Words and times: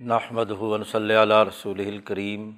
نحمد 0.00 0.50
ہُون 0.50 0.84
صلی 0.84 1.14
اللہ 1.14 1.42
رسول 1.42 1.80
الکریم 1.80 2.50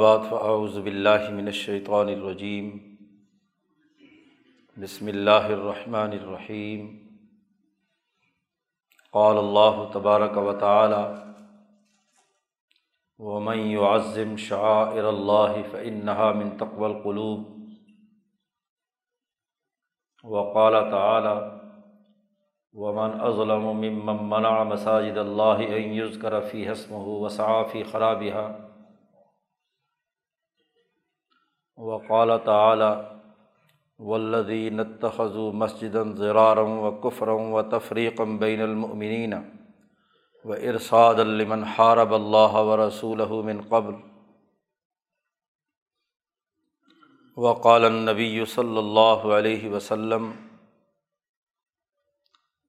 بعد 0.00 0.18
فاعوذ 0.30 0.76
باللہ 0.78 1.30
من 1.30 1.46
الشیطان 1.46 2.08
الرجیم 2.08 2.68
بسم 4.76 5.06
اللہ 5.06 5.48
الرحمن 5.48 6.12
الرحیم 6.12 6.86
قال 9.14 9.38
اللہ 9.38 9.82
تبارک 9.92 10.36
و 10.38 10.52
تعالی 10.60 11.02
ومن 13.18 13.58
يعظم 13.58 14.36
شعائر 14.36 15.04
اللہ 15.04 15.62
فإنها 15.70 16.32
من 16.32 16.56
تقوى 16.58 16.86
القلوب. 16.86 17.48
وقال 20.24 20.74
تعالی 20.90 21.57
ومن 22.72 23.20
اظلم 23.20 23.62
ممن 23.62 24.16
منع 24.20 24.62
مساجد 24.62 25.18
اللہ 25.18 25.58
ان 25.58 25.92
یذکر 25.92 26.40
فی 26.40 26.68
حسمه 26.68 27.02
وسعى 27.02 27.64
في 27.72 27.82
خرابها. 27.82 28.68
وقال 31.76 32.30
تعالی 32.44 33.18
والذین 33.98 34.80
اتخذوا 34.80 35.52
مسجدا 35.52 36.02
ضرارا 36.02 36.60
وكفرا 36.60 37.32
وتفریقا 37.32 38.24
بین 38.24 38.60
المؤمنین 38.60 39.32
وارصادا 40.44 41.22
لمن 41.22 41.64
حارب 41.64 42.14
اللہ 42.14 42.52
ورسوله 42.52 43.42
من 43.44 43.60
قبل. 43.68 43.94
وقال 47.36 47.84
النبی 47.84 48.44
صلی 48.44 48.78
اللہ 48.78 49.32
علیہ 49.32 49.70
وسلم 49.70 50.30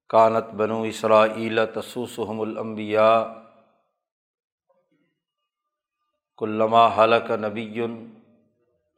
کانت 0.09 0.53
بنو 0.57 0.81
اسرائیل 0.83 1.65
تسوسحم 1.73 2.39
الانبیاء 2.41 3.23
کلما 6.39 6.87
حلق 6.97 7.31
نبی 7.39 7.85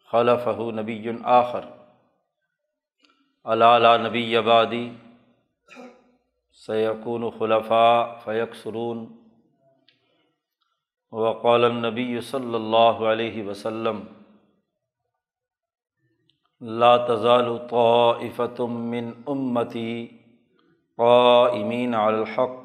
خلف 0.09 0.47
نبی 0.75 1.09
آخر 1.33 1.65
علالہ 3.45 3.95
نبی 4.01 4.35
آبادی 4.37 4.87
سیقون 6.57 7.29
خلفاء 7.39 8.19
فیق 8.23 8.55
سرون 8.63 9.05
وقال 11.13 11.63
النبی 11.63 12.19
صلی 12.21 12.55
اللہ 12.55 13.03
علیہ 13.11 13.43
وسلم 13.43 14.01
لا 16.61 16.95
تزال 17.05 17.57
طائفة 17.69 18.65
من 18.87 19.11
امتی 19.27 20.20
قائمین 21.01 21.95
علی 21.95 22.17
الحق، 22.17 22.57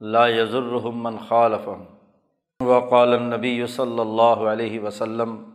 لا 0.00 0.26
یضرهم 0.28 1.02
من 1.02 1.18
خالفهم. 1.18 1.84
وقال 2.60 3.12
النبی 3.14 3.66
صلی 3.66 4.00
اللہ 4.00 4.44
علیہ 4.52 4.80
وسلم، 4.80 5.50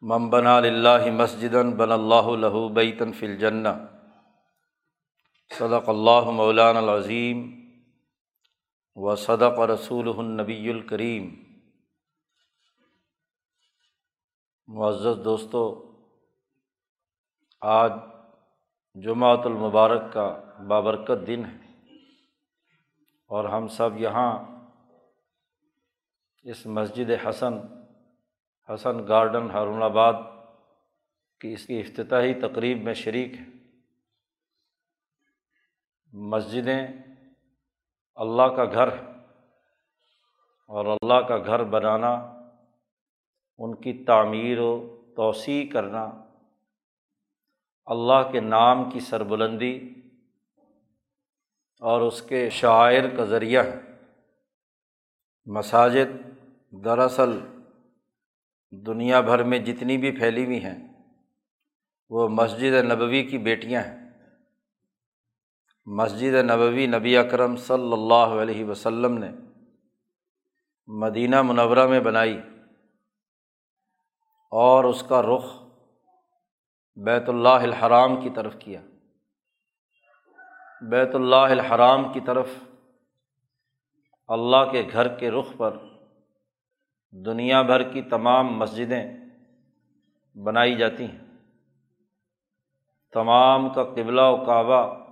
من 0.00 0.28
بنا 0.30 0.60
للہ 0.60 1.10
مسجدا 1.10 1.62
بن 1.62 1.92
اللہ 1.92 2.28
له 2.44 2.68
بیتا 2.74 3.04
فی 3.18 3.26
الجنہ. 3.26 3.68
صدق 5.58 5.88
اللہ 5.88 6.30
مولانا 6.30 6.78
العظیم 6.78 7.42
و 8.96 9.14
صدق 9.16 9.58
رسول 9.58 10.12
النبی 10.18 10.70
الکریم. 10.70 11.28
معزز 14.68 15.24
دوستو، 15.24 15.92
آج 17.60 17.92
جمعۃ 18.94 19.44
المبارک 19.44 20.12
کا 20.12 20.40
بابرکت 20.68 21.26
دن 21.26 21.44
ہے۔ 21.44 21.56
اور 23.28 23.44
ہم 23.44 23.68
سب 23.68 23.90
یہاں 23.96 24.44
اس 26.42 26.66
مسجد 26.66 27.10
حسن 27.28 27.54
حسن 28.74 29.08
گارڈن 29.08 29.50
ہارون 29.50 29.82
آباد 29.82 30.12
کی 31.40 31.52
اس 31.52 31.66
کی 31.66 31.80
افتتاحی 31.80 32.34
تقریب 32.34 32.82
میں 32.82 32.94
شریک 32.94 33.32
ہیں۔ 33.32 33.46
مسجدیں 36.12 36.86
اللہ 38.14 38.42
کا 38.42 38.64
گھر 38.64 38.88
ہے 38.88 39.12
اور 40.68 40.84
اللہ 40.86 41.26
کا 41.28 41.38
گھر 41.38 41.64
بنانا، 41.64 42.12
ان 43.58 43.74
کی 43.74 44.04
تعمیر 44.04 44.58
و 44.60 44.96
توسیع 45.16 45.72
کرنا 45.72 46.21
اللہ 47.86 48.32
کے 48.32 48.40
نام 48.40 48.90
کی 48.90 49.00
سربلندی 49.00 49.94
اور 51.80 52.00
اس 52.00 52.22
کے 52.22 52.50
شاعر 52.50 53.16
کا 53.16 53.24
ذریعہ 53.24 53.64
ہے۔ 53.64 53.80
مساجد 55.46 56.26
دراصل 56.84 57.40
دنیا 58.70 59.20
بھر 59.20 59.42
میں 59.42 59.58
جتنی 59.58 59.96
بھی 59.96 60.10
پھیلی 60.10 60.44
ہوئی 60.44 60.64
ہیں، 60.64 60.92
وہ 62.10 62.28
مسجد 62.28 62.92
نبوی 62.92 63.22
کی 63.22 63.38
بیٹیاں 63.38 63.82
ہیں۔ 63.82 64.10
مسجد 65.86 66.34
نبوی 66.34 66.86
نبی 66.86 67.16
اکرم 67.16 67.56
صلی 67.56 67.92
اللہ 67.92 68.42
علیہ 68.42 68.64
وسلم 68.64 69.18
نے 69.18 69.30
مدینہ 70.86 71.42
منورہ 71.42 71.86
میں 71.86 72.00
بنائی 72.00 72.40
اور 74.50 74.84
اس 74.84 75.04
کا 75.08 75.22
رخ 75.22 75.61
بیت 76.96 77.28
اللہ 77.28 77.48
الحرام 77.48 78.20
کی 78.20 78.30
طرف 78.30 78.56
کیا۔ 78.58 78.80
بیت 80.80 81.14
اللہ 81.14 81.36
الحرام 81.36 82.12
کی 82.12 82.20
طرف 82.20 82.48
اللہ 84.28 84.70
کے 84.72 84.88
گھر 84.92 85.16
کے 85.16 85.30
رخ 85.30 85.56
پر 85.56 85.76
دنیا 87.10 87.62
بھر 87.62 87.92
کی 87.92 88.02
تمام 88.02 88.46
مسجدیں 88.46 89.12
بنائی 90.38 90.76
جاتی 90.76 91.04
ہیں۔ 91.04 91.20
تمام 93.12 93.74
کا 93.74 93.84
قبلہ 93.84 94.20
و 94.20 94.44
کعبہ 94.44 95.10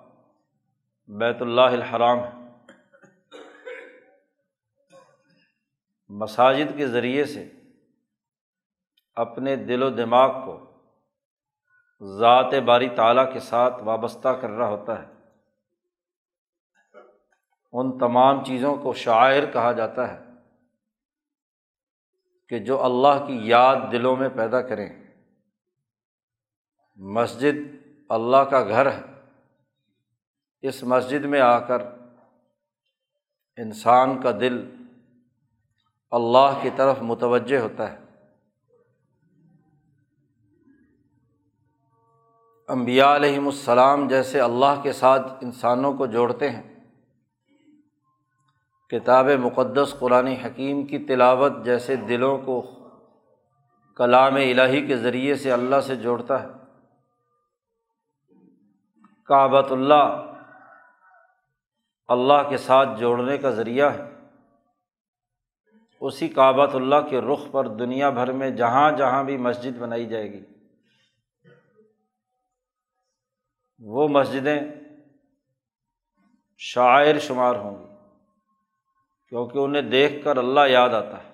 بیت 1.09 1.43
اللہ 1.43 1.61
الحرام 1.61 2.19
ہے۔ 2.19 2.51
مساجد 6.09 6.77
کے 6.77 6.89
ذریعے 6.89 7.25
سے 7.25 7.53
اپنے 9.15 9.57
دل 9.57 9.83
و 9.83 9.91
دماغ 9.91 10.45
کو 10.45 10.70
ذات 12.03 12.55
باری 12.65 12.89
تعالیٰ 12.89 13.33
کے 13.33 13.41
ساتھ 13.41 13.83
وابستہ 13.83 14.29
کر 14.29 14.51
رہا 14.51 14.69
ہوتا 14.69 15.03
ہے۔ 15.03 15.09
ان 17.73 17.99
تمام 17.99 18.45
چیزوں 18.45 18.77
کو 18.77 18.93
شاعر 18.93 19.53
کہا 19.53 19.73
جاتا 19.73 20.15
ہے 20.15 20.19
کہ 22.49 22.59
جو 22.59 22.83
اللہ 22.85 23.27
کی 23.27 23.49
یاد 23.49 23.77
دلوں 23.93 24.17
میں 24.17 24.29
پیدا 24.29 24.63
کریں۔ 24.63 25.03
مسجد 26.97 27.87
اللہ 28.09 28.37
کا 28.37 28.61
گھر 28.61 28.91
ہے۔ 28.91 29.03
اس 30.61 30.83
مسجد 30.83 31.25
میں 31.25 31.41
آ 31.41 31.59
کر 31.59 31.83
انسان 33.57 34.23
کا 34.23 34.31
دل 34.31 34.85
اللہ 36.11 36.59
کی 36.63 36.71
طرف 36.77 36.99
متوجہ 37.03 37.59
ہوتا 37.59 37.93
ہے۔ 37.93 38.10
امبیا 42.71 43.17
علیہم 43.17 43.47
السلام 43.47 44.09
جیسے 44.09 44.41
اللہ 44.41 44.81
کے 44.83 44.93
ساتھ 44.93 45.33
انسانوں 45.41 45.93
کو 45.93 46.07
جوڑتے 46.07 46.51
ہیں۔ 46.51 46.85
کتاب 48.91 49.29
مقدس 49.29 49.95
قرآن 49.99 50.27
حکیم 50.27 50.87
کی 50.87 50.99
تلاوت 50.99 51.53
جیسے 51.65 51.97
دلوں 51.97 52.39
کو 52.39 52.63
کلام 53.97 54.35
الہی 54.35 54.87
کے 54.87 54.97
ذریعے 54.97 55.35
سے 55.35 55.53
اللہ 55.53 55.81
سے 55.81 55.97
جوڑتا 55.97 56.43
ہے۔ 56.43 56.49
کعبۃ 59.25 59.71
اللہ 59.71 60.33
اللہ 62.09 62.49
کے 62.49 62.57
ساتھ 62.57 62.89
جوڑنے 63.01 63.39
کا 63.39 63.51
ذریعہ 63.51 63.95
ہے۔ 63.95 64.11
اسی 66.01 66.29
کعبۃ 66.29 66.75
اللہ 66.75 67.09
کے 67.11 67.21
رخ 67.21 67.41
پر 67.51 67.69
دنیا 67.69 68.11
بھر 68.11 68.33
میں 68.33 68.51
جہاں 68.51 68.93
جہاں 68.93 69.25
بھی 69.25 69.37
مسجد 69.37 69.79
بنائی 69.79 70.07
جائے 70.07 70.33
گی۔ 70.33 70.45
وہ 73.81 74.09
مسجدیں 74.09 74.61
شاعر 76.59 77.19
شمار 77.19 77.55
ہوں 77.55 77.79
گی 77.79 77.95
کیونکہ 79.29 79.59
انہیں 79.59 79.83
دیکھ 79.83 80.25
کر 80.25 80.37
اللہ 80.37 80.61
یاد 80.69 80.89
آتا 80.89 81.25
ہے۔ 81.25 81.31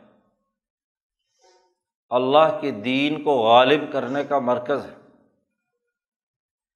اللہ 2.10 2.58
کے 2.60 2.70
دین 2.70 3.24
کو 3.24 3.30
غالب 3.30 3.92
کرنے 3.92 4.24
کا 4.24 4.38
مرکز 4.38 4.86
ہے۔ 4.86 4.96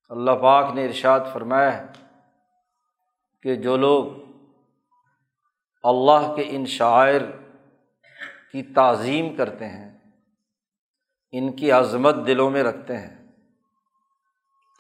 اللہ 0.09 0.31
پاک 0.31 0.75
نے 0.75 0.85
ارشاد 0.85 1.21
فرمایا 1.33 1.79
ہے 1.79 1.87
کہ 3.43 3.57
جو 3.57 3.77
لوگ 3.77 4.05
اللہ 5.83 6.35
کے 6.37 6.45
ان 6.49 6.67
شاعر 6.67 7.21
کی 8.53 8.63
تعظیم 8.63 9.37
کرتے 9.37 9.69
ہیں، 9.69 9.99
ان 11.33 11.57
کی 11.57 11.73
عظمت 11.73 12.15
دلوں 12.27 12.51
میں 12.51 12.63
رکھتے 12.63 12.97
ہیں۔ 12.97 13.20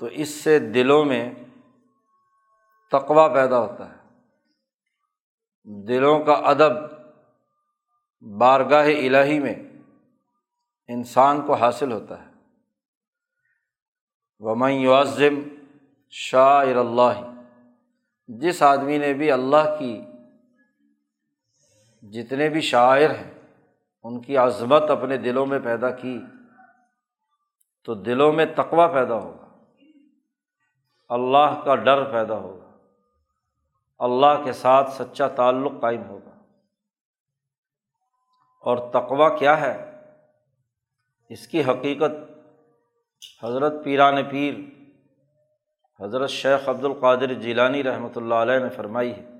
تو 0.00 0.06
اس 0.06 0.28
سے 0.28 0.58
دلوں 0.58 1.04
میں 1.04 1.34
تقوا 2.92 3.28
پیدا 3.28 3.58
ہوتا 3.58 3.90
ہے۔ 3.90 3.96
دلوں 5.64 6.24
کا 6.24 6.32
ادب 6.32 6.72
بارگاہ 8.38 8.86
الہی 8.86 9.40
میں 9.40 9.54
انسان 10.88 11.46
کو 11.46 11.54
حاصل 11.54 11.92
ہوتا 11.92 12.26
ہے۔ 12.26 12.30
ومن 14.38 14.72
یعظم 14.72 15.34
شاعر 16.10 16.76
اللہ 16.76 17.34
جس 18.28 18.62
آدمی 18.62 18.98
نے 18.98 19.12
بھی 19.12 19.32
اللہ 19.32 19.76
کی 19.78 20.02
جتنے 22.02 22.48
بھی 22.48 22.60
شاعر 22.60 23.10
ہیں، 23.10 23.34
ان 24.02 24.20
کی 24.20 24.36
عظمت 24.36 24.90
اپنے 24.90 25.16
دلوں 25.16 25.46
میں 25.46 25.58
پیدا 25.58 25.90
کی 25.90 26.20
تو 27.84 27.94
دلوں 27.94 28.32
میں 28.32 28.46
تقوا 28.56 28.86
پیدا 28.86 29.14
ہوگا۔ 29.14 29.49
اللہ 31.10 31.60
کا 31.64 31.74
ڈر 31.74 32.04
پیدا 32.04 32.34
ہوگا۔ 32.34 32.76
اللہ 33.98 34.44
کے 34.44 34.52
ساتھ 34.52 34.90
سچا 34.90 35.28
تعلق 35.28 35.72
قائم 35.80 36.08
ہوگا۔ 36.08 36.30
اور 38.60 38.90
تقوا 38.90 39.36
کیا 39.36 39.60
ہے؟ 39.60 40.00
اس 41.28 41.48
کی 41.48 41.60
حقیقت 41.60 42.10
حضرت 43.42 43.84
پیران 43.84 44.24
پیر 44.24 44.54
حضرت 46.00 46.30
شیخ 46.30 46.68
عبد 46.68 46.84
القادر 46.84 47.34
جیلانی 47.34 47.82
رحمۃ 47.82 48.16
اللہ 48.16 48.34
علیہ 48.34 48.58
نے 48.58 48.68
فرمائی 48.68 49.14
ہے 49.14 49.30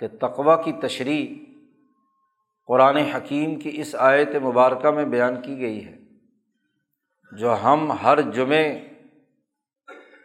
کہ 0.00 0.08
تقوا 0.20 0.62
کی 0.62 0.72
تشریح 0.72 1.44
قرآن 2.66 2.96
حکیم 2.96 3.58
کی 3.58 3.80
اس 3.80 3.94
آیت 3.98 4.28
مبارکہ 4.42 4.90
میں 4.90 5.04
بیان 5.04 5.42
کی 5.42 5.60
گئی 5.60 5.86
ہے۔ 5.86 5.98
جو 7.32 7.54
ہم 7.64 7.92
ہر 7.92 8.20
جمعے 8.20 8.95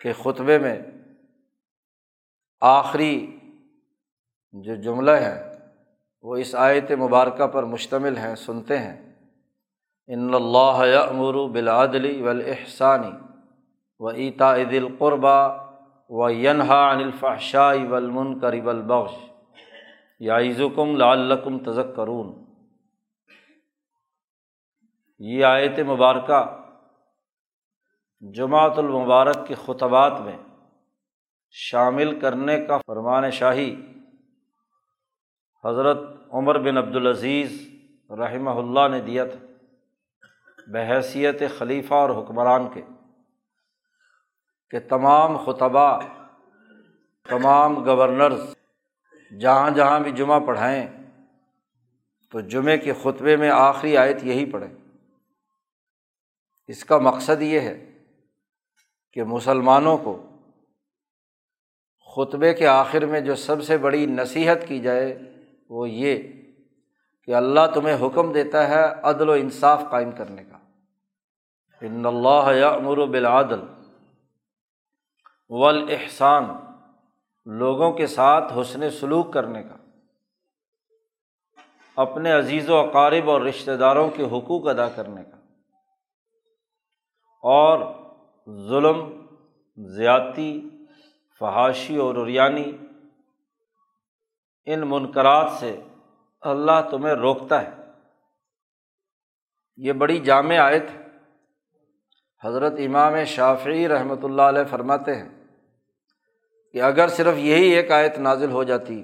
کے 0.02 0.14
خطبے 0.14 0.58
میں 0.58 0.80
آخری 2.62 3.38
جو 4.52 4.76
جملہ 4.76 5.12
ہے 5.12 5.52
وہ 6.22 6.36
اس 6.36 6.56
آیت 6.56 6.92
مبارکہ 6.92 7.48
پر 7.48 7.64
مشتمل 7.64 8.18
ہیں، 8.18 8.36
سنتے 8.36 8.80
ہیں۔ 8.80 9.16
ان 10.08 10.34
اللہ 10.34 10.98
امر 11.10 11.50
بلادلی 11.50 12.22
ولاحسانی 12.22 13.12
و 14.00 14.12
عیتا 14.12 14.56
عید 14.56 14.74
القربہ 14.74 15.68
و 16.10 16.30
ینہا 16.30 16.90
الفحشائی 16.90 17.88
ولمن 17.88 18.40
کرب 18.40 18.70
البخش 18.70 19.14
یا 20.20 20.38
عزکم 20.38 20.98
لعلکم 20.98 21.60
تزک 21.60 21.96
کرون 21.96 22.46
یہ 25.20 25.46
آیت 25.46 25.80
مبارکہ 25.80 26.61
جماعت 28.22 28.78
المبارک 28.78 29.48
کے 29.48 29.56
خطبات 29.56 30.22
میں 30.22 30.38
شامل 31.50 32.20
کرنے 32.20 32.66
کا 32.66 32.78
فرمان 32.78 33.32
شاہی 33.32 33.82
حضرت 35.66 35.98
عمر 36.32 36.60
بن 36.60 36.78
عبدالعزیز 36.78 37.70
رحمہ 38.10 38.50
اللہ 38.50 38.88
نے 38.88 39.02
دیا 39.02 39.26
تھا، 39.26 39.40
بحیثیت 40.68 41.44
خلیفہ 41.58 41.94
اور 41.94 42.10
حکمران 42.10 42.70
کے، 42.74 42.82
کہ 44.70 44.80
تمام 44.80 45.38
خطبہ 45.38 46.00
تمام 47.30 47.86
گورنرز 47.86 48.42
جہاں 49.40 49.70
جہاں 49.72 50.00
بھی 50.00 50.12
جمعہ 50.12 50.40
پڑھائیں، 50.40 50.88
تو 52.30 52.40
جمعے 52.40 52.78
کے 52.78 52.94
خطبے 52.94 53.36
میں 53.36 53.50
آخری 53.50 53.98
آیت 53.98 54.24
یہی 54.24 54.52
پڑھیں۔ 54.52 54.74
اس 56.68 56.86
کا 56.86 56.98
مقصد 56.98 57.42
یہ 57.42 57.60
ہے 57.60 57.91
کہ 59.14 59.24
مسلمانوں 59.24 59.98
کو 59.98 60.24
خطبے 62.16 62.54
کے 62.54 62.68
آخر 62.68 63.06
میں 63.06 63.20
جو 63.20 63.36
سب 63.36 63.64
سے 63.64 63.78
بڑی 63.78 64.06
نصیحت 64.06 64.58
کی 64.68 64.80
جائے 64.80 65.20
وہ 65.70 65.90
یہ 65.90 66.24
کہ 67.24 67.36
اللہ 67.36 67.60
تمہیں 67.74 68.08
حکم 68.08 68.34
دیتا 68.34 68.68
ہے 68.68 68.84
عدل 69.04 69.30
و 69.30 69.32
انصاف 69.32 69.82
قائم 69.92 70.12
کرنے 70.12 70.44
کا۔ 70.44 70.58
ان 71.82 72.06
اللہ 72.06 72.66
امر 72.66 72.98
و 72.98 73.06
بالعدل 73.06 73.60
ولاحسان 75.50 76.44
لوگوں 77.46 77.92
کے 77.92 78.08
ساتھ 78.08 78.54
حسن 78.62 78.90
سلوک 78.90 79.34
کرنے 79.34 79.64
کا۔ 79.64 79.76
اپنے 81.96 82.32
عزیز 82.32 82.70
و 82.70 82.78
اقارب 82.78 83.30
اور 83.30 83.42
رشتہ 83.42 83.72
داروں 83.72 84.10
کے 84.10 84.24
حقوق 84.24 84.68
ادا 84.68 84.90
کرنے 84.90 85.24
کا۔ 85.24 85.38
اور 87.42 88.01
ظلم، 88.48 89.28
زیادتی، 89.78 90.70
فحاشی 91.40 91.98
اور 91.98 92.16
اریانی 92.16 92.78
ان 94.66 94.82
منقرات 94.86 95.52
سے 95.60 95.82
اللہ 96.42 96.90
تمہیں 96.92 97.14
روکتا 97.14 97.62
ہے۔ 97.62 97.70
یہ 99.78 99.94
بڑی 99.94 100.20
جامع 100.20 100.58
آیت 100.58 100.84
ہے۔ 100.94 101.02
حضرت 102.44 102.74
امام 102.78 103.24
شافعی 103.24 103.88
رحمۃ 103.88 104.24
اللہ 104.24 104.42
علیہ 104.42 104.64
فرماتے 104.64 105.16
ہیں 105.16 105.30
کہ 106.72 106.82
اگر 106.82 107.08
صرف 107.08 107.36
یہی 107.38 107.70
ایک 107.70 107.92
آیت 107.92 108.18
نازل 108.18 108.52
ہو 108.52 108.64
جاتی 108.64 109.04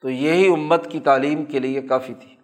تو 0.00 0.10
یہی 0.10 0.48
امت 0.48 0.90
کی 0.90 1.00
تعلیم 1.00 1.44
کے 1.44 1.58
لیے 1.58 1.82
کافی 1.82 2.14
تھی۔ 2.14 2.36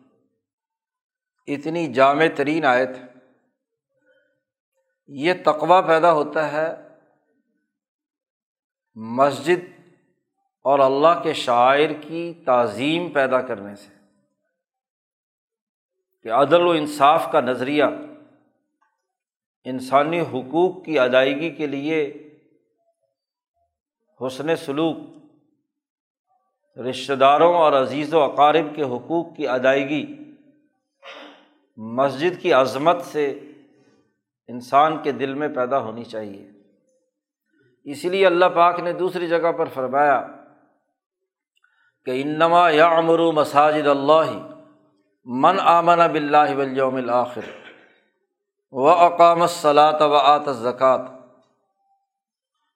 اتنی 1.55 1.93
جامع 1.93 2.25
ترین 2.37 2.65
آیت 2.65 2.89
ہے۔ 2.89 3.12
یہ 5.21 5.35
تقوا 5.45 5.81
پیدا 5.81 6.13
ہوتا 6.13 6.51
ہے 6.53 6.69
مسجد 8.97 9.65
اور 10.65 10.79
اللہ 10.79 11.21
کے 11.23 11.33
شاعر 11.35 11.93
کی 12.01 12.23
تعظیم 12.47 13.09
پیدا 13.13 13.41
کرنے 13.41 13.75
سے، 13.77 13.91
کہ 16.23 16.33
عدل 16.33 16.67
و 16.67 16.71
انصاف 16.71 17.31
کا 17.33 17.41
نظریہ 17.41 17.85
انسانی 19.67 20.21
حقوق 20.21 20.85
کی 20.85 20.99
ادائیگی 20.99 21.51
کے 21.51 21.67
لیے 21.67 22.03
حسن 24.21 24.57
سلوک، 24.57 24.97
رشتہ 26.77 27.13
داروں 27.13 27.55
اور 27.55 27.73
عزیز 27.73 28.15
و 28.15 28.21
اقارب 28.21 28.75
کے 28.77 28.83
حقوق 28.83 29.37
کی 29.37 29.49
ادائیگی 29.49 30.05
مسجد 31.79 32.41
کی 32.43 32.53
عظمت 32.53 33.03
سے 33.03 33.33
انسان 34.53 35.03
کے 35.03 35.13
دل 35.13 35.35
میں 35.35 35.49
پیدا 35.49 35.79
ہونی 35.79 36.05
چاہیے۔ 36.05 36.51
اسی 37.87 38.09
لیے 38.09 38.27
اللہ 38.27 38.49
پاک 38.55 38.81
نے 38.81 38.93
دوسری 38.93 39.29
جگہ 39.29 39.53
پر 39.53 39.69
فرمایا 39.75 40.21
کہ 42.07 42.21
انما 42.23 42.69
یا 42.71 42.89
امرو 42.89 43.31
مساجد 43.33 43.87
اللہ 43.87 44.31
من 45.27 45.61
آمن 45.61 46.01
بلّہ 46.13 46.57
ولیوم 46.57 46.97
الآخر 46.97 47.51
و 48.73 48.89
اقام 48.89 49.47
صلاۃ 49.47 50.01
و 50.01 50.15
آت 50.15 50.49
زکوٰۃ 50.57 51.05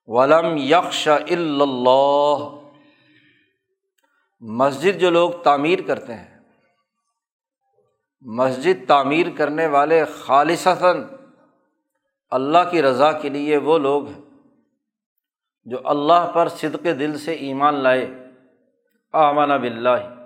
ولم 0.08 0.56
یکش 0.56 1.08
اللہ۔ 1.08 2.44
مسجد 4.42 5.00
جو 5.00 5.10
لوگ 5.10 5.30
تعمیر 5.44 5.78
کرتے 5.86 6.14
ہیں، 6.14 6.38
مسجد 8.22 8.86
تعمیر 8.88 9.26
کرنے 9.36 9.66
والے 9.66 10.04
خالصتاً 10.04 11.02
اللہ 12.30 12.58
کی 12.70 12.82
رضا 12.82 13.12
کے 13.12 13.28
لیے 13.28 13.56
وہ 13.56 13.78
لوگ 13.78 14.08
ہیں 14.08 14.22
جو 15.64 15.78
اللہ 15.84 16.30
پر 16.34 16.48
صدق 16.48 16.84
دل 16.84 17.18
سے 17.18 17.32
ایمان 17.32 17.74
لائے۔ 17.74 18.06
آمن 19.12 19.48
بلّہ 19.48 20.24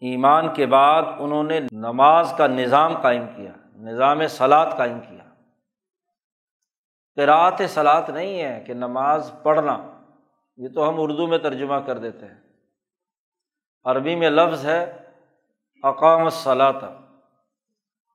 ایمان 0.00 0.54
کے 0.54 0.66
بعد 0.66 1.02
انہوں 1.18 1.44
نے 1.44 1.60
نماز 1.72 2.34
کا 2.38 2.46
نظام 2.46 3.00
قائم 3.00 3.26
کیا، 3.36 3.52
نظام 3.76 4.26
سلاد 4.26 4.66
قائم 4.76 5.00
کیا۔ 5.00 5.34
قرأت 7.16 7.62
سلاد 7.68 8.02
نہیں 8.08 8.42
ہے 8.42 8.64
کہ 8.66 8.74
نماز 8.74 9.32
پڑھنا، 9.42 10.00
یہ 10.56 10.68
تو 10.74 10.88
ہم 10.88 10.94
اردو 10.98 11.26
میں 11.26 11.38
ترجمہ 11.38 11.76
کر 11.86 11.98
دیتے 11.98 12.26
ہیں۔ 12.26 12.40
عربی 13.84 14.16
میں 14.16 14.30
لفظ 14.30 14.66
ہے 14.66 15.08
اقام 15.82 16.28
صلاح 16.28 16.72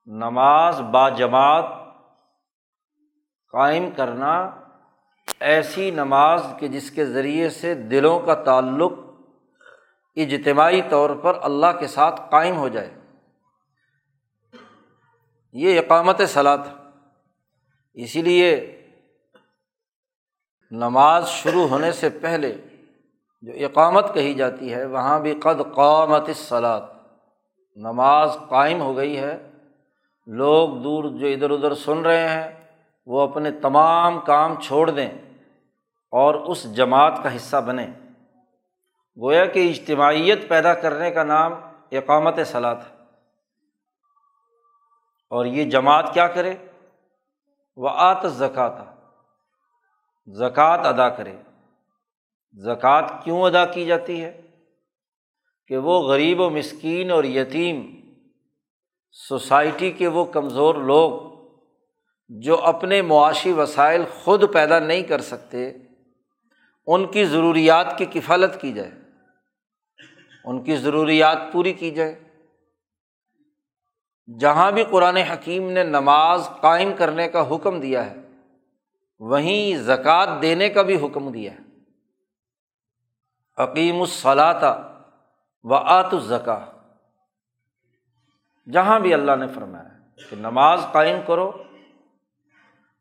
نماز 0.05 0.81
با 0.81 1.09
جماعت 1.09 1.84
قائم 3.55 3.91
کرنا 3.91 4.51
ایسی 5.39 5.91
نماز 5.91 6.43
کہ 6.59 6.67
جس 6.67 6.91
کے 6.91 7.05
ذریعے 7.05 7.49
سے 7.49 7.75
دلوں 7.75 8.19
کا 8.19 8.33
تعلق 8.33 8.91
اجتماعی 10.15 10.81
طور 10.89 11.09
پر 11.09 11.39
اللہ 11.41 11.65
کے 11.79 11.87
ساتھ 11.87 12.21
قائم 12.31 12.57
ہو 12.57 12.67
جائے۔ 12.67 12.93
یہ 15.53 15.79
اقامت 15.79 16.21
صلاح 16.27 16.57
اسی 17.93 18.21
لیے 18.21 18.81
نماز 20.71 21.27
شروع 21.27 21.67
ہونے 21.67 21.91
سے 21.91 22.09
پہلے 22.09 22.55
جو 23.41 23.51
اقامت 23.65 24.13
کہی 24.13 24.33
جاتی 24.33 24.73
ہے، 24.73 24.85
وہاں 24.85 25.19
بھی 25.19 25.33
قد 25.33 25.75
قامت 25.75 26.29
صلاح 26.35 26.79
نماز 27.75 28.37
قائم 28.49 28.81
ہو 28.81 28.97
گئی 28.97 29.17
ہے۔ 29.17 29.51
لوگ 30.25 30.69
دور 30.69 31.03
جو 31.03 31.27
ادھر 31.27 31.49
ادھر 31.49 31.73
سن 31.73 31.97
رہے 31.97 32.29
ہیں 32.29 32.64
وہ 33.05 33.21
اپنے 33.21 33.51
تمام 33.51 34.19
کام 34.19 34.61
چھوڑ 34.61 34.89
دیں 34.89 35.09
اور 36.11 36.35
اس 36.35 36.75
جماعت 36.75 37.13
کا 37.23 37.35
حصہ 37.35 37.57
بنے 37.57 37.87
گویا 39.21 39.45
کہ 39.45 39.69
اجتماعیت 39.69 40.49
پیدا 40.49 40.73
کرنے 40.73 41.11
کا 41.11 41.23
نام 41.23 41.53
اقامت 41.91 42.35
صلاح 42.45 42.75
ہے۔ 42.75 42.95
اور 45.29 45.45
یہ 45.45 45.69
جماعت 45.69 46.13
کیا 46.13 46.27
کرے؟ 46.27 46.53
وہ 47.75 47.89
آت 47.93 48.25
زکوٰۃ 48.25 48.75
زکوٰۃ 50.27 50.79
ادا 50.85 51.09
کرے۔ 51.09 51.37
زکوٰۃ 52.53 53.23
کیوں 53.23 53.41
ادا 53.41 53.65
کی 53.65 53.85
جاتی 53.85 54.23
ہے؟ 54.23 54.41
کہ 55.67 55.77
وہ 55.77 55.99
غریب 55.99 56.41
و 56.41 56.49
مسکین 56.49 57.11
اور 57.11 57.23
یتیم 57.23 58.01
سوسائٹی 59.11 59.91
کے 59.91 60.07
وہ 60.07 60.25
کمزور 60.25 60.75
لوگ 60.75 61.34
جو 62.29 62.63
اپنے 62.63 63.01
معاشی 63.01 63.51
وسائل 63.51 64.03
خود 64.23 64.53
پیدا 64.53 64.79
نہیں 64.79 65.03
کر 65.03 65.21
سکتے، 65.21 65.73
ان 66.87 67.11
کی 67.11 67.25
ضروریات 67.25 67.97
کی 67.97 68.05
کفالت 68.05 68.61
کی 68.61 68.73
جائے، 68.73 68.91
ان 70.45 70.63
کی 70.63 70.75
ضروریات 70.75 71.37
پوری 71.51 71.73
کی 71.73 71.91
جائے۔ 71.91 72.23
جہاں 74.39 74.71
بھی 74.71 74.83
قرآن 74.83 75.17
حکیم 75.17 75.71
نے 75.71 75.83
نماز 75.83 76.49
قائم 76.61 76.93
کرنے 76.97 77.27
کا 77.27 77.55
حکم 77.55 77.79
دیا 77.79 78.05
ہے، 78.05 78.15
وہیں 79.19 79.77
زکوٰۃ 79.77 80.41
دینے 80.41 80.69
کا 80.69 80.81
بھی 80.81 81.05
حکم 81.05 81.31
دیا 81.31 81.51
ہے۔ 81.51 81.59
عقیم 83.57 83.99
الصلاطہ 84.01 85.01
و 85.63 85.73
آت 85.73 86.13
الزکا 86.13 86.65
جہاں 88.73 88.99
بھی 88.99 89.13
اللہ 89.13 89.35
نے 89.35 89.47
فرمایا 89.47 89.89
کہ 90.29 90.35
نماز 90.35 90.85
قائم 90.91 91.19
کرو 91.27 91.51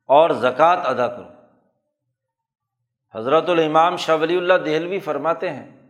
اور 0.09 0.31
زکوٰۃ 0.31 0.77
ادا 0.85 1.07
کرو۔ 1.09 1.29
حضرت 3.15 3.49
الامام 3.49 3.97
شاہ 3.97 4.17
ولی 4.17 4.37
اللہ 4.37 4.55
دہلوی 4.65 4.99
فرماتے 4.99 5.51
ہیں 5.51 5.89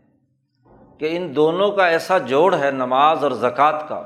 کہ 0.99 1.17
ان 1.17 1.35
دونوں 1.37 1.71
کا 1.73 1.87
ایسا 1.87 2.19
جوڑ 2.19 2.55
ہے 2.55 2.71
نماز 2.71 3.25
اور 3.25 3.31
زکوٰۃ 3.31 3.89
کا 3.89 4.03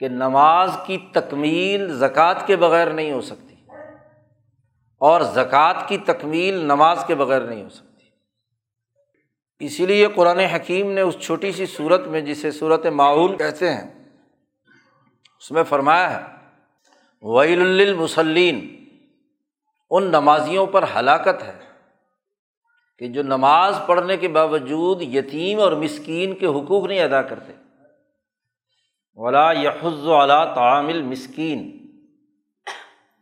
کہ 0.00 0.08
نماز 0.08 0.76
کی 0.86 0.98
تکمیل 1.12 1.88
زکوٰۃ 1.94 2.46
کے 2.46 2.56
بغیر 2.56 2.90
نہیں 2.90 3.12
ہو 3.12 3.20
سکتی 3.20 3.54
اور 5.00 5.20
زکوٰۃ 5.20 5.86
کی 5.88 5.98
تکمیل 5.98 6.54
نماز 6.64 7.04
کے 7.06 7.14
بغیر 7.14 7.40
نہیں 7.40 7.62
ہو 7.62 7.68
سکتی۔ 7.68 7.84
اسی 9.60 9.86
لیے 9.86 10.06
قرآن 10.14 10.38
حکیم 10.38 10.90
نے 10.92 11.00
اس 11.00 11.18
چھوٹی 11.20 11.52
سی 11.52 11.66
صورت 11.66 12.06
میں 12.06 12.20
جسے 12.20 12.50
صورت 12.50 12.86
معاون 12.86 13.36
کہتے 13.36 13.72
ہیں، 13.74 13.88
اس 15.38 15.50
میں 15.50 15.62
فرمایا 15.62 16.10
ہے 16.10 16.24
ویل 17.28 17.88
المسلین 17.88 18.84
ان 19.90 20.04
نمازیوں 20.04 20.66
پر 20.66 20.84
ہلاکت 20.96 21.42
ہے 21.42 21.58
کہ 22.98 23.08
جو 23.08 23.22
نماز 23.22 23.78
پڑھنے 23.86 24.16
کے 24.16 24.28
باوجود 24.28 25.02
یتیم 25.02 25.60
اور 25.60 25.72
مسکین 25.72 26.34
کے 26.34 26.46
حقوق 26.46 26.86
نہیں 26.86 27.00
ادا 27.00 27.22
کرتے۔ 27.22 27.52
ولا 29.14 29.52
یحز 29.52 30.08
علا 30.08 30.54
تعامل 30.54 31.02
مسکین 31.02 31.86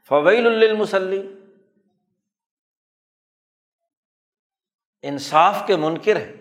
فویل 0.09 0.47
المسلین 0.47 1.41
انصاف 5.03 5.63
کے 5.67 5.77
منکر 5.77 6.17
ہے 6.17 6.37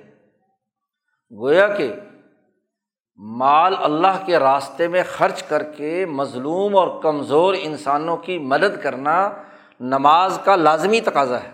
گویا 1.32 1.68
کہ 1.68 1.94
مال 3.16 3.76
اللہ 3.80 4.26
کے 4.26 4.40
راستے 4.40 4.88
میں 4.88 5.04
خرچ 5.08 5.44
کر 5.44 5.64
کے 5.64 6.06
مظلوم 6.06 6.76
اور 6.76 7.02
کمزور 7.02 7.54
انسانوں 7.62 8.18
کی 8.18 8.40
مدد 8.40 8.82
کرنا 8.84 9.32
نماز 9.80 10.40
کا 10.44 10.56
لازمی 10.56 11.02
تقاضا 11.02 11.44
ہے۔ 11.44 11.52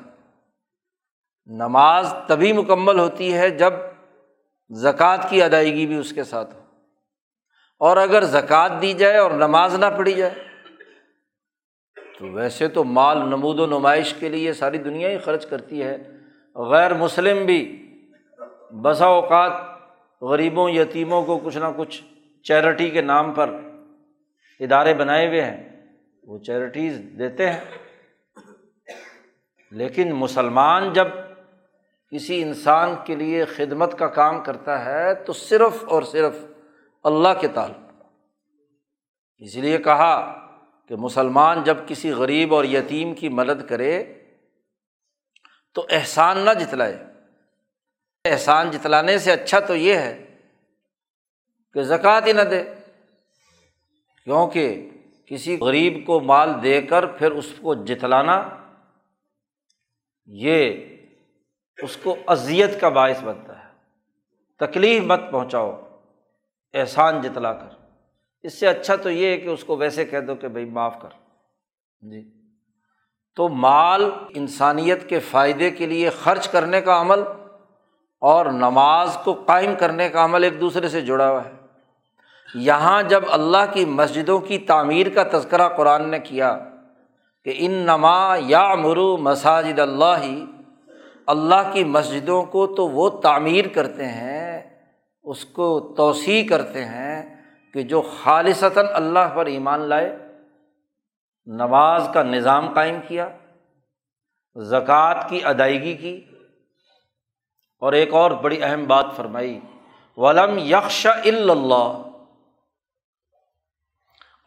نماز 1.46 2.13
تبھی 2.28 2.54
مکمل 2.54 3.00
ہوتی 3.00 3.34
ہے 3.34 3.50
جب 3.50 3.74
زکوٰۃ 4.70 5.18
کی 5.30 5.44
ادائیگی 5.44 5.88
بھی 5.88 5.96
اس 5.96 6.13
کے 6.13 6.24
ساتھ 6.24 6.56
ہو۔ 6.56 6.60
اور 7.80 7.98
اگر 7.98 8.24
زکوٰۃ 8.24 8.82
دی 8.82 8.94
جائے 8.94 9.18
اور 9.18 9.32
نماز 9.32 9.75
نہ 9.75 9.86
پڑھی 9.98 10.13
جائے، 10.13 10.34
تو 12.20 12.25
ویسے 12.25 12.68
تو 12.68 12.84
مال 12.84 13.18
نمود 13.18 13.60
و 13.60 13.66
نمائش 13.66 14.13
کے 14.13 14.30
لیے 14.30 14.54
ساری 14.54 14.78
دنیا 14.78 15.10
ہی 15.10 15.18
خرچ 15.18 15.46
کرتی 15.46 15.84
ہے۔ 15.84 15.98
غیر 16.56 16.94
مسلم 16.94 17.46
بھی 17.46 17.86
بسا 18.82 19.06
اوقات 19.06 19.78
غریبوں، 20.21 20.69
یتیموں 20.69 21.25
کو 21.25 21.38
کچھ 21.38 21.57
نہ 21.57 21.65
کچھ 21.77 22.03
چیریٹی 22.43 22.89
کے 22.89 23.01
نام 23.01 23.33
پر 23.33 23.59
ادارے 24.59 24.93
بنائے 24.93 25.27
ہوئے 25.27 25.41
ہیں، 25.41 25.85
وہ 26.23 26.39
چیریٹیز 26.39 27.01
دیتے 27.19 27.51
ہیں۔ 27.51 27.59
لیکن 29.71 30.11
مسلمان 30.11 30.93
جب 30.93 31.07
کسی 32.11 32.41
انسان 32.41 32.95
کے 33.05 33.15
لیے 33.15 33.45
خدمت 33.45 33.99
کا 33.99 34.07
کام 34.07 34.43
کرتا 34.43 34.85
ہے، 34.85 35.13
تو 35.13 35.33
صرف 35.33 35.83
اور 35.83 36.03
صرف 36.03 36.35
اللہ 37.03 37.29
کے 37.41 37.47
تعلق 37.47 38.03
اس 39.38 39.55
لیے 39.55 39.77
کہا 39.77 40.45
کہ 40.88 40.95
مسلمان 40.95 41.63
جب 41.63 41.77
کسی 41.88 42.11
غریب 42.11 42.55
اور 42.55 42.63
یتیم 42.63 43.15
کی 43.15 43.29
مدد 43.29 43.69
کرے، 43.69 44.03
تو 45.73 45.85
احسان 45.89 46.38
نہ 46.38 46.49
جتلائے۔ 46.59 47.09
احسان 48.25 48.71
جتلانے 48.71 49.17
سے 49.17 49.31
اچھا 49.31 49.59
تو 49.59 49.75
یہ 49.75 49.93
ہے 49.93 50.38
کہ 51.73 51.81
زکوٰۃ 51.81 52.21
ہی 52.27 52.33
نہ 52.33 52.41
دے، 52.41 52.63
کیونکہ 54.23 54.89
کسی 55.25 55.57
غریب 55.61 56.05
کو 56.05 56.19
مال 56.19 56.63
دے 56.63 56.81
کر 56.81 57.05
پھر 57.05 57.31
اس 57.31 57.53
کو 57.61 57.85
جتلانا 57.85 58.49
یہ 60.25 60.85
اس 61.83 61.97
کو 61.97 62.15
اذیت 62.27 62.81
کا 62.81 62.89
باعث 62.89 63.23
بنتا 63.23 63.59
ہے۔ 63.59 63.69
تکلیف 64.59 65.03
مت 65.03 65.21
پہنچاؤ 65.31 65.99
احسان 66.73 67.21
جتلا 67.21 67.53
کر۔ 67.53 67.75
اس 68.43 68.59
سے 68.59 68.67
اچھا 68.67 68.95
تو 68.95 69.09
یہ 69.09 69.27
ہے 69.27 69.38
کہ 69.38 69.47
اس 69.47 69.63
کو 69.63 69.77
ویسے 69.77 70.05
کہہ 70.05 70.19
دو 70.19 70.35
کہ 70.35 70.47
بھائی 70.47 70.65
معاف 70.65 71.01
کر۔ 71.01 71.09
جی۔ 72.01 72.31
تو 73.35 73.49
مال 73.49 74.11
انسانیت 74.29 75.09
کے 75.09 75.19
فائدے 75.19 75.71
کے 75.71 75.85
لیے 75.85 76.09
خرچ 76.09 76.47
کرنے 76.47 76.81
کا 76.81 77.01
عمل 77.01 77.19
اور 78.21 78.45
نماز 78.45 79.17
کو 79.23 79.33
قائم 79.33 79.73
کرنے 79.79 80.09
کا 80.09 80.23
عمل 80.25 80.43
ایک 80.43 80.59
دوسرے 80.61 80.88
سے 80.89 81.01
جڑا 81.01 81.29
ہوا 81.29 81.45
ہے۔ 81.45 81.51
یہاں 82.55 83.03
جب 83.03 83.23
اللہ 83.29 83.71
کی 83.73 83.85
مسجدوں 83.85 84.39
کی 84.39 84.57
تعمیر 84.57 85.09
کا 85.09 85.23
تذکرہ 85.23 85.69
قرآن 85.69 86.09
نے 86.09 86.19
کیا 86.19 86.57
کہ 87.45 87.53
ان 87.57 87.71
نما 87.71 88.35
یا 88.39 88.75
مرو 88.75 89.17
مساجد 89.17 89.79
اللہ 89.79 90.15
ہی 90.21 90.45
اللہ 91.27 91.69
کی 91.73 91.83
مسجدوں 91.83 92.43
کو 92.43 92.67
تو 92.67 92.88
وہ 92.88 93.09
تعمیر 93.09 93.67
کرتے 93.67 94.07
ہیں، 94.07 94.61
اس 95.23 95.45
کو 95.45 95.93
توسیع 95.97 96.47
کرتے 96.47 96.85
ہیں 96.85 97.43
کہ 97.73 97.81
جو 97.81 98.01
خالصتاً 98.01 98.85
اللہ 98.93 99.33
پر 99.33 99.45
ایمان 99.45 99.79
لائے، 99.79 100.17
نماز 101.47 102.09
کا 102.13 102.23
نظام 102.23 102.73
قائم 102.73 102.99
کیا، 103.07 103.29
زکوٰۃ 104.55 105.29
کی 105.29 105.43
ادائیگی 105.43 105.93
کی 105.93 106.19
اور 107.79 107.93
ایک 107.93 108.13
اور 108.13 108.31
بڑی 108.31 108.63
اہم 108.63 108.86
بات 108.86 109.05
فرمائی، 109.15 109.59
ولم 110.17 110.57
یکش 110.57 111.07
اللہ 111.07 112.03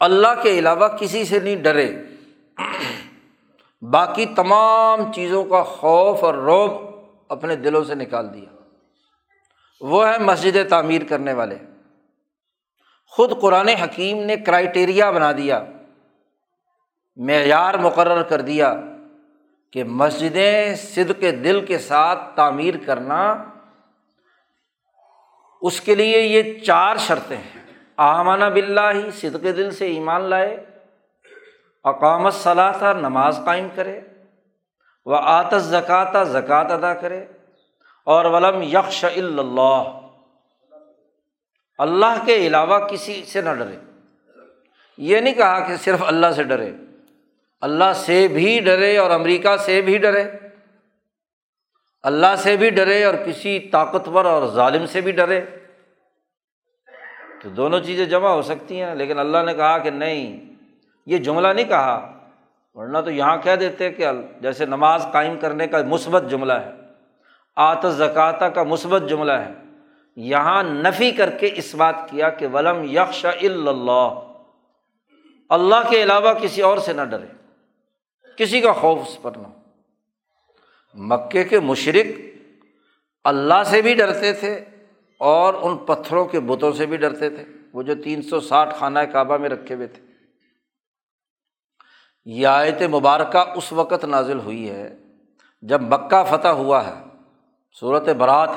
اللہ 0.01 0.43
کے 0.43 0.59
علاوہ 0.59 0.89
کسی 0.89 1.25
سے 1.25 1.39
نہیں 1.39 1.57
ڈرے۔ 1.57 1.93
باقی 3.93 4.27
تمام 4.27 5.13
چیزوں 5.13 5.45
کا 5.45 5.63
خوف 5.63 6.25
اور 6.25 6.35
روب 6.35 6.73
اپنے 7.29 7.57
دلوں 7.57 7.85
سے 7.85 7.95
نکال 7.95 8.35
دیا۔ 8.35 8.57
وہ 9.81 10.09
ہے 10.09 10.19
مسجد 10.19 10.71
تعمیر 10.71 11.03
کرنے 11.09 11.33
والے۔ 11.33 11.59
خود 13.07 13.41
قرآن 13.41 13.69
حکیم 13.69 14.25
نے 14.25 14.37
کرائٹیریا 14.37 15.11
بنا 15.11 15.33
دیا، 15.33 15.65
معیار 17.17 17.75
مقرر 17.75 18.23
کر 18.23 18.41
دیا۔ 18.41 18.75
کہ 19.73 19.85
مسجدیں 19.85 20.75
صد 20.75 21.11
کے 21.21 21.31
دل 21.33 21.65
کے 21.67 21.79
ساتھ 21.79 22.21
تعمیر 22.37 22.75
کرنا، 22.87 23.23
اس 25.63 25.81
کے 25.81 25.95
لیے 25.95 26.21
یہ 26.21 26.59
چار 26.61 26.97
شرطیں 26.97 27.37
ہیں۔ 27.37 27.61
آمانہ 27.97 28.45
بلّہ 28.45 28.91
ہی 28.95 29.11
صد 29.11 29.43
کے 29.43 29.53
دل 29.53 29.71
سے 29.71 29.87
ایمان 29.87 30.23
لائے 30.23 30.55
اقامت 31.85 32.35
صلاح 32.35 32.73
تھا 32.73 32.93
نماز 32.93 33.41
قائم 33.45 33.69
کرے 33.75 34.01
وہ 35.07 35.17
آتس 35.17 35.63
زکاتہ 35.63 36.25
زکوٰۃ 36.25 36.71
ادا 36.71 36.95
کرے، 36.95 37.25
اور 38.07 38.25
ولم 38.25 38.63
یکش 38.63 39.05
اللہ۔ 39.05 39.83
اللہ 41.79 42.25
کے 42.27 42.37
علاوہ 42.47 42.79
کسی 42.79 43.23
سے 43.25 43.41
نہ 43.41 43.55
ڈرے۔ 43.55 43.77
یہ 44.99 45.21
نہیں 45.21 45.35
کہا 45.35 45.61
کہ 45.61 45.77
صرف 45.77 46.03
اللہ 46.07 46.33
سے 46.37 46.43
ڈرے۔ 46.43 46.71
اللہ 47.63 47.93
سے 47.95 48.29
بھی 48.29 48.61
ڈرے 48.61 48.99
اور 48.99 49.11
امریکہ 49.11 49.57
سے 49.57 49.81
بھی 49.81 49.99
ڈرے۔ 49.99 50.25
اللہ 52.03 52.37
سے 52.39 52.57
بھی 52.57 52.71
ڈرے 52.71 53.05
اور 53.05 53.15
کسی 53.27 53.59
طاقتور 53.59 54.25
اور 54.25 54.47
ظالم 54.47 54.87
سے 54.87 55.01
بھی 55.01 55.13
ڈرے۔ 55.13 55.41
تو 57.43 57.49
دونوں 57.49 57.81
چیزیں 57.81 58.07
جمع 58.07 58.29
ہو 58.29 58.43
سکتی 58.43 58.81
ہیں، 58.81 58.95
لیکن 58.95 59.19
اللہ 59.19 59.39
نے 59.47 59.55
کہا 59.55 59.79
کہ 59.79 59.91
نہیں، 59.91 60.41
یہ 61.07 61.19
جملہ 61.19 61.49
نہیں 61.49 61.69
کہا، 61.69 62.19
ورنہ 62.75 62.99
تو 62.99 63.11
یہاں 63.11 63.37
کہہ 63.37 63.57
دیتے 63.57 63.91
کہ 63.91 64.07
جیسے 64.41 64.67
نماز 64.67 65.07
قائم 65.13 65.39
کرنے 65.41 65.67
کا 65.67 65.83
مثبت 65.83 66.31
جملہ 66.31 66.53
ہے 66.53 66.71
آت 67.57 67.87
زکاتہ 67.89 68.45
کا 68.45 68.63
مثبت 68.63 69.03
جملہ 69.09 69.33
ہے۔ 69.33 69.53
یہاں 70.17 70.63
نفی 70.63 71.11
کر 71.11 71.31
کے 71.31 71.51
اس 71.55 71.75
بات 71.75 71.95
کیا 72.11 72.29
کہ 72.29 72.47
ولم 72.47 72.85
یکش 72.85 73.27
اللہ۔ 73.27 74.15
اللہ 75.49 75.91
کے 75.91 76.03
علاوہ 76.03 76.33
کسی 76.33 76.63
اور 76.63 76.79
سے 76.79 76.93
نہ 76.93 77.03
ڈرے۔ 77.03 77.42
کسی 78.37 78.61
کا 78.61 78.73
خوف 78.73 78.99
اس 79.09 79.19
پر 79.23 79.33
نہ 79.37 79.49
مکے 80.95 81.45
کے 81.45 81.61
مشرق 81.61 82.07
اللہ 83.25 83.63
سے 83.67 83.83
بھی 83.83 83.95
ڈرتے 83.95 84.33
تھے 84.33 84.65
اور 85.19 85.55
ان 85.55 85.77
پتھروں 85.77 86.25
کے 86.25 86.41
بتوں 86.41 86.73
سے 86.73 86.87
بھی 86.87 86.97
ڈرتے 86.97 87.31
تھے۔ 87.31 87.45
وہ 87.73 87.83
جو 87.83 87.95
تین 87.95 88.23
سو 88.23 88.41
ساٹھ 88.41 88.75
خانہ 88.75 88.99
کعبہ 88.99 89.37
میں 89.37 89.49
رکھے 89.49 89.75
ہوئے 89.75 89.87
تھے۔ 89.87 90.03
یہ 92.25 92.47
آیت 92.47 92.83
مبارکہ 92.83 93.39
اس 93.39 93.73
وقت 93.73 94.05
نازل 94.05 94.39
ہوئی 94.39 94.71
ہے 94.71 94.97
جب 95.63 95.83
مکہ 95.83 96.25
فتح 96.31 96.49
ہوا 96.49 96.87
ہے 96.87 97.03
صورت 97.81 98.09
برات۔ 98.09 98.51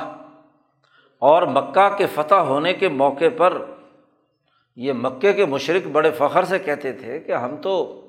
اور 1.20 1.44
مکہ 1.44 1.98
کے 1.98 2.08
فتح 2.08 2.36
ہونے 2.36 2.74
کے 2.74 2.90
موقع 2.90 3.30
پر 3.38 3.66
یہ 4.76 4.94
مکے 4.94 5.34
کے 5.34 5.46
مشرق 5.46 5.88
بڑے 5.88 6.12
فخر 6.12 6.44
سے 6.44 6.60
کہتے 6.60 6.94
تھے 6.94 7.20
کہ 7.20 7.32
ہم 7.32 7.56
تو 7.62 8.02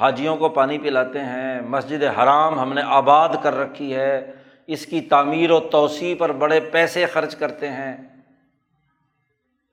حاجیوں 0.00 0.36
کو 0.36 0.48
پانی 0.48 0.78
پلاتے 0.78 1.20
ہیں، 1.20 1.60
مسجد 1.60 2.02
حرام 2.02 2.60
ہم 2.60 2.72
نے 2.72 2.82
آباد 2.84 3.28
کر 3.42 3.54
رکھی 3.54 3.94
ہے، 3.94 4.32
اس 4.66 4.86
کی 4.86 5.00
تعمیر 5.00 5.50
و 5.50 5.60
توسیع 5.60 6.14
پر 6.18 6.32
بڑے 6.32 6.60
پیسے 6.60 7.06
خرچ 7.06 7.36
کرتے 7.36 7.68
ہیں۔ 7.68 7.96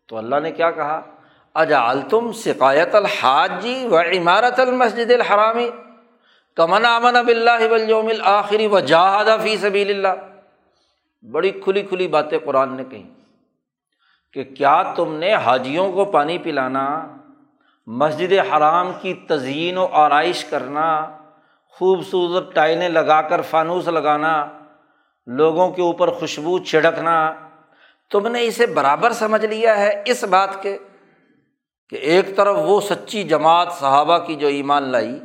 تو 0.08 0.18
اللہ 0.18 0.36
نے 0.36 0.52
کیا 0.52 0.72
کہا؟ 0.72 1.02
اجا 1.54 1.94
تم 2.10 2.32
سقایت 2.32 2.96
الحاجی 2.96 3.88
و 3.88 3.98
عمارت 3.98 4.60
المسجد 4.60 5.12
الحرامی 5.12 5.70
کمن 6.56 6.86
امن 6.86 7.16
اب 7.16 7.28
اللہ 7.28 8.22
آخری 8.24 8.68
و 8.68 8.80
جہاد 8.80 9.26
فی 9.44 9.58
سبیل 9.58 10.06
اللہ۔ 10.06 10.26
بڑی 11.32 11.52
کھلی 11.52 11.82
کھلی 11.82 12.08
باتیں 12.08 12.40
قرآن 12.46 12.78
نے 12.78 12.84
کہیں 12.84 13.10
کہ 14.34 14.44
کیا 14.44 14.84
تم 14.96 15.16
نے 15.16 15.34
حاجیوں 15.34 15.92
کو 15.92 16.06
پانی 16.06 16.38
پلانا 16.38 17.13
مسجد 17.88 18.34
حرام 18.50 18.92
کی 19.02 19.14
تزئین 19.28 19.78
و 19.78 19.86
آرائش 19.92 20.44
کرنا، 20.46 20.86
خوبصورت 21.74 22.54
ٹائلیں 22.56 22.90
لگا 22.90 23.22
کر 23.22 23.42
فانوس 23.42 23.88
لگانا، 23.88 24.34
لوگوں 25.28 25.70
کے 25.72 25.82
اوپر 25.82 26.12
خوشبو 26.12 26.58
چھڑکنا۔ 26.60 27.18
تم 28.12 28.28
نے 28.28 28.44
اسے 28.44 28.66
برابر 28.66 29.14
سمجھ 29.14 29.46
لیا 29.46 29.78
ہے 29.80 29.92
اس 30.06 30.24
بات 30.24 30.62
کے 30.64 30.78
کہ 31.92 31.96
ایک 31.96 32.36
طرف 32.38 32.58
وہ 32.60 32.80
سچی 32.82 33.24
جماعت 33.24 33.72
صحابہ 33.72 34.18
کی 34.18 34.36
جو 34.36 34.48
ایمان 34.48 34.84
لائی، 34.84 35.18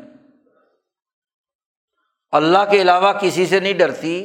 اللہ 2.33 2.65
کے 2.71 2.81
علاوہ 2.83 3.13
کسی 3.13 3.47
سے 3.47 3.61
نہیں 3.61 3.79
ڈرتی، 3.79 4.17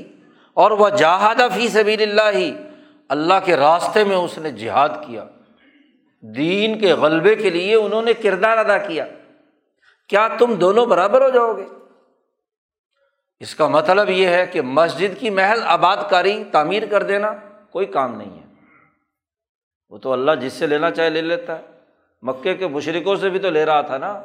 اور 0.58 0.72
وہ 0.72 0.90
جہاد 0.90 1.42
فی 1.56 1.68
سبیل 1.68 2.02
اللہ 2.02 2.38
ہی 2.38 2.52
اللہ 3.10 3.40
کے 3.46 3.58
راستے 3.58 4.04
میں 4.04 4.16
اس 4.16 4.38
نے 4.38 4.52
جہاد 4.52 4.90
کیا۔ 5.08 5.24
دین 6.36 6.80
کے 6.80 6.94
غلبے 6.94 7.36
کے 7.36 7.50
لیے 7.50 7.75
انہوں 7.75 8.01
نے 8.01 8.13
کردار 8.13 8.58
ادا 8.58 8.77
کیا۔ 8.77 9.06
کیا 10.10 10.27
تم 10.39 10.53
دونوں 10.53 10.86
برابر 10.86 11.22
ہو 11.22 11.30
جاؤ 11.30 11.53
گے؟ 11.53 11.65
اس 13.39 13.56
کا 13.56 13.68
مطلب 13.68 14.10
یہ 14.10 14.27
ہے 14.27 14.46
کہ 14.46 14.62
مسجد 14.62 15.20
کی 15.20 15.30
محض 15.30 15.60
آباد 15.65 15.98
کاری 16.10 16.44
تعمیر 16.51 16.84
کر 16.89 17.03
دینا 17.03 17.34
کوئی 17.72 17.86
کام 17.86 18.18
نہیں 18.18 18.39
ہے۔ 18.39 18.53
وہ 19.89 19.98
تو 19.98 20.13
اللہ 20.13 20.32
جس 20.42 20.53
سے 20.53 20.68
لینا 20.68 20.92
چاہے 20.92 21.10
لے 21.10 21.22
لیتا 21.22 21.60
ہے۔ 21.60 21.63
مکے 22.22 22.53
کے 22.53 22.68
مشرقوں 22.68 23.15
سے 23.15 23.30
بھی 23.30 23.39
تو 23.39 23.50
لے 23.50 23.65
رہا 23.65 23.82
تھا 23.82 23.98
نا۔ 23.98 24.22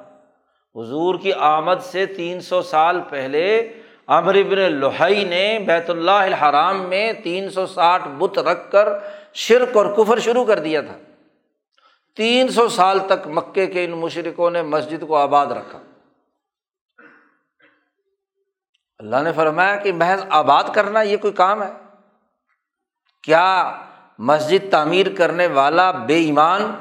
حضور 0.74 1.14
کی 1.22 1.32
آمد 1.32 1.80
سے 1.82 2.06
تین 2.06 2.40
سو 2.40 2.62
سال 2.62 3.00
پہلے 3.08 3.72
امر 4.06 4.34
ابن 4.34 4.72
لوہائی 4.72 5.24
نے 5.24 5.58
بیت 5.66 5.90
اللہ 5.90 6.10
الحرام 6.10 6.82
میں 6.88 7.12
تین 7.12 7.50
سو 7.50 7.66
ساٹھ 7.66 8.08
بت 8.08 8.38
رکھ 8.38 8.72
کر 8.72 8.88
شرک 9.34 9.76
اور 9.76 9.86
کفر 9.96 10.18
شروع 10.18 10.44
کر 10.44 10.58
دیا 10.58 10.80
تھا۔ 10.80 10.98
تین 12.18 12.48
سو 12.48 12.68
سال 12.68 12.98
تک 12.98 13.26
مکے 13.26 13.66
کے 13.66 13.84
ان 13.84 13.90
مشرقوں 13.90 14.50
نے 14.50 14.62
مسجد 14.62 15.04
کو 15.06 15.16
آباد 15.16 15.46
رکھا۔ 15.46 15.78
اللہ 18.98 19.16
نے 19.22 19.32
فرمایا 19.32 19.76
کہ 19.76 19.92
محض 19.92 20.24
آباد 20.30 20.64
کرنا 20.74 21.02
یہ 21.02 21.16
کوئی 21.16 21.32
کام 21.32 21.62
ہے؟ 21.62 21.72
کیا 23.22 23.78
مسجد 24.18 24.70
تعمیر 24.70 25.06
کرنے 25.18 25.46
والا 25.46 25.90
بے 25.90 26.14
ایمان 26.14 26.74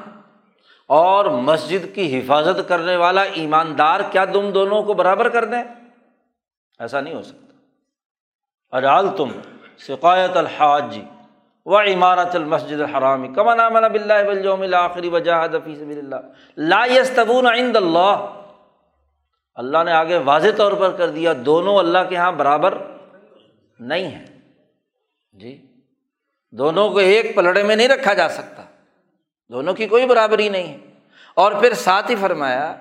اور 0.87 1.25
مسجد 1.25 1.95
کی 1.95 2.19
حفاظت 2.19 2.69
کرنے 2.69 2.95
والا 2.95 3.21
ایماندار 3.21 3.99
کیا 4.11 4.25
تم 4.25 4.49
دونوں 4.49 4.83
کو 4.83 4.93
برابر 4.93 5.29
کر 5.29 5.45
دیں؟ 5.45 5.63
ایسا 6.79 7.01
نہیں 7.01 7.13
ہو 7.13 7.23
سکتا۔ 7.23 7.53
اجال 8.77 9.17
تم 9.17 9.29
سقایت 9.77 10.37
الحاج۔ 10.37 10.93
جی 10.93 11.05
و 11.67 11.77
عمارت 11.77 12.35
المسجد 12.35 12.81
الحرام. 12.81 13.33
کمن 13.33 13.59
امن 13.59 13.83
اب 13.83 13.97
اللہ 14.03 14.75
آخری 14.75 15.09
وجہ 15.09 15.31
لا 16.57 16.85
یستبون 16.85 17.47
عند 17.47 17.75
اللہ 17.75 18.41
اللہ 19.55 19.83
نے 19.85 19.91
آگے 19.91 20.17
واضح 20.17 20.47
طور 20.57 20.71
پر 20.71 20.91
کر 20.91 21.09
دیا، 21.09 21.33
دونوں 21.45 21.77
اللہ 21.77 21.97
کے 22.09 22.15
یہاں 22.15 22.31
برابر 22.31 22.73
نہیں 23.79 24.03
ہے 24.03 24.25
جی 25.31 25.65
دونوں 26.51 26.89
کو 26.89 26.97
ایک 26.97 27.35
پلڑے 27.35 27.63
میں 27.63 27.75
نہیں 27.75 27.87
رکھا 27.87 28.13
جا 28.13 28.29
سکتا۔ 28.29 28.63
دونوں 29.49 29.73
کی 29.73 29.85
کوئی 29.85 30.05
برابری 30.05 30.49
نہیں 30.49 30.73
ہے۔ 30.73 30.77
اور 31.33 31.51
پھر 31.51 31.73
ساتھ 31.73 32.11
ہی 32.11 32.15
فرمایا 32.15 32.75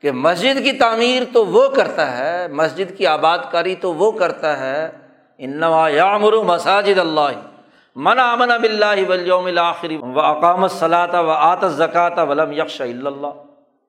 کہ 0.00 0.10
مسجد 0.10 0.64
کی 0.64 0.72
تعمیر 0.72 1.22
تو 1.32 1.46
وہ 1.46 1.68
کرتا 1.68 2.18
ہے، 2.18 2.48
مسجد 2.48 2.98
کی 2.98 3.06
آباد 3.06 3.38
کاری 3.50 3.74
تو 3.74 3.94
وہ 3.94 4.12
کرتا 4.12 4.58
ہے۔ 4.58 4.90
انوا 5.38 5.88
یامر 5.88 6.32
مساجد 6.32 6.98
اللہ۔ 6.98 7.57
من 8.00 8.18
امن 8.18 8.50
اب 8.50 8.62
اللہ 8.62 9.08
ولیوم 9.08 9.44
الآخری 9.44 9.96
و 9.96 10.20
اقامت 10.20 10.70
صلاح 10.70 11.20
و 11.20 11.30
آت 11.30 11.58
زکات 11.68 12.18
ولم 12.18 12.52
یکش 12.52 12.80
اللہ۔ 12.80 13.26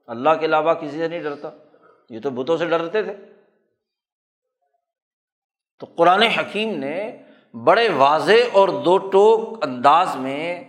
اللہ 0.08 0.30
کے 0.39 0.45
علاوہ 0.45 0.74
کسی 0.74 0.98
سے 0.98 1.08
نہیں 1.08 1.19
ڈرتا۔ 1.19 1.50
یہ 2.10 2.19
تو 2.19 2.30
بتوں 2.30 2.58
سے 2.58 2.65
ڈرتے 2.65 3.04
تھے۔ 3.04 3.15
تو 5.80 5.86
قرآن 5.86 6.22
حکیم 6.22 6.78
نے 6.80 7.17
بڑے 7.54 7.89
واضح 7.89 8.32
اور 8.52 8.69
دو 8.69 8.98
ٹوک 8.98 9.65
انداز 9.65 10.15
میں 10.15 10.63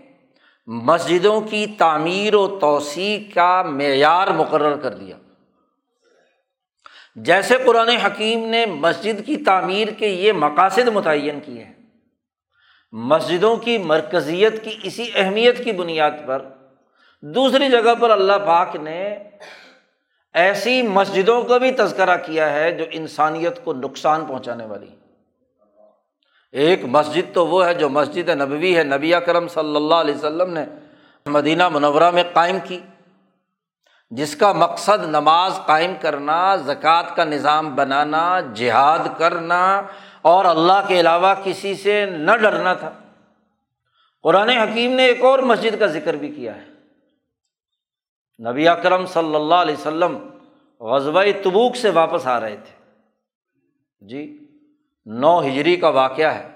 مسجدوں 0.67 1.41
کی 1.41 1.67
تعمیر 1.67 2.35
و 2.35 2.59
توسیع 2.59 3.35
کا 3.35 3.63
معیار 3.63 4.29
مقرر 4.29 4.77
کر 4.77 4.95
دیا۔ 4.95 5.17
جیسے 7.15 7.57
قرآن 7.67 7.89
حکیم 7.89 8.49
نے 8.49 8.67
مسجد 8.67 9.27
کی 9.27 9.37
تعمیر 9.37 9.89
کے 9.89 10.07
یہ 10.07 10.33
مقاصد 10.33 10.89
متعین 10.89 11.41
کیے 11.41 11.65
ہیں۔ 11.65 11.80
مسجدوں 12.93 13.57
کی 13.57 13.79
مرکزیت 13.79 14.65
کی 14.65 14.77
اسی 14.83 15.11
اہمیت 15.15 15.65
کی 15.65 15.73
بنیاد 15.73 16.11
پر 16.27 16.43
دوسری 17.23 17.69
جگہ 17.69 17.95
پر 18.01 18.11
اللہ 18.11 18.33
پاک 18.47 18.77
نے 18.77 19.19
ایسی 20.35 20.83
مسجدوں 20.83 21.43
کا 21.43 21.59
بھی 21.59 21.73
تذکرہ 21.73 22.17
کیا 22.17 22.53
ہے 22.53 22.71
جو 22.71 22.85
انسانیت 22.91 23.65
کو 23.65 23.73
نقصان 23.73 24.25
پہنچانے 24.25 24.67
والی 24.67 24.87
ایک 26.53 26.85
مسجد 26.85 27.35
تو 27.35 27.47
وہ 27.47 27.67
ہے 27.67 27.75
جو 27.75 27.89
مسجد 27.89 28.29
نبوی 28.29 28.77
ہے۔ 28.77 28.83
نبی 28.83 29.13
کرم 29.27 29.49
صلی 29.49 29.77
اللہ 29.77 29.95
علیہ 29.95 30.15
وسلم 30.15 30.53
نے 30.53 30.65
مدینہ 31.27 31.69
منورہ 31.69 32.11
میں 32.11 32.23
قائم 32.33 32.59
کی، 32.65 32.81
جس 34.11 34.37
کا 34.37 34.53
مقصد 34.53 35.05
نماز 35.07 35.61
قائم 35.67 35.95
کرنا، 36.01 36.57
زکوٰۃ 36.57 37.17
کا 37.17 37.25
نظام 37.25 37.75
بنانا، 37.75 38.41
جہاد 38.55 39.19
کرنا 39.19 39.83
اور 40.23 40.45
اللہ 40.45 40.89
کے 40.89 41.01
علاوہ 41.01 41.35
کسی 41.45 41.75
سے 41.75 42.07
نہ 42.07 42.37
ڈرنا 42.37 42.75
تھا۔ 42.75 42.91
قرآن 44.23 44.49
حکیم 44.49 44.93
نے 44.93 45.05
ایک 45.05 45.25
اور 45.25 45.39
مسجد 45.39 45.79
کا 45.79 45.87
ذکر 45.87 46.15
بھی 46.15 46.29
کیا 46.29 46.57
ہے۔ 46.57 46.67
نبی 48.51 48.69
اکرم 48.69 49.07
صلی 49.07 49.35
اللہ 49.35 49.55
علیہ 49.55 49.75
وسلم 49.75 50.29
غزبۂ 50.81 51.29
تبوک 51.45 51.77
سے 51.77 51.91
واپس 51.91 52.27
آ 52.27 52.41
رہے 52.41 52.57
تھے۔ 52.57 52.93
جی 54.01 54.39
نو 55.07 55.41
ہجری 55.41 55.77
کا 55.77 55.89
واقعہ 55.89 56.35
ہے۔ 56.35 56.49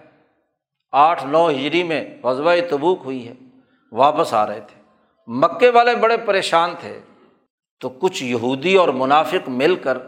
آٹھ 0.92 1.26
نو 1.26 1.50
ہجری 1.50 1.82
میں 1.82 2.22
غزبۂ 2.22 2.58
تبوک 2.70 3.00
ہوئی 3.04 3.28
ہے، 3.28 3.34
واپس 3.92 4.34
آ 4.34 4.46
رہے 4.46 4.60
تھے۔ 4.60 4.82
مکے 5.26 5.70
والے 5.70 5.94
بڑے 5.94 6.16
پریشان 6.16 6.74
تھے۔ 6.80 7.00
تو 7.80 7.88
کچھ 7.88 8.24
یہودی 8.24 8.76
اور 8.76 8.88
منافق 8.88 9.48
مل 9.48 9.76
کر 9.76 9.98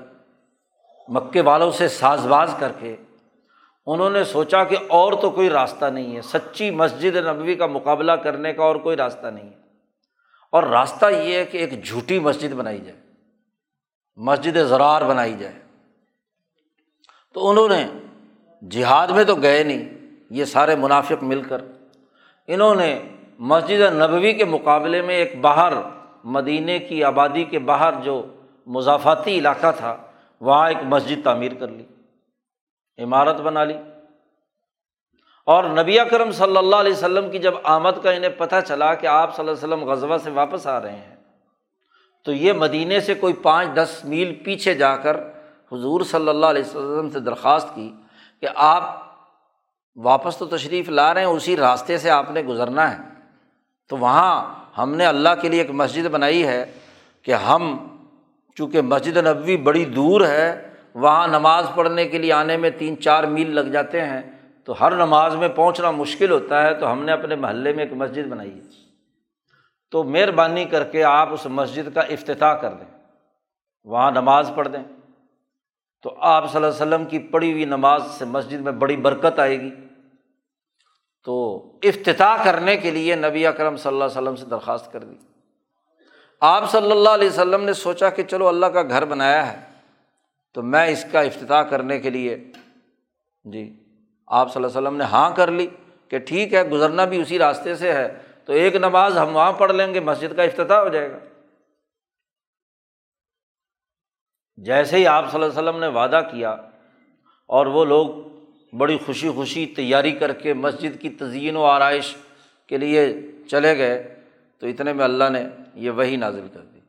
مکے 1.09 1.41
والوں 1.41 1.71
سے 1.71 1.89
ساز 1.89 2.27
باز 2.27 2.55
کر 2.59 2.73
کے 2.81 2.97
انہوں 3.87 4.11
نے 4.11 4.25
سوچا 4.25 4.65
کہ 4.65 4.77
اور 4.89 5.13
تو 5.13 5.31
کوئی 5.31 5.51
راستہ 5.51 5.85
نہیں 5.85 6.17
ہے۔ 6.17 6.23
سچی 6.23 6.71
مسجد 6.71 7.17
نبوی 7.17 7.55
کا 7.55 7.67
مقابلہ 7.67 8.13
کرنے 8.13 8.53
کا 8.53 8.63
اور 8.63 8.77
کوئی 8.77 8.97
راستہ 8.97 9.27
نہیں 9.27 9.45
ہے۔ 9.45 9.59
اور 10.53 10.63
راستہ 10.63 11.07
یہ 11.07 11.37
ہے 11.37 11.45
کہ 11.45 11.59
ایک 11.59 11.85
جھوٹی 11.85 12.19
مسجد 12.19 12.53
بنائی 12.53 12.79
جائے۔ 12.79 13.01
مسجد 14.17 14.57
زرار 14.69 15.03
بنائی 15.03 15.35
جائے۔ 15.39 15.55
تو 17.35 17.51
انہوں 17.51 17.69
نے 17.69 17.89
جہاد 18.71 19.09
میں 19.09 19.25
تو 19.25 19.35
گئے 19.35 19.63
نہیں، 19.63 19.89
یہ 20.31 20.45
سارے 20.45 20.77
منافق 20.77 21.23
مل 21.23 21.43
کر۔ 21.43 21.65
انہوں 22.47 22.75
نے 22.75 23.03
مسجد 23.39 23.81
نبوی 23.93 24.33
کے 24.33 24.45
مقابلے 24.45 25.03
میں 25.03 25.15
ایک 25.15 25.41
باہر 25.41 25.73
مدینے 26.25 26.79
کی 26.79 27.05
آبادی 27.05 27.45
کے 27.45 27.59
باہر 27.59 27.93
جو 28.05 28.27
مضافاتی 28.67 29.39
علاقہ 29.39 29.73
تھا، 29.77 29.97
وہاں 30.41 30.69
ایک 30.69 30.79
مسجد 30.83 31.25
تعمیر 31.25 31.55
کر 31.55 31.69
لی۔ 31.69 31.85
عمارت 32.99 33.41
بنا 33.41 33.65
لی۔ 33.65 33.75
اور 35.45 35.65
نبی 35.65 35.99
کرم 36.11 36.31
صلی 36.31 36.57
اللہ 36.57 36.77
علیہ 36.77 36.93
وسلم 36.93 37.31
کی 37.31 37.39
جب 37.39 37.55
آمد 37.65 38.03
کا 38.03 38.11
انہیں 38.11 38.31
پتہ 38.31 38.57
چلا 38.67 38.95
کہ 38.95 39.07
آپ 39.07 39.37
صلی 39.37 39.49
اللہ 39.49 39.59
علیہ 39.59 39.75
وسلم 39.75 39.89
غزبہ 39.89 40.17
سے 40.17 40.31
واپس 40.31 40.67
آ 40.67 40.81
رہے 40.81 40.97
ہیں، 40.97 41.15
تو 42.27 42.33
یہ 42.33 42.53
مدینے 42.53 43.01
سے 43.01 43.15
کوئی 43.15 43.33
پانچ 43.33 43.69
دس 43.75 44.05
میل 44.05 44.35
پیچھے 44.35 44.75
جا 44.75 44.97
کر 44.97 45.17
حضور 45.73 46.01
صلی 46.01 46.29
اللہ 46.29 46.47
علیہ 46.47 46.63
وسلم 46.63 47.11
سے 47.11 47.21
درخواست 47.21 47.75
کی 47.75 47.93
کہ 48.41 48.47
آپ 48.55 48.83
واپس 49.97 50.37
تو 50.37 50.47
تشریف 50.47 50.89
لا 50.89 51.15
رہے 51.15 51.21
ہیں، 51.21 51.29
اسی 51.29 51.57
راستے 51.57 51.99
سے 51.99 52.11
آپ 52.11 52.31
نے 52.31 52.43
گزرنا 52.43 52.91
ہے۔ 52.93 53.03
تو 53.89 53.97
وہاں 53.97 54.55
ہم 54.79 54.95
نے 54.95 55.07
اللہ 55.07 55.29
کے 55.43 55.49
لیے 55.49 55.61
ایک 55.61 55.71
مسجد 55.71 56.07
بنائی 56.07 56.47
ہے 56.47 56.65
کہ 57.23 57.35
ہم، 57.35 57.77
چونکہ 58.57 58.81
مسجد 58.81 59.17
نبوی 59.17 59.57
بڑی 59.57 59.85
دور 59.85 60.21
ہے 60.21 60.66
وہاں 60.97 61.29
نماز 61.29 61.67
پڑھنے 61.75 62.09
کے 62.09 62.19
لیے 62.19 62.33
آنے 62.33 62.57
میں 62.57 62.71
تین 62.71 63.01
چار 63.01 63.25
میل 63.25 63.55
لگ 63.55 63.61
جاتے 63.61 64.01
ہیں، 64.01 64.23
تو 64.65 64.75
ہر 64.81 64.95
نماز 64.95 65.37
میں 65.37 65.49
پہنچنا 65.49 65.91
مشکل 65.91 66.31
ہوتا 66.31 66.63
ہے، 66.63 66.75
تو 66.75 66.93
ہم 66.93 67.05
نے 67.05 67.13
اپنے 67.13 67.35
محلے 67.35 67.73
میں 67.73 67.85
ایک 67.85 67.93
مسجد 67.93 68.27
بنائی 68.27 68.55
ہے۔ 68.55 68.61
تو 69.91 70.05
مہربانی 70.05 70.65
کر 70.65 70.85
کے 70.85 71.05
آپ 71.05 71.33
اس 71.33 71.47
مسجد 71.47 71.95
کا 71.95 72.01
افتتاح 72.01 72.55
کر 72.55 72.71
دیں، 72.71 72.99
وہاں 73.85 74.11
نماز 74.11 74.53
پڑھ 74.55 74.69
دیں۔ 74.69 74.83
تو 76.03 76.15
آپ 76.19 76.53
صلی 76.53 76.65
اللہ 76.65 76.83
علیہ 76.83 76.95
وسلم 76.95 77.05
کی 77.05 77.19
پڑھی 77.19 77.53
ہوئی 77.53 77.65
نماز 77.65 78.03
سے 78.11 78.25
مسجد 78.25 78.61
میں 78.61 78.73
بڑی 78.73 78.97
برکت 78.97 79.39
آئے 79.39 79.61
گی۔ 79.61 79.71
تو 81.25 81.57
افتتاح 81.83 82.45
کرنے 82.45 82.77
کے 82.77 82.91
لیے 82.91 83.15
نبی 83.15 83.47
اکرم 83.47 83.77
صلی 83.77 83.93
اللہ 83.93 84.05
علیہ 84.05 84.23
وسلم 84.23 84.37
سے 84.37 84.47
درخواست 84.47 84.93
کر 84.93 85.01
دی۔ 85.01 85.15
آپ 86.41 86.71
صلی 86.71 86.91
اللہ 86.91 87.09
علیہ 87.09 87.29
وسلم 87.29 87.65
نے 87.65 87.73
سوچا 87.73 88.11
کہ 88.11 88.23
چلو 88.23 88.49
اللہ 88.49 88.67
کا 88.67 88.83
گھر 88.83 89.05
بنایا 89.05 89.53
ہے۔ 89.53 89.66
تو 90.57 90.63
میں 90.63 90.87
اس 90.89 91.05
کا 91.13 91.21
افتتاح 91.21 91.63
کرنے 91.63 91.99
کے 92.01 92.11
لیے 92.11 92.37
جی 93.45 93.65
آپ 94.27 94.53
صلی 94.53 94.63
اللہ 94.63 94.79
علیہ 94.79 94.89
وسلم 94.89 94.97
نے 94.97 95.05
ہاں 95.05 95.31
کر 95.37 95.51
لی 95.51 95.67
کہ 96.09 96.19
ٹھیک 96.19 96.55
ہے، 96.55 96.63
گزرنا 96.63 97.05
بھی 97.05 97.21
اسی 97.21 97.39
راستے 97.39 97.75
سے 97.75 97.93
ہے، 97.93 98.07
تو 98.45 98.53
ایک 98.53 98.77
نماز 98.77 99.19
ہم 99.19 99.35
وہاں 99.37 99.53
پڑھ 99.53 99.73
لیں 99.73 99.95
گے، 99.95 100.01
مسجد 100.01 100.37
کا 100.37 100.43
افتتاح 100.43 100.81
ہو 100.83 100.89
جائے 100.89 101.11
گا۔ 101.11 101.19
جیسے 104.57 104.97
ہی 104.97 105.07
آپ 105.07 105.31
صلی 105.31 105.43
اللہ 105.43 105.59
علیہ 105.59 105.69
وسلم 105.69 105.81
نے 105.81 105.87
وعدہ 105.87 106.21
کیا 106.31 106.51
اور 107.47 107.67
وہ 107.67 107.85
لوگ 107.85 108.07
بڑی 108.73 108.99
خوشی 109.07 109.31
خوشی 109.31 109.67
تیاری 109.67 110.13
کر 110.13 110.33
کے 110.33 110.55
مسجد 110.55 111.01
کی 111.01 111.11
تزئین 111.11 111.57
و 111.57 111.65
آرائش 111.65 112.15
کے 112.67 112.79
لیے 112.79 113.07
چلے 113.51 113.77
گئے، 113.79 114.03
تو 114.59 114.67
اتنے 114.67 114.93
میں 114.93 115.05
اللہ 115.05 115.29
نے 115.31 115.45
یہ 115.75 115.91
وہی 115.91 116.17
نازل 116.17 116.49
کر 116.55 116.61
دی۔ 116.61 116.81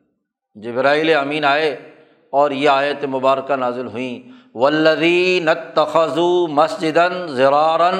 جبرائیل 0.56 1.14
امین 1.14 1.44
آئے 1.44 1.87
اور 2.30 2.50
یہ 2.50 2.68
آیت 2.68 3.04
مبارکہ 3.04 3.56
نازل 3.56 3.86
ہوئیں۔ 3.86 4.38
ولدی 4.54 5.44
تخذو 5.74 6.46
مسجد 6.46 6.98
زرارن 7.28 7.98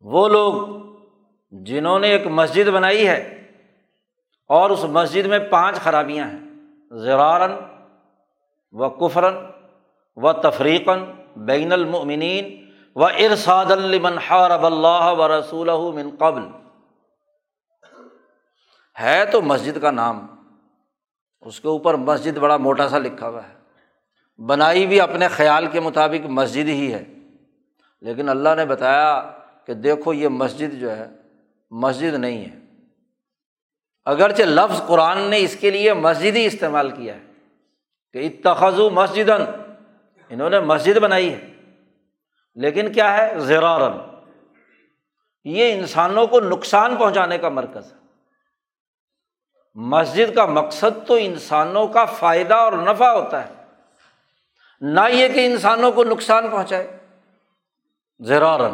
وہ 0.00 0.28
لوگ 0.28 0.78
جنہوں 1.50 1.98
نے 1.98 2.08
ایک 2.08 2.26
مسجد 2.26 2.68
بنائی 2.68 3.08
ہے 3.08 3.48
اور 4.48 4.70
اس 4.70 4.84
مسجد 4.84 5.26
میں 5.26 5.38
پانچ 5.38 5.76
خرابیاں 5.76 6.26
ہیں۔ 6.26 6.38
زرارن 6.90 7.52
و 8.72 8.90
کفرن 8.90 9.34
و 10.16 10.32
تفریقاً 10.32 11.00
بین 11.36 11.72
المنین 11.72 12.68
و 12.96 13.04
ارساد 13.04 13.66
المن 13.66 14.18
حرب 14.18 14.66
اللہ 14.66 15.14
و 15.18 15.38
رسول 15.38 15.70
من 15.94 16.10
قبل۔ 16.18 16.42
ہے 19.00 19.24
تو 19.24 19.42
مسجد 19.42 19.80
کا 19.82 19.90
نام۔ 19.90 20.37
اس 21.40 21.60
کے 21.60 21.68
اوپر 21.68 21.94
مسجد 21.94 22.38
بڑا 22.38 22.56
موٹا 22.56 22.88
سا 22.88 22.98
لکھا 22.98 23.28
ہوا 23.28 23.40
ہے۔ 23.48 23.58
بنائی 24.42 24.86
بھی 24.86 25.00
اپنے 25.00 25.28
خیال 25.28 25.66
کے 25.66 25.80
مطابق 25.80 26.26
مسجد 26.26 26.68
ہی 26.68 26.94
ہے۔ 26.94 27.04
لیکن 28.00 28.28
اللہ 28.28 28.48
نے 28.56 28.64
بتایا 28.64 29.30
کہ 29.66 29.74
دیکھو 29.74 30.12
یہ 30.12 30.28
مسجد 30.28 30.80
جو 30.80 30.96
ہے، 30.96 31.08
مسجد 31.70 32.14
نہیں 32.14 32.44
ہے۔ 32.44 32.58
اگرچہ 34.04 34.42
لفظ 34.42 34.82
قرآن 34.86 35.18
نے 35.18 35.38
اس 35.38 35.56
کے 35.56 35.70
لیے 35.70 35.94
مسجد 35.94 36.36
ہی 36.36 36.46
استعمال 36.46 36.90
کیا 36.90 37.14
ہے 37.14 37.20
کہ 38.12 38.18
اتخذ 38.18 38.80
مسجد 38.92 39.30
انہوں 40.28 40.50
نے 40.50 40.60
مسجد 40.60 40.96
بنائی 40.96 41.32
ہے۔ 41.32 41.50
لیکن 42.54 42.92
کیا 42.92 43.16
ہے؟ 43.16 43.38
زیرارن 43.38 43.96
یہ 45.44 45.72
انسانوں 45.72 46.26
کو 46.26 46.40
نقصان 46.40 46.96
پہنچانے 46.96 47.38
کا 47.38 47.48
مرکز 47.48 47.92
ہے۔ 47.92 48.07
مسجد 49.80 50.34
کا 50.34 50.46
مقصد 50.46 51.06
تو 51.06 51.14
انسانوں 51.14 51.86
کا 51.86 52.04
فائدہ 52.04 52.54
اور 52.54 52.72
نفع 52.72 53.08
ہوتا 53.08 53.48
ہے۔ 53.48 53.54
نہ 54.80 55.00
یہ 55.12 55.28
کہ 55.28 55.46
انسانوں 55.46 55.92
کو 55.92 56.04
نقصان 56.04 56.48
پہنچائے۔ 56.48 56.96
زیرارن 58.20 58.72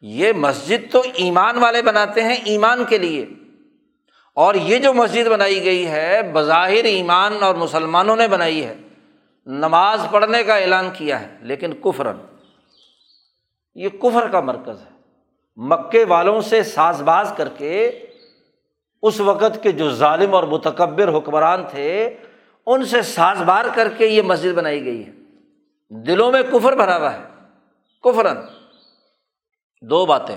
یہ 0.00 0.32
مسجد 0.32 0.92
تو 0.92 1.02
ایمان 1.14 1.58
والے 1.58 1.82
بناتے 1.82 2.22
ہیں 2.22 2.36
ایمان 2.44 2.84
کے 2.84 2.98
لیے۔ 2.98 3.26
اور 4.34 4.54
یہ 4.54 4.78
جو 4.78 4.92
مسجد 4.92 5.26
بنائی 5.26 5.64
گئی 5.64 5.86
ہے، 5.86 6.20
بظاہر 6.32 6.84
ایمان 6.84 7.36
اور 7.40 7.54
مسلمانوں 7.54 8.16
نے 8.16 8.28
بنائی 8.28 8.64
ہے۔ 8.64 8.76
نماز 9.46 10.06
پڑھنے 10.10 10.42
کا 10.42 10.56
اعلان 10.56 10.90
کیا 10.92 11.20
ہے، 11.20 11.36
لیکن 11.40 11.72
کفرن۔ 11.72 12.16
یہ 13.74 13.88
کفر 13.88 14.28
کا 14.28 14.40
مرکز 14.40 14.80
ہے۔ 14.80 14.90
مکے 15.56 16.04
والوں 16.04 16.40
سے 16.40 16.62
ساز 16.62 17.02
باز 17.02 17.32
کر 17.36 17.48
کے 17.48 18.06
اس 19.04 19.20
وقت 19.20 19.62
کے 19.62 19.72
جو 19.72 19.90
ظالم 19.90 20.34
اور 20.34 20.44
متکبر 20.44 21.18
حکمران 21.18 21.64
تھے، 21.70 22.16
ان 22.66 22.84
سے 22.84 23.02
ساز 23.02 23.42
بار 23.42 23.64
کر 23.74 23.88
کے 23.88 24.06
یہ 24.06 24.22
مسجد 24.22 24.52
بنائی 24.52 24.84
گئی 24.84 25.06
ہے۔ 25.06 25.12
دلوں 25.90 26.32
میں 26.32 26.42
کفر 26.42 26.76
بھرا 26.76 26.96
ہوا 26.96 27.12
ہے۔ 27.12 27.22
کفرن 28.04 28.36
دو 29.82 30.06
باتیں۔ 30.06 30.36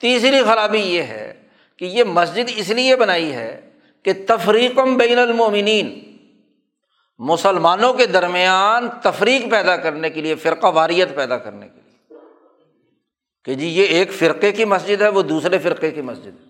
تیسری 0.00 0.42
خرابی 0.42 0.78
یہ 0.78 1.02
ہے 1.02 1.42
کہ 1.78 1.84
یہ 1.84 2.04
مسجد 2.04 2.50
اس 2.56 2.70
لیے 2.70 2.96
بنائی 2.96 3.32
ہے 3.32 3.70
کہ 4.02 4.12
تفریقم 4.28 4.96
بین 4.96 5.18
المومنین 5.18 6.16
مسلمانوں 7.18 7.92
کے 7.92 8.06
درمیان 8.06 8.88
تفریق 9.02 9.50
پیدا 9.50 9.76
کرنے 9.76 10.10
کے 10.10 10.20
لیے، 10.20 10.34
فرقہ 10.34 10.66
واریت 10.66 11.16
پیدا 11.16 11.38
کرنے 11.38 11.68
کے 11.68 11.80
لیے۔ 11.84 12.18
کہ 13.44 13.54
جی 13.54 13.68
یہ 13.68 13.86
ایک 13.86 14.12
فرقے 14.12 14.52
کی 14.52 14.64
مسجد 14.64 15.02
ہے، 15.02 15.08
وہ 15.08 15.22
دوسرے 15.22 15.58
فرقے 15.58 15.90
کی 15.90 16.00
مسجد 16.00 16.26
ہے۔ 16.26 16.45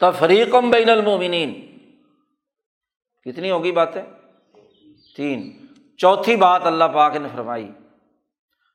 تفریقم 0.00 0.70
بین 0.70 0.90
المومنین 0.90 1.76
کتنی 3.24 3.50
ہوگی 3.50 3.72
باتیں؟ 3.72 4.02
تین۔ 5.16 5.66
چوتھی 5.98 6.36
بات 6.36 6.66
اللہ 6.66 6.84
پاک 6.84 7.16
نے 7.16 7.28
فرمائی 7.34 7.70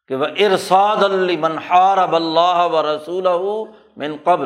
کہ 0.08 0.16
وہ 0.16 0.26
ارساد 0.26 1.04
المنہار 1.04 1.98
اب 1.98 2.16
اللہ 2.16 2.68
و 2.72 2.96
رسول 2.96 3.28
من 3.98 4.16
قبل۔ 4.24 4.46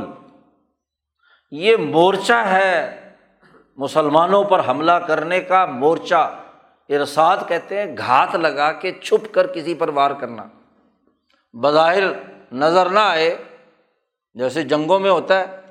یہ 1.51 1.77
مورچہ 1.77 2.33
ہے 2.33 3.09
مسلمانوں 3.77 4.43
پر 4.43 4.67
حملہ 4.67 4.91
کرنے 4.91 5.41
کا 5.41 5.65
مورچہ۔ 5.65 6.39
ارساد 6.89 7.37
کہتے 7.47 7.79
ہیں 7.79 7.97
گھات 7.97 8.35
لگا 8.35 8.71
کے 8.71 8.91
چھپ 8.91 9.33
کر 9.33 9.47
کسی 9.47 9.73
پر 9.73 9.89
وار 9.89 10.11
کرنا۔ 10.11 10.43
بظاہر 11.53 12.03
نظر 12.51 12.89
نہ 12.89 12.99
آئے، 12.99 13.43
جیسے 14.33 14.63
جنگوں 14.63 14.99
میں 14.99 15.11
ہوتا 15.11 15.39
ہے 15.39 15.62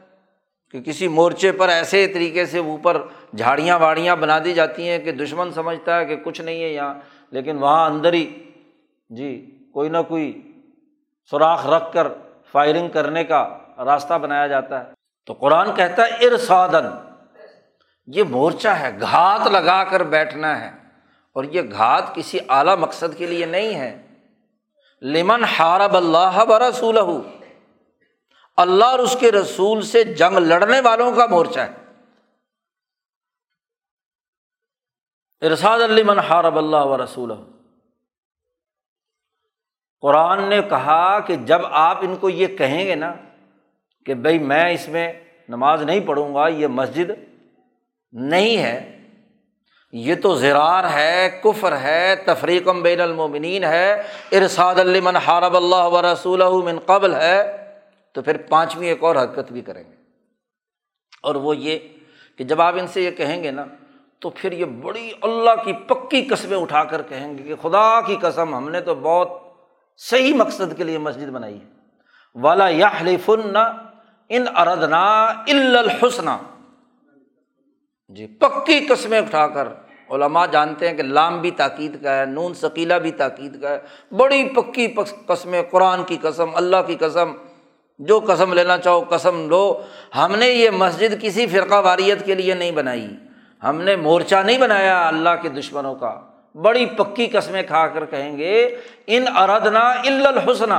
کہ 0.72 0.80
کسی 0.80 1.08
مورچے 1.08 1.52
پر 1.52 1.68
ایسے 1.68 2.06
طریقے 2.06 2.46
سے 2.46 2.58
اوپر 2.58 3.02
جھاڑیاں 3.36 3.78
واڑیاں 3.78 4.16
بنا 4.16 4.38
دی 4.44 4.52
جاتی 4.54 4.88
ہیں 4.88 4.98
کہ 4.98 5.12
دشمن 5.12 5.52
سمجھتا 5.52 5.98
ہے 5.98 6.04
کہ 6.04 6.16
کچھ 6.16 6.40
نہیں 6.40 6.62
ہے 6.62 6.68
یہاں، 6.68 6.94
لیکن 7.30 7.58
وہاں 7.58 7.90
اندر 7.90 8.12
ہی 8.12 8.50
جی 9.10 9.58
کوئی 9.74 9.88
نہ 9.88 9.98
کوئی 10.08 10.52
سوراخ 11.30 11.66
رکھ 11.66 11.92
کر 11.92 12.08
فائرنگ 12.52 12.88
کرنے 12.88 13.24
کا 13.24 13.58
راستہ 13.78 14.14
بنایا 14.14 14.46
جاتا 14.46 14.84
ہے۔ 14.84 14.92
تو 15.26 15.32
قرآن 15.32 15.74
کہتا 15.74 16.02
ہے 16.04 16.26
ارسادن 16.26 16.86
یہ 18.06 18.22
مورچہ 18.22 18.68
ہے، 18.68 18.90
گھات 19.00 19.46
لگا 19.46 19.84
کر 19.84 20.02
بیٹھنا 20.02 20.60
ہے۔ 20.60 20.70
اور 21.34 21.44
یہ 21.44 21.62
گھات 21.72 22.14
کسی 22.14 22.38
اعلیٰ 22.48 22.76
مقصد 22.76 23.18
کے 23.18 23.26
لیے 23.26 23.46
نہیں 23.46 23.74
ہے۔ 23.74 24.02
لمن 25.02 25.44
ہارب 25.58 25.96
اللہ 25.96 26.42
و 26.48 26.58
رسول 26.58 26.98
اللہ 28.56 28.84
اور 28.84 28.98
اس 28.98 29.16
کے 29.20 29.32
رسول 29.32 29.82
سے 29.82 30.04
جنگ 30.04 30.38
لڑنے 30.38 30.80
والوں 30.80 31.12
کا 31.12 31.26
مورچہ 31.26 31.60
ہے۔ 31.60 31.72
ارساد 35.42 35.80
علی 35.80 36.02
من 36.02 36.18
حارب 36.18 36.58
اللہ 36.58 36.84
و 36.86 37.02
رسول 37.04 37.32
قرآن 40.02 40.42
نے 40.48 40.60
کہا 40.62 41.18
کہ 41.20 41.36
جب 41.36 41.60
آپ 41.70 41.98
ان 42.02 42.16
کو 42.16 42.28
یہ 42.30 42.56
کہیں 42.56 42.86
گے 42.86 42.94
نا 42.94 43.12
کہ 44.06 44.14
بھائی 44.14 44.38
میں 44.38 44.70
اس 44.70 44.88
میں 44.88 45.12
نماز 45.48 45.82
نہیں 45.82 46.00
پڑھوں 46.06 46.34
گا، 46.34 46.48
یہ 46.48 46.66
مسجد 46.66 47.10
نہیں 48.12 48.56
ہے، 48.56 48.98
یہ 49.92 50.14
تو 50.14 50.34
زرار 50.34 50.84
ہے، 50.84 51.40
کفر 51.42 51.76
ہے 51.76 52.14
تفریقم 52.16 52.82
بین 52.82 53.00
المومنین 53.00 53.64
ہے 53.64 54.02
ارساد 54.32 54.78
من 55.02 55.16
حارب 55.16 55.56
اللہ 55.56 55.88
و 55.92 56.02
رسول 56.02 56.42
من 56.64 56.78
قبل 56.78 57.14
ہے۔ 57.14 57.71
تو 58.14 58.22
پھر 58.22 58.36
پانچویں 58.36 58.88
ایک 58.88 59.04
اور 59.04 59.16
حرکت 59.16 59.52
بھی 59.52 59.60
کریں 59.60 59.84
گے۔ 59.90 59.96
اور 61.22 61.34
وہ 61.34 61.56
یہ 61.56 61.78
کہ 62.36 62.44
جب 62.44 62.60
آپ 62.60 62.74
ان 62.78 62.86
سے 62.86 63.02
یہ 63.02 63.10
کہیں 63.10 63.42
گے 63.42 63.50
نا، 63.50 63.64
تو 64.18 64.30
پھر 64.30 64.52
یہ 64.52 64.64
بڑی 64.64 65.10
اللہ 65.22 65.64
کی 65.64 65.72
پکی 65.72 66.22
قصبیں 66.22 66.56
اٹھا 66.56 66.84
کر 66.84 67.02
کہیں 67.02 67.38
گے 67.38 67.42
کہ 67.42 67.54
خدا 67.62 68.00
کی 68.00 68.16
قسم، 68.20 68.54
ہم 68.54 68.68
نے 68.68 68.80
تو 68.80 68.94
بہت 68.94 69.28
صحیح 69.96 70.34
مقصد 70.34 70.76
کے 70.76 70.84
لیے 70.84 70.98
مسجد 70.98 71.28
بنائی 71.28 71.60
ہے۔ 71.60 71.70
والا 72.34 72.68
یا 72.68 72.88
فن 73.24 73.56
ان 74.28 74.44
اردنا 74.56 75.24
الحسن۔ 75.48 76.26
جی 78.08 78.26
پکی 78.26 78.86
قسمیں 78.88 79.20
اٹھا 79.20 79.48
کر۔ 79.48 79.68
علماء 80.10 80.46
جانتے 80.46 80.88
ہیں 80.88 80.96
کہ 80.96 81.02
لام 81.02 81.40
بھی 81.40 81.50
تاکید 81.50 82.02
کا 82.02 82.16
ہے، 82.16 82.26
نون 82.26 82.54
ثقیلا 82.54 82.98
بھی 82.98 83.12
تاکید 83.12 83.62
کا 83.62 83.68
ہے۔ 83.68 83.80
بڑی 84.16 84.48
پکی 84.48 84.94
قسمیں، 85.26 85.62
قرآن 85.70 86.04
کی 86.04 86.16
قسم، 86.22 86.46
اللہ 86.54 86.76
کی 86.86 86.94
قسم۔ 86.94 87.32
جو 88.02 88.20
قسم 88.28 88.52
لینا 88.52 88.78
چاہو، 88.78 89.04
قسم 89.10 89.48
لو۔ 89.48 89.82
ہم 90.16 90.36
نے 90.36 90.46
یہ 90.46 90.70
مسجد 90.70 91.22
کسی 91.22 91.46
فرقہ 91.46 91.74
واریت 91.74 92.26
کے 92.26 92.34
لیے 92.34 92.54
نہیں 92.54 92.70
بنائی۔ 92.70 93.16
ہم 93.62 93.80
نے 93.80 93.96
مورچہ 93.96 94.36
نہیں 94.36 94.58
بنایا 94.58 95.08
اللہ 95.08 95.28
کے 95.42 95.48
دشمنوں 95.48 95.94
کا۔ 95.94 96.20
بڑی 96.54 96.86
پکی 96.86 97.26
قسمیں 97.26 97.62
کھا 97.62 97.86
کر 97.86 98.04
کہیں 98.04 98.36
گے، 98.36 98.76
ان 99.06 99.24
اردنا 99.36 99.90
الحسن 99.90 100.72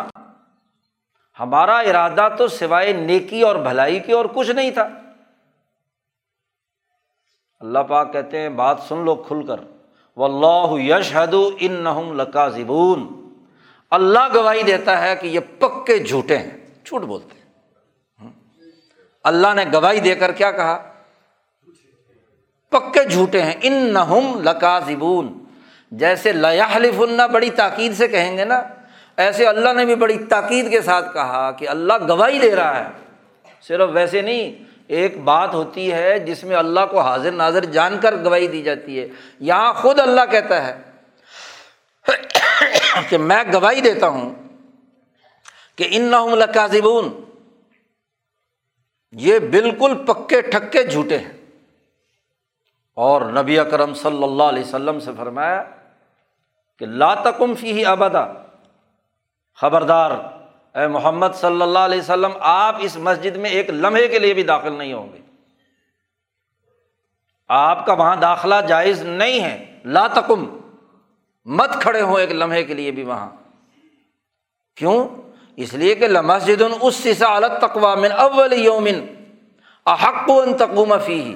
ہمارا 1.40 1.78
ارادہ 1.78 2.28
تو 2.38 2.48
سوائے 2.48 2.94
نیکی 2.94 3.42
اور 3.42 3.56
بھلائی 3.56 4.00
کے 4.00 4.14
اور 4.14 4.26
کچھ 4.34 4.52
نہیں 4.52 4.72
تھا۔ 4.72 4.90
اللہ 7.60 7.80
پاک 7.80 8.14
کہتے 8.14 8.40
ہیں، 8.40 8.50
بات 8.50 8.78
سن 8.88 9.06
لو 9.06 9.16
کھل 9.16 9.48
کر۔ 9.48 9.58
و 10.18 10.26
اللہ 10.26 10.82
یشہد 10.82 11.36
ان 11.60 11.72
نہم 11.72 12.22
لکا 12.22 12.48
زبون 12.48 13.30
اللہ 13.92 14.20
گواہی 14.36 14.64
دیتا 14.64 15.02
ہے 15.02 15.16
کہ 15.16 15.28
یہ 15.28 15.40
پکے 15.60 15.98
جھوٹے 15.98 16.38
ہیں۔ 16.38 16.63
جھوٹ 16.94 17.02
بولتے 17.02 17.36
ہیں۔ 17.36 18.30
اللہ 19.24 19.48
نے 19.56 19.66
گواہی 19.74 20.00
دے 20.00 20.16
کر 20.16 20.32
کیا 20.32 20.52
کہا؟ 20.52 20.94
پکے 22.70 23.04
جھوٹے 23.04 23.42
ہیں۔ 23.42 23.54
ان 23.62 23.74
نہم 23.74 24.42
لکا 24.44 24.80
زبون 24.80 25.44
جیسے 25.92 26.32
لیاحلف 26.32 27.02
اللہ 27.02 27.28
بڑی 27.28 27.50
تاکید 27.50 27.98
سے 27.98 28.08
کہیں 28.08 28.38
گے 28.38 28.46
نا، 28.46 28.62
ایسے 29.18 29.48
اللہ 29.48 29.74
نے 29.74 29.86
بھی 29.86 29.96
بڑی 29.96 30.18
تاکید 30.18 30.70
کے 30.70 30.82
ساتھ 30.82 31.14
کہا 31.14 31.52
کہ 31.52 31.70
اللہ 31.70 31.94
گواہی 32.08 32.40
دے 32.40 32.56
رہا 32.56 32.80
ہے۔ 32.80 32.90
صرف 33.68 33.90
ویسے 33.94 34.22
نہیں، 34.22 34.64
ایک 34.88 35.18
بات 35.18 35.54
ہوتی 35.54 35.94
ہے 35.94 36.20
جس 36.20 36.44
میں 36.44 36.56
اللہ 36.56 36.80
کو 36.92 37.00
حاضر 37.00 37.32
ناظر 37.32 37.66
جان 37.66 37.98
کر 38.02 38.16
گواہی 38.16 38.48
دی 38.48 38.62
جاتی 38.62 39.00
ہے۔ 39.00 39.08
یہاں 39.40 39.74
خود 39.74 40.00
اللہ 40.00 40.22
کہتا 40.32 40.68
ہے 40.68 40.82
کہ 43.10 43.18
میں 43.18 43.44
گواہی 43.54 43.82
دیتا 43.82 44.08
ہوں 44.08 44.43
کہ 45.76 45.88
ان 45.92 46.02
نہ 46.02 46.46
کا 46.54 46.68
یہ 49.12 49.40
بالکل 49.40 50.06
پکے 50.08 50.42
ٹھکے 50.42 50.84
جھوٹے 50.84 51.18
ہیں۔ 51.18 51.32
اور 52.94 53.22
نبی 53.22 53.60
اکرم 53.60 53.94
صلی 53.94 54.24
اللہ 54.24 54.44
علیہ 54.44 54.64
وسلم 54.64 55.00
سے 55.00 55.12
فرمایا 55.18 55.64
کہ 56.80 56.86
لاتکم 56.86 57.56
فی 57.56 57.72
ہی 57.72 57.86
ابدا۔ 57.86 58.26
خبردار، 59.56 60.12
اے 60.76 60.88
محمد 60.88 61.28
صلی 61.34 61.62
اللہ 61.62 61.80
علیہ 61.80 62.00
وسلم، 62.00 62.32
آپ 62.40 62.76
اس 62.80 62.98
مسجد 62.98 63.38
میں 63.38 63.50
ایک 63.50 63.70
لمحے 63.70 64.08
کے 64.08 64.20
لیے 64.20 64.34
بھی 64.34 64.44
داخل 64.44 64.74
نہیں 64.74 64.94
ہوں 64.94 65.14
گے۔ 65.14 65.18
آپ 67.48 67.86
کا 67.86 67.94
وہاں 67.94 68.16
داخلہ 68.16 68.56
جائز 68.68 69.02
نہیں 69.04 69.44
ہے۔ 69.44 69.80
لاتکم 69.86 70.58
مت 71.46 71.70
کھڑے 71.82 72.02
ہوں 72.02 72.20
ایک 72.20 72.32
لمحے 72.32 72.64
کے 72.64 72.74
لیے 72.74 72.92
بھی 72.92 73.04
وہاں۔ 73.04 73.30
کیوں؟ 74.76 75.10
اس 75.58 75.74
لیے 75.74 75.96
کہ 75.96 76.08
مسجد 76.08 76.62
اس 76.82 76.96
سسا 76.96 77.36
الگ 77.36 77.60
تقوا 77.62 77.96
من 77.96 78.12
اول 78.12 78.54
یومن 78.54 79.06
احق 79.86 80.30
ان 80.30 80.58
تقوم 80.58 80.94
فی 81.06 81.36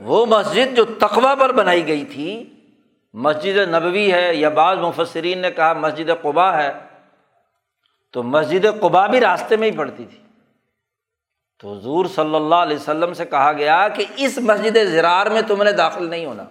وہ 0.00 0.26
مسجد 0.26 0.76
جو 0.76 0.84
تقوا 0.84 1.34
پر 1.34 1.52
بنائی 1.52 1.86
گئی 1.86 2.04
تھی، 2.04 2.54
مسجد 3.14 3.56
نبوی 3.68 4.12
ہے 4.12 4.34
یا 4.34 4.48
بعض 4.48 4.78
مفسرین 4.78 5.38
نے 5.38 5.50
کہا 5.50 5.72
مسجد 5.72 6.10
قبا 6.22 6.56
ہے، 6.56 6.72
تو 8.12 8.22
مسجد 8.22 8.66
قبا 8.80 9.06
بھی 9.06 9.20
راستے 9.20 9.56
میں 9.56 9.70
ہی 9.70 9.76
پڑتی 9.76 10.04
تھی۔ 10.04 10.18
تو 11.58 11.72
حضور 11.72 12.06
صلی 12.06 12.34
اللہ 12.34 12.54
علیہ 12.54 12.76
وسلم 12.76 13.12
سے 13.12 13.24
کہا 13.24 13.52
گیا 13.52 13.88
کہ 13.88 14.04
اس 14.16 14.38
مسجد 14.38 14.76
زرار 14.86 15.26
میں 15.26 15.42
تم 15.42 15.62
نے 15.62 15.72
داخل 15.72 16.10
نہیں 16.10 16.26
ہونا۔ 16.26 16.44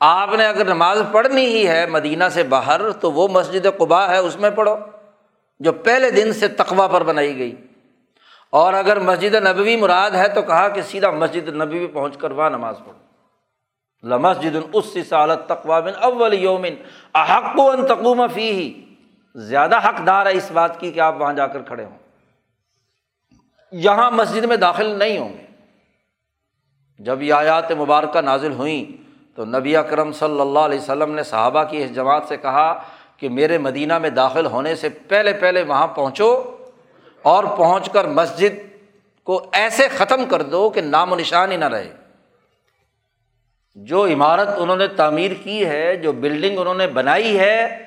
آپ 0.00 0.34
نے 0.34 0.46
اگر 0.46 0.64
نماز 0.64 1.02
پڑھنی 1.12 1.44
ہی 1.44 1.68
ہے 1.68 1.86
مدینہ 1.86 2.24
سے 2.32 2.42
باہر 2.42 2.90
تو 2.90 3.12
وہ 3.12 3.28
مسجد 3.28 3.66
قبا 3.78 4.08
ہے، 4.08 4.18
اس 4.18 4.36
میں 4.36 4.50
پڑھو، 4.50 4.76
جو 5.60 5.72
پہلے 5.72 6.10
دن 6.10 6.32
سے 6.32 6.48
تقوا 6.48 6.86
پر 6.86 7.02
بنائی 7.02 7.38
گئی۔ 7.38 7.56
اور 8.50 8.74
اگر 8.74 8.98
مسجد 8.98 9.34
نبوی 9.34 9.76
مراد 9.76 10.10
ہے 10.10 10.28
تو 10.28 10.42
کہا 10.42 10.68
کہ 10.68 10.82
سیدھا 10.82 11.10
مسجد 11.10 11.48
نبوی 11.48 11.86
پہنچ 11.86 12.16
کر 12.16 12.30
وہاں 12.30 12.50
نماز 12.50 12.78
پڑھو۔ 12.78 12.98
لمسجد 14.08 14.56
اس 14.72 14.96
سالت 15.08 15.48
تقوا 15.48 15.80
بن 15.80 15.92
اول 16.00 16.34
یومن 16.34 16.74
احق 17.14 17.58
و 17.58 17.70
ان 17.70 17.86
تقوم 17.86 18.26
فی 18.34 18.50
ہی 18.50 18.84
زیادہ 19.34 19.88
حقدار 19.88 20.26
ہے 20.26 20.32
اس 20.32 20.50
بات 20.50 20.80
کی 20.80 20.92
کہ 20.92 21.00
آپ 21.00 21.20
وہاں 21.20 21.32
جا 21.32 21.46
کر 21.46 21.62
کھڑے 21.62 21.84
ہوں۔ 21.84 21.98
یہاں 23.72 24.10
مسجد 24.10 24.44
میں 24.44 24.56
داخل 24.56 24.98
نہیں 24.98 25.18
ہوں 25.18 25.32
گے۔ 25.32 25.46
جب 26.98 27.22
یہ 27.22 27.34
آیات 27.34 27.72
مبارکہ 27.72 28.20
نازل 28.20 28.52
ہوئیں 28.52 29.09
تو 29.34 29.44
نبی 29.44 29.76
اکرم 29.76 30.12
صلی 30.12 30.40
اللہ 30.40 30.58
علیہ 30.58 30.78
وسلم 30.78 31.14
نے 31.14 31.22
صحابہ 31.22 31.64
کی 31.64 31.82
اس 31.82 31.94
جماعت 31.94 32.22
سے 32.28 32.36
کہا 32.36 32.82
کہ 33.16 33.28
میرے 33.28 33.58
مدینہ 33.58 33.98
میں 33.98 34.10
داخل 34.10 34.46
ہونے 34.46 34.74
سے 34.74 34.88
پہلے 34.88 35.32
پہلے 35.32 35.62
وہاں 35.62 35.86
پہنچو 35.86 36.56
اور 37.22 37.44
پہنچ 37.44 37.90
کر 37.90 38.08
مسجد 38.08 38.76
کو 39.24 39.46
ایسے 39.52 39.88
ختم 39.88 40.24
کر 40.28 40.42
دو 40.42 40.70
کہ 40.70 40.80
نام 40.80 41.12
و 41.12 41.16
نشان 41.16 41.52
ہی 41.52 41.56
نہ 41.56 41.64
رہے۔ 41.64 41.92
جو 43.74 44.06
عمارت 44.06 44.48
انہوں 44.56 44.76
نے 44.76 44.86
تعمیر 44.86 45.30
کی 45.42 45.66
ہے، 45.66 45.96
جو 45.96 46.12
بلڈنگ 46.12 46.58
انہوں 46.58 46.74
نے 46.74 46.86
بنائی 46.86 47.38
ہے، 47.38 47.86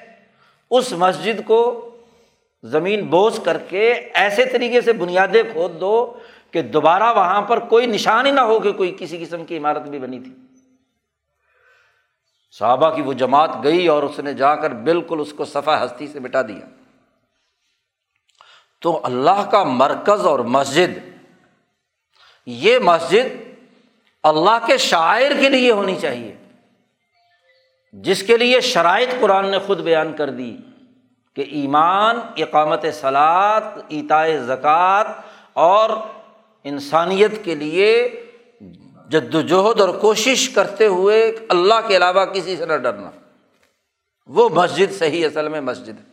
اس 0.71 0.93
مسجد 0.93 1.45
کو 1.45 1.89
زمین 2.63 3.06
بوس 3.06 3.39
کر 3.43 3.58
کے 3.58 3.91
ایسے 4.13 4.45
طریقے 4.45 4.82
سے 4.82 4.93
بنیادیں 4.93 5.43
کھود 5.43 5.82
دو 5.82 6.13
کہ 6.51 6.62
دوبارہ 6.62 7.13
وہاں 7.15 7.41
پر 7.41 7.60
کوئی 7.60 7.86
نشان 7.86 8.25
ہی 8.25 8.32
نہ 8.32 8.41
ہو 8.41 8.60
کہ 8.60 8.71
کوئی 8.71 8.95
کسی 8.99 9.25
قسم 9.25 9.45
کی 9.45 9.58
عمارت 9.58 9.82
بھی 9.82 9.99
بنی 9.99 10.19
تھی۔ 10.19 10.32
صحابہ 12.59 12.89
کی 12.89 13.01
وہ 13.01 13.13
جماعت 13.13 13.49
گئی 13.63 13.87
اور 13.87 14.03
اس 14.03 14.19
نے 14.19 14.33
جا 14.33 14.55
کر 14.55 14.69
بالکل 14.69 15.19
اس 15.19 15.33
کو 15.33 15.45
صفا 15.45 15.85
ہستی 15.85 16.07
سے 16.07 16.19
مٹا 16.19 16.41
دیا۔ 16.41 16.65
تو 18.81 19.01
اللہ 19.03 19.49
کا 19.51 19.63
مرکز 19.63 20.25
اور 20.25 20.39
مسجد، 20.39 20.97
یہ 22.45 22.79
مسجد 22.79 23.37
اللہ 24.23 24.65
کے 24.65 24.77
شاعر 24.77 25.31
کے 25.39 25.49
لیے 25.49 25.71
ہونی 25.71 25.95
چاہیے۔ 25.95 26.35
جس 27.91 28.23
کے 28.23 28.37
لیے 28.37 28.61
شرائط 28.61 29.09
قرآن 29.19 29.51
نے 29.51 29.59
خود 29.59 29.79
بیان 29.79 30.13
کر 30.13 30.29
دی 30.29 30.57
کہ 31.35 31.41
ایمان، 31.41 32.19
اقامت 32.37 32.85
سلاد 32.93 33.61
اتائے 33.89 34.39
زکوٰۃ 34.39 35.03
اور 35.53 35.89
انسانیت 36.63 37.45
کے 37.45 37.55
لیے 37.55 38.22
جد 39.09 39.35
وجہد 39.35 39.81
اور 39.81 39.89
کوشش 39.89 40.49
کرتے 40.49 40.87
ہوئے 40.87 41.35
اللہ 41.49 41.73
کے 41.87 41.97
علاوہ 41.97 42.25
کسی 42.25 42.57
سے 42.57 42.65
نہ 42.65 42.73
ڈرنا۔ 42.73 43.11
وہ 44.25 44.49
مسجد 44.49 44.93
صحیح 44.93 45.25
اصل 45.25 45.47
میں 45.47 45.61
مسجد 45.61 45.89
ہے۔ 45.89 46.03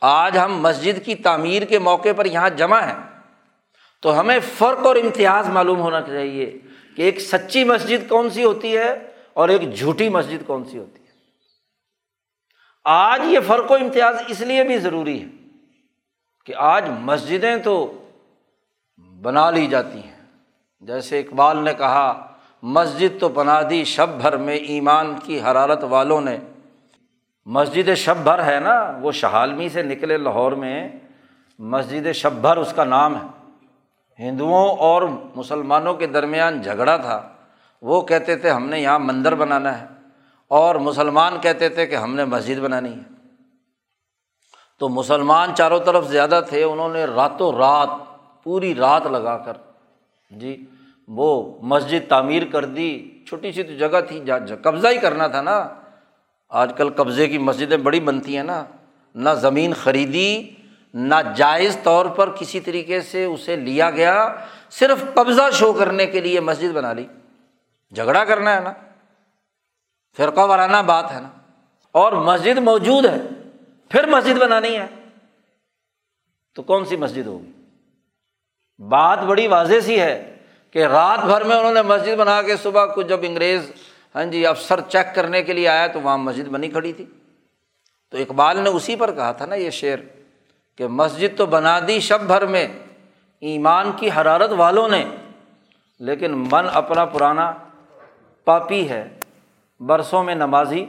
آج 0.00 0.38
ہم 0.38 0.60
مسجد 0.60 1.04
کی 1.04 1.14
تعمیر 1.14 1.62
کے 1.62 1.78
موقع 1.78 2.08
پر 2.16 2.26
یہاں 2.26 2.50
جمع 2.50 2.80
ہیں۔ 2.80 3.20
تو 4.02 4.20
ہمیں 4.20 4.38
فرق 4.58 4.86
اور 4.86 4.96
امتیاز 4.96 5.48
معلوم 5.48 5.80
ہونا 5.80 6.00
چاہیے 6.00 6.58
کہ 6.96 7.02
ایک 7.02 7.20
سچی 7.20 7.64
مسجد 7.64 8.08
کون 8.08 8.30
سی 8.30 8.44
ہوتی 8.44 8.76
ہے 8.76 9.12
اور 9.32 9.48
ایک 9.48 9.74
جھوٹی 9.74 10.08
مسجد 10.08 10.46
کون 10.46 10.64
سی 10.64 10.78
ہوتی 10.78 10.98
ہے۔ 10.98 11.12
آج 12.84 13.20
یہ 13.24 13.38
فرق 13.46 13.70
و 13.70 13.74
امتیاز 13.74 14.16
اس 14.28 14.40
لیے 14.40 14.64
بھی 14.64 14.78
ضروری 14.78 15.22
ہے 15.22 15.26
کہ 16.46 16.54
آج 16.56 16.84
مسجدیں 16.88 17.56
تو 17.56 18.04
بنا 19.22 19.50
لی 19.50 19.66
جاتی 19.66 19.98
ہیں۔ 19.98 20.11
جیسے 20.82 21.20
اقبال 21.20 21.56
نے 21.64 21.74
کہا، 21.74 22.26
مسجد 22.62 23.20
تو 23.20 23.28
بنا 23.28 23.60
دی 23.70 23.84
شب 23.84 24.08
بھر 24.08 24.36
میں 24.36 24.54
ایمان 24.54 25.14
کی 25.24 25.40
حرارت 25.40 25.84
والوں 25.84 26.20
نے۔ 26.20 26.38
مسجد 27.46 27.94
شب 27.94 28.16
بھر 28.16 28.44
ہے 28.44 28.60
نا، 28.60 28.98
وہ 29.00 29.12
شہالمی 29.12 29.68
سے 29.68 29.82
نکلے 29.82 30.16
لاہور 30.16 30.52
میں، 30.52 30.88
مسجد 31.58 32.12
شب 32.12 32.32
بھر 32.32 32.56
اس 32.56 32.72
کا 32.72 32.84
نام 32.84 33.16
ہے۔ 33.16 33.50
ہندوؤں 34.18 34.76
اور 34.76 35.02
مسلمانوں 35.36 35.94
کے 35.94 36.06
درمیان 36.06 36.62
جھگڑا 36.62 36.96
تھا۔ 36.96 37.28
وہ 37.82 38.00
کہتے 38.00 38.36
تھے، 38.36 38.50
ہم 38.50 38.66
نے 38.66 38.80
یہاں 38.80 38.98
مندر 38.98 39.34
بنانا 39.34 39.80
ہے۔ 39.80 39.86
اور 40.48 40.74
مسلمان 40.74 41.40
کہتے 41.40 41.68
تھے 41.68 41.86
کہ 41.86 41.94
ہم 41.94 42.14
نے 42.14 42.24
مسجد 42.24 42.58
بنانی 42.58 42.94
ہے۔ 42.94 43.14
تو 44.78 44.88
مسلمان 44.88 45.54
چاروں 45.54 45.80
طرف 45.80 46.08
زیادہ 46.08 46.40
تھے، 46.48 46.62
انہوں 46.62 46.88
نے 46.88 47.04
راتوں 47.04 47.52
رات، 47.52 47.88
پوری 48.44 48.74
رات 48.74 49.06
لگا 49.06 49.38
کر۔ 49.38 49.52
جی 50.30 50.64
وہ 51.08 51.58
مسجد 51.62 52.08
تعمیر 52.08 52.42
کر 52.52 52.64
دی، 52.64 53.08
چھوٹی 53.26 53.52
سی 53.52 53.62
تو 53.62 53.76
جگہ 53.76 54.00
تھی 54.08 54.20
جہاں 54.26 54.56
قبضہ 54.62 54.88
ہی 54.88 54.98
کرنا 54.98 55.26
تھا 55.26 55.42
نا۔ 55.42 55.68
آج 56.48 56.72
کل 56.76 56.90
قبضے 56.90 57.28
کی 57.28 57.38
مسجدیں 57.38 57.76
بڑی 57.76 58.00
بنتی 58.00 58.36
ہیں 58.36 58.44
نا۔ 58.44 58.64
نہ 59.14 59.30
زمین 59.30 59.72
خریدی 59.72 60.50
ناجائز 60.94 61.78
طور 61.82 62.06
پر 62.06 62.30
کسی 62.30 62.60
طریقے 62.60 63.00
سے 63.00 63.24
اسے 63.24 63.56
لیا 63.56 63.90
گیا، 63.90 64.34
صرف 64.70 65.04
قبضہ 65.14 65.50
شو 65.52 65.72
کرنے 65.72 66.06
کے 66.06 66.20
لیے 66.20 66.40
مسجد 66.40 66.72
بنا 66.72 66.92
لی۔ 66.92 67.06
جھگڑا 67.94 68.24
کرنا 68.24 68.54
ہے 68.54 68.60
نا۔ 68.60 68.72
فرقہ 70.16 70.40
وارانہ 70.40 70.76
بات 70.86 71.12
ہے 71.12 71.20
نا۔ 71.20 71.28
اور 71.92 72.12
مسجد 72.12 72.58
موجود 72.58 73.06
ہے، 73.06 73.20
پھر 73.88 74.06
مسجد 74.06 74.38
بنانی 74.38 74.76
ہے۔ 74.76 74.86
تو 76.54 76.62
کون 76.62 76.84
سی 76.84 76.96
مسجد 76.96 77.26
ہوگی؟ 77.26 77.50
بات 78.78 79.18
بڑی 79.18 79.46
واضح 79.46 79.80
سی 79.82 80.00
ہے۔ 80.00 80.31
کہ 80.72 80.86
رات 80.86 81.24
بھر 81.24 81.44
میں 81.44 81.56
انہوں 81.56 81.74
نے 81.74 81.82
مسجد 81.82 82.16
بنا 82.16 82.42
کے 82.42 82.56
صبح 82.56 82.86
کو 82.86 83.02
جب 83.02 83.20
انگریز 83.22 83.72
ہاں 84.14 84.24
جی 84.24 84.46
افسر 84.46 84.80
چیک 84.80 85.14
کرنے 85.14 85.42
کے 85.42 85.52
لیے 85.52 85.68
آیا 85.68 85.86
تو 85.86 86.00
وہاں 86.00 86.18
مسجد 86.18 86.48
بنی 86.48 86.68
کھڑی 86.68 86.92
تھی۔ 86.92 87.04
تو 88.10 88.18
اقبال 88.18 88.58
نے 88.58 88.70
اسی 88.70 88.96
پر 88.96 89.12
کہا 89.12 89.32
تھا 89.32 89.46
نا 89.46 89.54
یہ 89.54 89.70
شعر 89.70 89.98
کہ 90.76 90.86
مسجد 90.86 91.38
تو 91.38 91.46
بنا 91.46 91.80
دی 91.88 92.00
شب 92.00 92.20
بھر 92.20 92.46
میں، 92.46 92.68
ایمان 93.40 93.92
کی 93.96 94.10
حرارت 94.16 94.50
والوں 94.52 94.88
نے، 94.88 95.04
لیکن 96.00 96.32
من 96.52 96.66
اپنا 96.72 97.04
پرانا 97.04 97.52
پاپی 98.44 98.88
ہے، 98.88 99.20
برسوں 99.80 100.24
میں 100.24 100.34
نمازی 100.34 100.86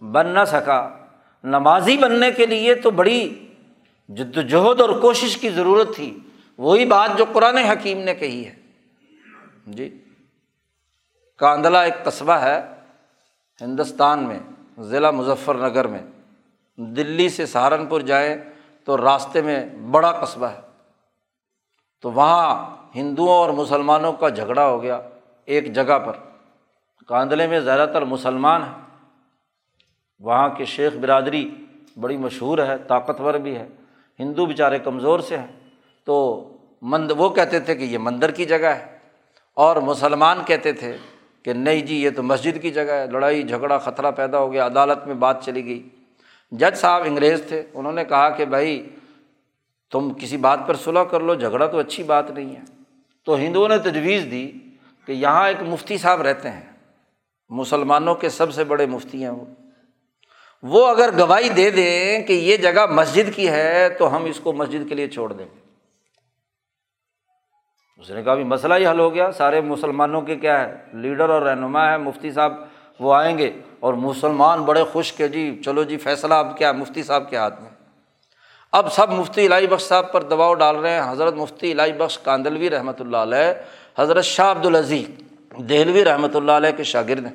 بن 0.00 0.28
نہ 0.28 0.44
سکا۔ 0.46 0.88
نمازی 1.44 1.96
بننے 1.96 2.30
کے 2.30 2.46
لیے 2.46 2.74
تو 2.74 2.90
بڑی 2.90 3.48
جد 4.08 4.36
وجہد 4.36 4.80
اور 4.80 5.00
کوشش 5.00 5.36
کی 5.36 5.50
ضرورت 5.50 5.96
تھی۔ 5.96 6.18
وہی 6.58 6.84
بات 6.84 7.18
جو 7.18 7.24
قرآن 7.32 7.56
حکیم 7.56 7.98
نے 7.98 8.14
کہی 8.14 8.46
ہے۔ 8.46 8.63
جی 9.66 10.04
کاندلہ 11.38 11.78
ایک 11.78 12.04
قصبہ 12.04 12.32
ہے 12.32 12.62
ہندوستان 13.60 14.22
میں، 14.22 14.38
ضلع 14.78 15.10
مظفر 15.10 15.54
نگر 15.54 15.86
میں۔ 15.86 16.02
دلی 16.76 17.28
سے 17.28 17.46
سہارنپور 17.46 18.00
جائیں 18.00 18.36
تو 18.84 18.96
راستے 18.96 19.42
میں 19.42 19.66
بڑا 19.66 20.12
قصبہ 20.12 20.46
ہے۔ 20.46 20.60
تو 22.02 22.10
وہاں 22.10 22.76
ہندوؤں 22.94 23.34
اور 23.34 23.50
مسلمانوں 23.50 24.12
کا 24.12 24.28
جھگڑا 24.28 24.66
ہو 24.66 24.82
گیا 24.82 25.00
ایک 25.44 25.72
جگہ 25.72 25.98
پر۔ 25.98 26.12
کاندلے 27.06 27.46
میں 27.46 27.60
زیادہ 27.60 27.90
تر 27.92 28.02
مسلمان 28.02 28.62
ہیں۔ 28.62 29.06
وہاں 30.18 30.48
کے 30.48 30.64
شیخ 30.64 30.92
برادری 30.92 31.50
بڑی 32.00 32.16
مشہور 32.16 32.58
ہے، 32.58 32.78
طاقتور 32.78 33.34
بھی 33.34 33.56
ہے۔ 33.56 33.68
ہندو 34.18 34.46
بیچارے 34.46 34.78
کمزور 34.78 35.20
سے 35.20 35.38
ہیں۔ 35.38 35.46
تو 36.04 36.48
مند، 36.82 37.10
وہ 37.16 37.28
کہتے 37.28 37.60
تھے 37.60 37.74
کہ 37.74 37.84
یہ 37.84 37.98
مندر 37.98 38.30
کی 38.30 38.44
جگہ 38.44 38.66
ہے۔ 38.66 38.93
اور 39.54 39.76
مسلمان 39.76 40.38
کہتے 40.46 40.72
تھے 40.72 40.96
کہ 41.42 41.52
نہیں 41.52 41.80
جی 41.80 42.02
یہ 42.02 42.10
تو 42.10 42.22
مسجد 42.22 42.62
کی 42.62 42.70
جگہ 42.70 42.92
ہے، 42.92 43.06
لڑائی، 43.06 43.42
جھگڑا، 43.42 43.78
خطرہ 43.78 44.10
پیدا 44.10 44.38
ہو 44.38 44.52
گیا، 44.52 44.66
عدالت 44.66 45.06
میں 45.06 45.14
بات 45.14 45.44
چلی 45.44 45.64
گئی۔ 45.64 45.88
جج 46.50 46.76
صاحب 46.76 47.02
انگریز 47.04 47.42
تھے، 47.48 47.62
انہوں 47.74 47.92
نے 47.92 48.04
کہا 48.04 48.30
کہ 48.30 48.44
بھائی، 48.44 48.88
تم 49.90 50.12
کسی 50.20 50.36
بات 50.36 50.60
پر 50.66 50.74
صلاح 50.74 51.02
کر 51.02 51.20
لو، 51.20 51.34
جھگڑا 51.34 51.66
تو 51.66 51.78
اچھی 51.78 52.02
بات 52.02 52.30
نہیں 52.30 52.56
ہے۔ 52.56 52.60
تو 53.26 53.34
ہندوؤں 53.34 53.68
نے 53.68 53.78
تجویز 53.78 54.24
دی 54.30 54.52
کہ 55.06 55.12
یہاں 55.12 55.48
ایک 55.48 55.62
مفتی 55.62 55.98
صاحب 55.98 56.22
رہتے 56.22 56.50
ہیں۔ 56.50 56.72
مسلمانوں 57.48 58.14
کے 58.14 58.28
سب 58.28 58.54
سے 58.54 58.64
بڑے 58.64 58.86
مفتی 58.86 59.22
ہیں 59.22 59.30
وہ۔ 59.30 59.44
وہ 60.62 60.86
اگر 60.86 61.10
گواہی 61.18 61.48
دے 61.48 61.70
دیں 61.70 62.22
کہ 62.22 62.32
یہ 62.32 62.56
جگہ 62.56 62.86
مسجد 62.86 63.36
کی 63.36 63.48
ہے، 63.48 63.88
تو 63.88 64.16
ہم 64.16 64.24
اس 64.24 64.40
کو 64.40 64.52
مسجد 64.52 64.88
کے 64.88 64.94
لیے 64.94 65.08
چھوڑ 65.08 65.32
دیں۔ 65.32 65.46
گے 65.54 65.63
اس 68.04 68.10
نے 68.10 68.22
کہا 68.22 68.34
بھی 68.34 68.44
مسئلہ 68.44 68.74
ہی 68.74 68.86
حل 68.86 68.98
ہو 69.00 69.14
گیا، 69.14 69.30
سارے 69.32 69.60
مسلمانوں 69.60 70.20
کے 70.20 70.34
کیا 70.36 70.60
ہے؟ 70.60 70.74
لیڈر 70.92 71.30
اور 71.30 71.42
رہنما 71.42 71.90
ہے 71.90 71.96
مفتی 71.98 72.30
صاحب 72.30 72.52
وہ 73.00 73.14
آئیں 73.14 73.38
گے 73.38 73.50
اور 73.80 73.94
مسلمان 73.94 74.62
بڑے 74.62 74.82
خوش 74.92 75.12
کہ 75.12 75.28
جی 75.28 75.44
چلو 75.64 75.82
جی 75.82 75.96
فیصلہ 75.96 76.34
اب 76.34 76.56
کیا 76.58 76.72
مفتی 76.72 77.02
صاحب 77.02 77.30
کے 77.30 77.36
ہاتھ 77.36 77.62
میں۔ 77.62 77.70
اب 78.72 78.92
سب 78.92 79.12
مفتی 79.12 79.46
الہی 79.46 79.66
بخش 79.66 79.82
صاحب 79.82 80.12
پر 80.12 80.22
دباؤ 80.22 80.54
ڈال 80.54 80.76
رہے 80.76 80.90
ہیں۔ 80.90 81.10
حضرت 81.10 81.34
مفتی 81.34 81.70
الہی 81.72 81.92
بخش 81.92 82.18
کاندلوی 82.18 82.70
رحمۃ 82.70 83.00
اللہ 83.00 83.16
علیہ، 83.16 83.52
حضرت 83.98 84.24
شاہ 84.24 84.50
عبد 84.50 84.66
العزیز 84.66 85.08
دہلوی 85.68 86.04
رحمۃ 86.04 86.34
اللہ 86.34 86.52
علیہ 86.52 86.70
کے 86.76 86.82
شاگرد 86.82 87.26
ہیں۔ 87.26 87.34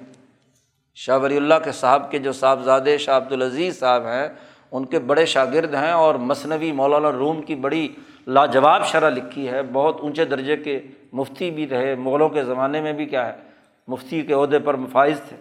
شاہ 0.95 1.17
ولی 1.17 1.38
اللہ 1.38 1.63
کے 1.63 1.71
صاحب 1.71 2.12
کے 2.12 2.19
جو 2.19 2.32
صاحبزادے 2.32 2.97
شاہ 2.97 3.17
عبد 3.17 3.32
العزیز 3.32 3.79
صاحب 3.79 4.05
ہیں، 4.05 4.27
ان 4.71 4.86
کے 4.86 4.99
بڑے 4.99 5.25
شاگرد 5.25 5.73
ہیں 5.73 5.91
اور 5.91 6.15
مصنوعی 6.15 6.71
مولانا 6.71 7.12
روم 7.12 7.41
کی 7.41 7.55
بڑی 7.55 7.88
لاجواب 8.27 8.86
شرح 8.86 9.10
لکھی 9.10 9.49
ہے، 9.49 9.63
بہت 9.63 9.99
اونچے 9.99 10.25
درجے 10.25 10.58
کے 10.58 10.79
مفتی 11.13 11.51
بھی 11.51 11.67
رہے، 11.67 11.95
مغلوں 11.95 12.29
کے 12.29 12.43
زمانے 12.43 12.82
میں 12.82 12.93
بھی 12.93 13.05
کیا 13.05 13.25
ہے، 13.25 13.38
مفتی 13.88 14.21
کے 14.21 14.34
عہدے 14.34 14.60
پر 14.60 14.73
مفائذ 14.73 15.21
تھے۔ 15.29 15.38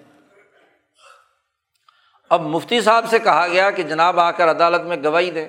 اب 2.31 2.41
مفتی 2.41 2.81
صاحب 2.81 3.05
سے 3.09 3.19
کہا 3.19 3.47
گیا 3.47 3.71
کہ 3.71 3.83
جناب 3.83 4.21
آ 4.21 4.31
کر 4.31 4.51
عدالت 4.51 4.81
میں 4.81 4.97
گواہی 5.05 5.31
دیں۔ 5.31 5.49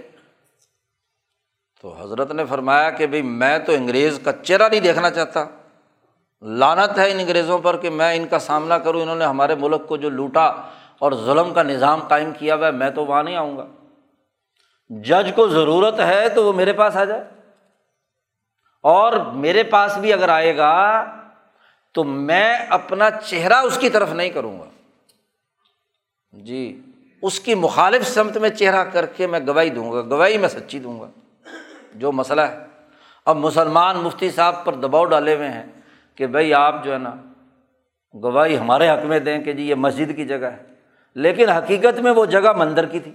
تو 1.82 1.96
حضرت 2.02 2.32
نے 2.32 2.46
فرمایا 2.46 2.90
کہ 2.90 3.08
بھائی 3.08 3.22
میں 3.22 3.60
تو 3.60 3.72
انگریز 3.72 4.20
کا 4.24 4.32
چہرہ 4.32 4.70
نہیں 4.70 4.80
دیکھنا 4.80 5.10
چاہتا۔ 5.10 5.46
لانت 6.42 7.00
ہے 7.00 7.12
ان 7.12 7.20
انگریزوں 7.20 7.60
پر 7.60 7.78
کہ 7.78 7.90
میں 7.90 8.16
ان 8.16 8.28
کا 8.28 8.40
سامنا 8.40 8.78
کروں، 8.78 9.02
انہوں 9.02 9.16
نے 9.16 9.26
ہمارے 9.26 9.56
ملک 9.56 9.88
کو 9.88 9.98
جو 9.98 10.10
لوٹا 10.10 10.46
اور 11.00 11.12
ظلم 11.12 11.54
کا 11.54 11.64
نظام 11.64 12.00
قائم 12.08 12.32
کیا 12.32 12.56
ہوا 12.56 12.68
ہے 12.68 12.72
میں 12.72 12.90
تو 12.90 13.06
وہاں 13.06 13.24
نہیں 13.24 13.36
آؤں 13.36 13.58
گا۔ 13.58 13.68
جج 14.90 15.32
کو 15.36 15.48
ضرورت 15.48 16.00
ہے 16.00 16.30
تو 16.30 16.46
وہ 16.46 16.54
میرے 16.54 16.74
پاس 16.74 16.96
آ 16.96 17.04
جائے۔ 17.04 17.24
اور 18.84 19.14
میرے 19.14 19.64
پاس 19.64 19.98
بھی 19.98 20.14
اگر 20.14 20.30
آئے 20.30 20.58
گا 20.58 21.06
تو 21.94 22.04
میں 22.04 22.58
اپنا 22.58 23.10
چہرہ 23.12 23.54
اس 23.54 23.78
کی 23.78 23.90
طرف 23.90 24.12
نہیں 24.12 24.30
کروں 24.30 24.60
گا۔ 24.60 24.66
جی 26.32 26.82
اس 27.22 27.40
کی 27.40 27.56
مخالف 27.56 28.08
سمت 28.08 28.38
میں 28.38 28.50
چہرہ 28.50 28.84
کر 28.84 29.06
کے 29.06 29.28
میں 29.28 29.40
گواہی 29.48 29.70
دوں 29.70 29.92
گا، 29.92 30.02
گواہی 30.02 30.38
میں 30.38 30.50
سچی 30.50 30.80
دوں 30.80 31.00
گا۔ 31.00 31.10
جو 31.94 32.12
مسئلہ 32.12 32.42
ہے۔ 32.42 32.60
اب 33.26 33.38
مسلمان 33.38 33.98
مفتی 33.98 34.32
صاحب 34.32 34.66
پر 34.66 34.74
دباؤ 34.74 35.06
ڈالے 35.06 35.36
ہوئے 35.36 35.50
ہیں 35.50 35.66
کہ 36.16 36.28
بھائی 36.28 36.54
آپ 36.54 36.84
جو 36.84 36.94
ہے 36.94 36.98
نا 36.98 37.12
گواہی 38.24 38.58
ہمارے 38.58 38.90
حق 38.90 39.06
میں 39.06 39.20
دیں 39.20 39.40
کہ 39.40 39.54
جی 39.54 39.70
یہ 39.70 39.76
مسجد 39.76 40.16
کی 40.16 40.26
جگہ 40.26 40.46
ہے۔ 40.46 40.64
لیکن 41.16 41.50
حقیقت 41.50 42.00
میں 42.00 42.12
وہ 42.12 42.26
جگہ 42.26 42.52
مندر 42.54 42.86
کی 42.86 43.00
تھی۔ 43.00 43.12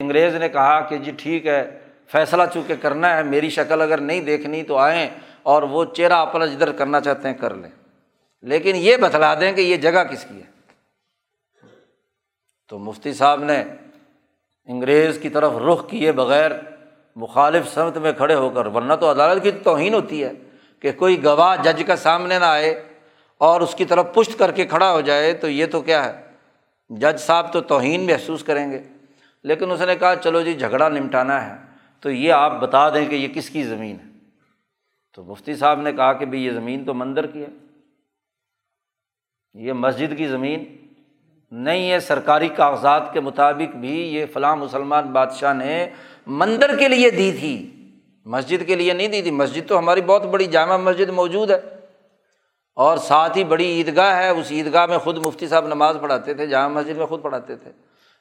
انگریز 0.00 0.34
نے 0.34 0.48
کہا 0.48 0.80
کہ 0.80 0.96
جی 0.96 1.12
ٹھیک 1.18 1.46
ہے، 1.46 1.78
فیصلہ 2.12 2.42
چونکہ 2.54 2.74
کرنا 2.82 3.16
ہے، 3.16 3.22
میری 3.22 3.50
شکل 3.50 3.82
اگر 3.82 3.98
نہیں 3.98 4.20
دیکھنی 4.20 4.62
تو 4.62 4.76
آئیں 4.76 5.10
اور 5.42 5.62
وہ 5.62 5.84
چہرہ 5.84 6.12
اپنا 6.12 6.46
جدھر 6.46 6.72
کرنا 6.72 7.00
چاہتے 7.00 7.28
ہیں 7.28 7.34
کر 7.34 7.54
لیں۔ 7.54 7.70
لیکن 8.42 8.76
یہ 8.76 8.96
بتلا 8.96 9.34
دیں 9.34 9.52
کہ 9.52 9.60
یہ 9.60 9.76
جگہ 9.76 10.04
کس 10.04 10.24
کی 10.24 10.42
ہے؟ 10.42 10.50
تو 12.68 12.78
مفتی 12.78 13.12
صاحب 13.12 13.44
نے 13.44 13.64
انگریز 14.66 15.18
کی 15.22 15.28
طرف 15.28 15.52
رخ 15.56 15.90
کیے 15.90 16.12
بغیر 16.12 16.50
مخالف 17.16 17.74
سمت 17.74 17.96
میں 17.96 18.12
کھڑے 18.12 18.34
ہو 18.34 18.50
کر، 18.50 18.66
ورنہ 18.66 18.94
تو 18.94 19.10
عدالت 19.10 19.42
کی 19.42 19.50
توہین 19.50 19.94
ہوتی 19.94 20.24
ہے 20.24 20.32
کہ 20.80 20.92
کوئی 20.92 21.24
گواہ 21.24 21.56
جج 21.62 21.82
کا 21.86 21.96
سامنے 21.96 22.38
نہ 22.38 22.44
آئے 22.44 22.84
اور 23.38 23.60
اس 23.60 23.74
کی 23.74 23.84
طرف 23.84 24.06
پشت 24.14 24.38
کر 24.38 24.52
کے 24.52 24.66
کھڑا 24.66 24.92
ہو 24.92 25.00
جائے، 25.00 25.32
تو 25.32 25.48
یہ 25.48 25.66
تو 25.66 25.80
کیا 25.80 26.04
ہے؟ 26.04 26.22
جج 26.90 27.20
صاحب 27.20 27.52
تو 27.52 27.60
توہین 27.60 28.06
محسوس 28.06 28.44
کریں 28.44 28.70
گے۔ 28.70 28.82
لیکن 29.48 29.70
اس 29.70 29.80
نے 29.80 29.96
کہا، 29.96 30.16
چلو 30.16 30.40
جی 30.40 30.54
جھگڑا 30.54 30.88
نمٹانا 30.88 31.46
ہے۔ 31.46 31.56
تو 32.00 32.10
یہ 32.10 32.32
آپ 32.32 32.60
بتا 32.60 32.88
دیں 32.88 33.08
کہ 33.08 33.14
یہ 33.14 33.28
کس 33.28 33.50
کی 33.50 33.62
زمین 33.62 33.96
ہے۔ 34.04 34.10
تو 35.14 35.24
مفتی 35.24 35.54
صاحب 35.54 35.80
نے 35.80 35.92
کہا 35.92 36.12
کہ 36.12 36.26
بھائی 36.26 36.44
یہ 36.44 36.50
زمین 36.50 36.84
تو 36.84 36.94
مندر 36.94 37.26
کی 37.26 37.42
ہے۔ 37.42 37.48
یہ 39.54 39.72
مسجد 39.72 40.18
کی 40.18 40.26
زمین 40.26 40.64
نہیں 41.50 41.90
ہے۔ 41.90 42.00
سرکاری 42.00 42.48
کاغذات 42.48 43.12
کے 43.12 43.20
مطابق 43.20 43.76
بھی 43.76 44.00
یہ 44.00 44.26
فلاں 44.32 44.56
مسلمان 44.56 45.06
بادشاہ 45.06 45.54
نے 45.54 45.88
مندر 46.26 46.76
کے 46.76 46.88
لیے 46.88 47.10
دی 47.10 47.36
تھی۔ 47.40 47.84
مسجد 48.24 48.66
کے 48.66 48.74
لیے 48.74 48.92
نہیں 48.92 49.08
دی 49.08 49.22
تھی۔ 49.22 49.30
مسجد 49.30 49.68
تو 49.68 49.78
ہماری 49.78 50.02
بہت 50.02 50.22
بڑی 50.22 50.44
جامع 50.44 50.76
مسجد 50.76 51.08
موجود 51.08 51.50
ہے۔ 51.50 51.60
اور 52.74 52.96
ساتھ 52.96 53.38
ہی 53.38 53.44
بڑی 53.44 53.66
عیدگاہ 53.66 54.16
ہے۔ 54.16 54.28
اس 54.28 54.46
عیدگاہ 54.50 54.86
میں 54.86 54.98
خود 54.98 55.18
مفتی 55.18 55.48
صاحب 55.48 55.66
نماز 55.66 55.96
پڑھاتے 56.00 56.34
تھے، 56.34 56.46
جامع 56.46 56.80
مسجد 56.80 56.96
میں 56.96 57.06
خود 57.06 57.22
پڑھاتے 57.22 57.56
تھے۔ 57.56 57.70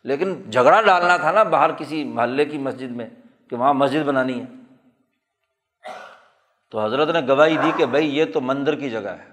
لیکن 0.08 0.50
جھگڑا 0.50 0.82
ڈالنا 0.82 1.18
تھا 1.18 1.32
نا 1.32 1.44
باہر 1.44 1.72
کسی 1.72 2.04
محلے 2.04 2.46
کی 2.46 2.58
مسجد 2.58 2.92
میں 2.92 3.10
کہ 3.50 3.56
وہاں 3.56 3.74
مسجد 3.74 4.04
بنانی 4.04 4.42
ہے۔ 4.42 4.46
تو 6.72 6.86
حضرت 6.86 7.10
نے 7.10 7.22
گواہی 7.28 7.58
دی 7.58 7.72
کہ 7.78 7.86
بھائی 7.86 8.18
یہ 8.18 8.26
تو 8.34 8.42
مندر 8.42 8.76
کی 8.76 8.90
جگہ 8.90 9.10
ہے۔ 9.10 9.26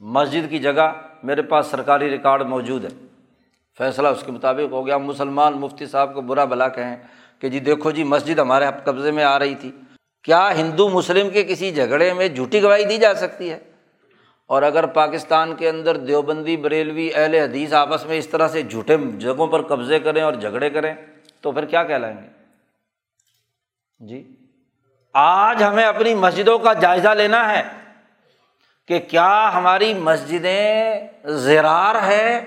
مسجد 0.00 0.50
کی 0.50 0.58
جگہ 0.58 0.92
میرے 1.22 1.42
پاس 1.42 1.66
سرکاری 1.66 2.10
ریکارڈ 2.10 2.42
موجود 2.42 2.84
ہے۔ 2.84 2.90
فیصلہ 3.78 4.08
اس 4.08 4.22
کے 4.26 4.32
مطابق 4.32 4.72
ہو 4.72 4.86
گیا۔ 4.86 4.98
مسلمان 4.98 5.52
مفتی 5.52 5.86
صاحب 5.86 6.14
کو 6.14 6.20
برا 6.20 6.44
بلا 6.44 6.68
کہیں 6.68 6.96
کہ 7.38 7.48
جی 7.48 7.60
دیکھو 7.60 7.90
جی 7.90 8.04
مسجد 8.04 8.38
ہمارے 8.38 8.64
قبضے 8.84 9.10
میں 9.10 9.24
آ 9.24 9.38
رہی 9.38 9.54
تھی۔ 9.54 9.70
کیا 10.22 10.54
ہندو 10.56 10.88
مسلم 10.88 11.30
کے 11.30 11.44
کسی 11.44 11.70
جھگڑے 11.70 12.12
میں 12.12 12.28
جھوٹی 12.28 12.62
گواہی 12.62 12.84
دی 12.84 12.98
جا 12.98 13.14
سکتی 13.14 13.50
ہے؟ 13.50 13.69
اور 14.50 14.62
اگر 14.62 14.86
پاکستان 14.86 15.56
کے 15.56 15.68
اندر 15.68 15.96
دیوبندی، 15.96 16.56
بریلوی، 16.56 17.14
اہل 17.14 17.34
حدیث 17.34 17.72
آپس 17.72 18.06
میں 18.06 18.18
اس 18.18 18.28
طرح 18.28 18.48
سے 18.48 18.62
جھوٹے 18.62 18.96
جگہوں 18.96 19.46
پر 19.46 19.62
قبضے 19.62 19.98
کریں 19.98 20.22
اور 20.22 20.32
جھگڑے 20.32 20.70
کریں، 20.70 20.94
تو 21.40 21.52
پھر 21.52 21.64
کیا 21.64 21.84
کہلائیں 21.84 22.16
گے؟ 22.16 22.28
جی؟ 23.98 24.36
آج 25.14 25.62
ہمیں 25.62 25.84
اپنی 25.84 26.14
مسجدوں 26.14 26.58
کا 26.58 26.72
جائزہ 26.72 27.08
لینا 27.08 27.52
ہے 27.52 27.62
کہ 28.86 28.98
کیا 28.98 29.50
ہماری 29.54 29.94
مسجدیں 29.94 31.00
زیرار 31.24 31.94
ہے 32.02 32.40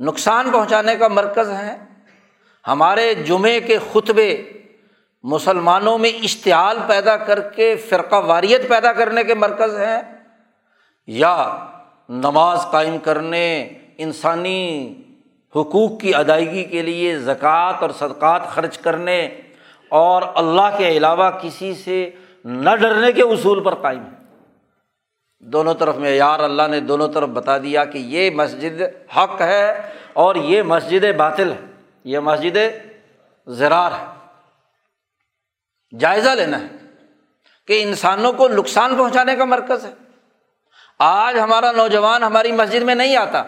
نقصان 0.00 0.50
پہنچانے 0.50 0.96
کا 0.96 1.08
مرکز 1.08 1.50
ہیں؟ 1.50 1.76
ہمارے 2.66 3.14
جمعے 3.14 3.60
کے 3.60 3.78
خطبے 3.92 4.52
مسلمانوں 5.22 5.98
میں 5.98 6.10
اشتعال 6.10 6.78
پیدا 6.86 7.16
کر 7.16 7.40
کے، 7.40 7.76
فرقہ 7.76 8.16
واریت 8.16 8.68
پیدا 8.68 8.92
کرنے 8.92 9.24
کے 9.24 9.34
مرکز 9.34 9.76
ہیں؟ 9.76 10.11
یا 11.06 11.66
نماز 12.08 12.66
قائم 12.70 12.98
کرنے 12.98 13.68
انسانی 13.98 14.94
حقوق 15.56 16.00
کی 16.00 16.14
ادائیگی 16.14 16.64
کے 16.64 16.82
لیے 16.82 17.18
زکوٰۃ 17.18 17.72
اور 17.80 17.90
صدقات 17.90 18.46
خرچ 18.48 18.78
کرنے 18.78 19.26
اور 19.88 20.22
اللہ 20.34 20.78
کے 20.78 20.88
علاوہ 20.88 21.30
کسی 21.30 21.74
سے 21.74 22.10
نہ 22.44 22.70
ڈرنے 22.76 23.12
کے 23.12 23.22
اصول 23.22 23.64
پر 23.64 23.74
قائم 23.74 24.04
ہے 24.04 24.22
دونوں 25.40 25.74
طرف 25.74 25.96
میں 25.96 26.16
یار 26.16 26.40
اللہ 26.40 26.62
نے 26.70 26.80
دونوں 26.80 27.08
طرف 27.08 27.28
بتا 27.28 27.58
دیا 27.58 27.84
کہ 27.84 27.98
یہ 27.98 28.30
مسجد 28.30 28.82
حق 29.16 29.40
ہے 29.40 29.82
اور 30.12 30.34
یہ 30.34 30.62
مسجد 30.62 31.04
باطل 31.16 31.52
ہے۔ 31.52 31.60
یہ 32.04 32.18
مسجد 32.18 32.56
زرار 33.46 33.92
ہے۔ 33.92 34.06
جائزہ 35.98 36.30
لینا 36.30 36.60
ہے 36.60 36.66
کہ 37.66 37.82
انسانوں 37.82 38.32
کو 38.32 38.48
نقصان 38.48 38.96
پہنچانے 38.96 39.36
کا 39.36 39.44
مرکز 39.44 39.84
ہے۔ 39.84 40.01
آج 41.04 41.38
ہمارا 41.38 41.72
نوجوان 41.72 42.22
ہماری 42.22 42.52
مسجد 42.52 42.82
میں 42.82 42.94
نہیں 42.94 43.16
آتا۔ 43.16 43.42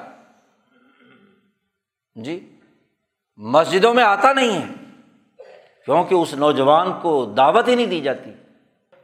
جی 2.14 2.56
مسجدوں 3.36 3.94
میں 3.94 4.04
آتا 4.04 4.32
نہیں 4.32 4.62
ہے۔ 4.62 4.66
کیونکہ 5.84 6.14
اس 6.14 6.34
نوجوان 6.34 6.92
کو 7.02 7.24
دعوت 7.24 7.68
ہی 7.68 7.74
نہیں 7.74 7.86
دی 7.86 8.00
جاتی۔ 8.00 8.30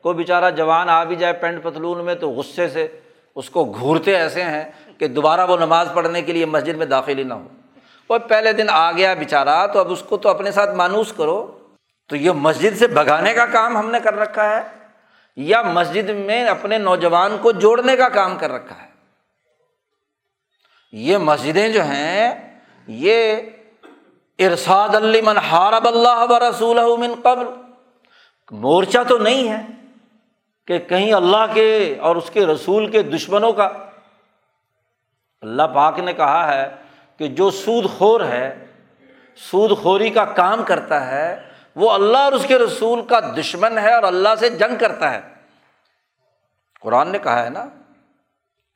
کوئی 0.03 0.17
بیچارہ 0.17 0.51
جوان 0.51 0.89
آ 0.89 1.05
بھی 1.05 1.17
جائے 1.17 1.33
پینٹ 1.33 1.63
پتلون 1.63 2.05
میں 2.05 2.15
تو 2.15 2.31
غصے 2.31 2.69
سے 2.69 3.01
اس 3.37 3.51
کو 3.51 3.65
گھورتے 3.65 4.17
ایسے 4.17 4.43
ہیں 4.43 4.65
کہ 4.99 5.09
دوبارہ 5.09 5.47
وہ 5.47 5.57
نماز 5.57 5.89
پڑھنے 5.95 6.23
کے 6.23 6.33
لیے 6.33 6.47
مسجد 6.47 6.77
میں 6.77 6.87
داخل 6.87 7.19
ہی 7.19 7.25
نہ 7.25 7.35
ہو۔ 7.35 7.49
وہ 8.11 8.19
پہلے 8.19 8.53
دن 8.53 8.67
آ 8.71 8.93
گیا 8.93 9.15
بیچارہ، 9.15 9.67
تو 9.67 9.81
اب 9.81 9.93
اس 9.93 10.03
کو 10.03 10.17
تو 10.17 10.29
اپنے 10.29 10.51
ساتھ 10.51 10.75
مانوس 10.75 11.13
کرو۔ 11.13 11.59
تو 12.09 12.17
یہ 12.17 12.31
مسجد 12.31 12.79
سے 12.79 12.87
بھگانے 12.87 13.35
کا 13.35 13.47
کام 13.47 13.77
ہم 13.77 13.91
نے 13.91 14.01
کر 14.01 14.15
رکھا 14.15 14.57
ہے۔ 14.57 14.80
یا 15.37 15.63
مسجد 15.63 16.11
میں 16.11 16.47
اپنے 16.47 16.79
نوجوان 16.79 17.37
کو 17.43 17.53
جوڑنے 17.53 17.97
کا 17.97 18.09
کام 18.09 18.39
کر 18.39 18.51
رکھا 18.51 18.83
ہے۔ 18.83 18.89
یہ 20.93 21.17
مسجدیں 21.17 21.69
جو 21.69 21.83
ہیں، 21.83 22.59
یہ 22.87 23.37
ارساد 24.39 24.89
من 25.25 25.39
حارب 25.39 25.89
اللہ 25.89 26.27
و 26.31 26.39
رسول 26.39 26.99
من 26.99 27.15
قبل۔ 27.23 27.45
مورچہ 28.51 28.99
تو 29.09 29.19
نہیں 29.19 29.49
ہے 29.49 29.63
کہ 30.67 30.79
کہیں 30.79 31.13
اللہ 31.13 31.47
کے 31.55 31.97
اور 32.01 32.17
اس 32.17 32.31
کے 32.31 32.47
رسول 32.47 32.91
کے 32.91 33.03
دشمنوں 33.03 33.53
کا۔ 33.53 33.69
اللہ 35.41 35.63
پاک 35.63 35.99
نے 35.99 36.13
کہا 36.13 36.55
ہے 36.55 36.77
کہ 37.19 37.29
جو 37.29 37.51
سود 37.51 37.91
خور 37.99 38.21
ہے، 38.21 38.67
سود 39.37 39.79
خوری 39.79 40.11
کا 40.11 40.25
کام 40.25 40.63
کرتا 40.63 41.11
ہے 41.11 41.50
وہ 41.77 41.91
اللہ 41.91 42.19
اور 42.19 42.33
اس 42.33 42.45
کے 42.49 42.59
رسول 42.59 43.03
کا 43.03 43.21
دشمن 43.21 43.79
ہے 43.79 43.95
اور 43.95 44.03
اللہ 44.03 44.29
سے 44.41 44.49
جنگ 44.49 44.79
کرتا 44.81 45.11
ہے۔ 45.11 45.21
قرآن 46.81 47.09
نے 47.09 47.19
کہا 47.19 47.45
ہے 47.45 47.51
نا 47.51 47.67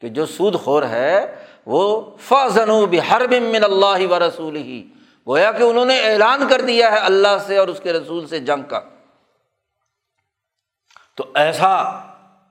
کہ 0.01 0.09
جو 0.09 0.27
سود 0.27 0.61
خور 0.61 0.83
ہے 0.83 1.37
وہ 1.67 2.11
فضن 2.19 2.99
ہر 3.11 3.27
بمن 3.27 3.65
اللہ 3.65 4.07
و 4.11 4.19
رسول 4.19 4.57
ہی 4.57 4.87
گویا 5.29 5.53
کہ 5.53 5.63
انہوں 5.63 5.85
نے 5.85 6.01
اعلان 6.01 6.49
کر 6.49 6.61
دیا 6.61 6.93
ہے 6.93 6.99
اللہ 6.99 7.39
سے 7.47 7.57
اور 7.57 7.69
اس 7.69 7.81
کے 7.81 7.93
رسول 7.93 8.27
سے 8.27 8.39
جنگ 8.39 8.63
کا۔ 8.63 8.81
تو 11.17 11.25
ایسا 11.35 12.01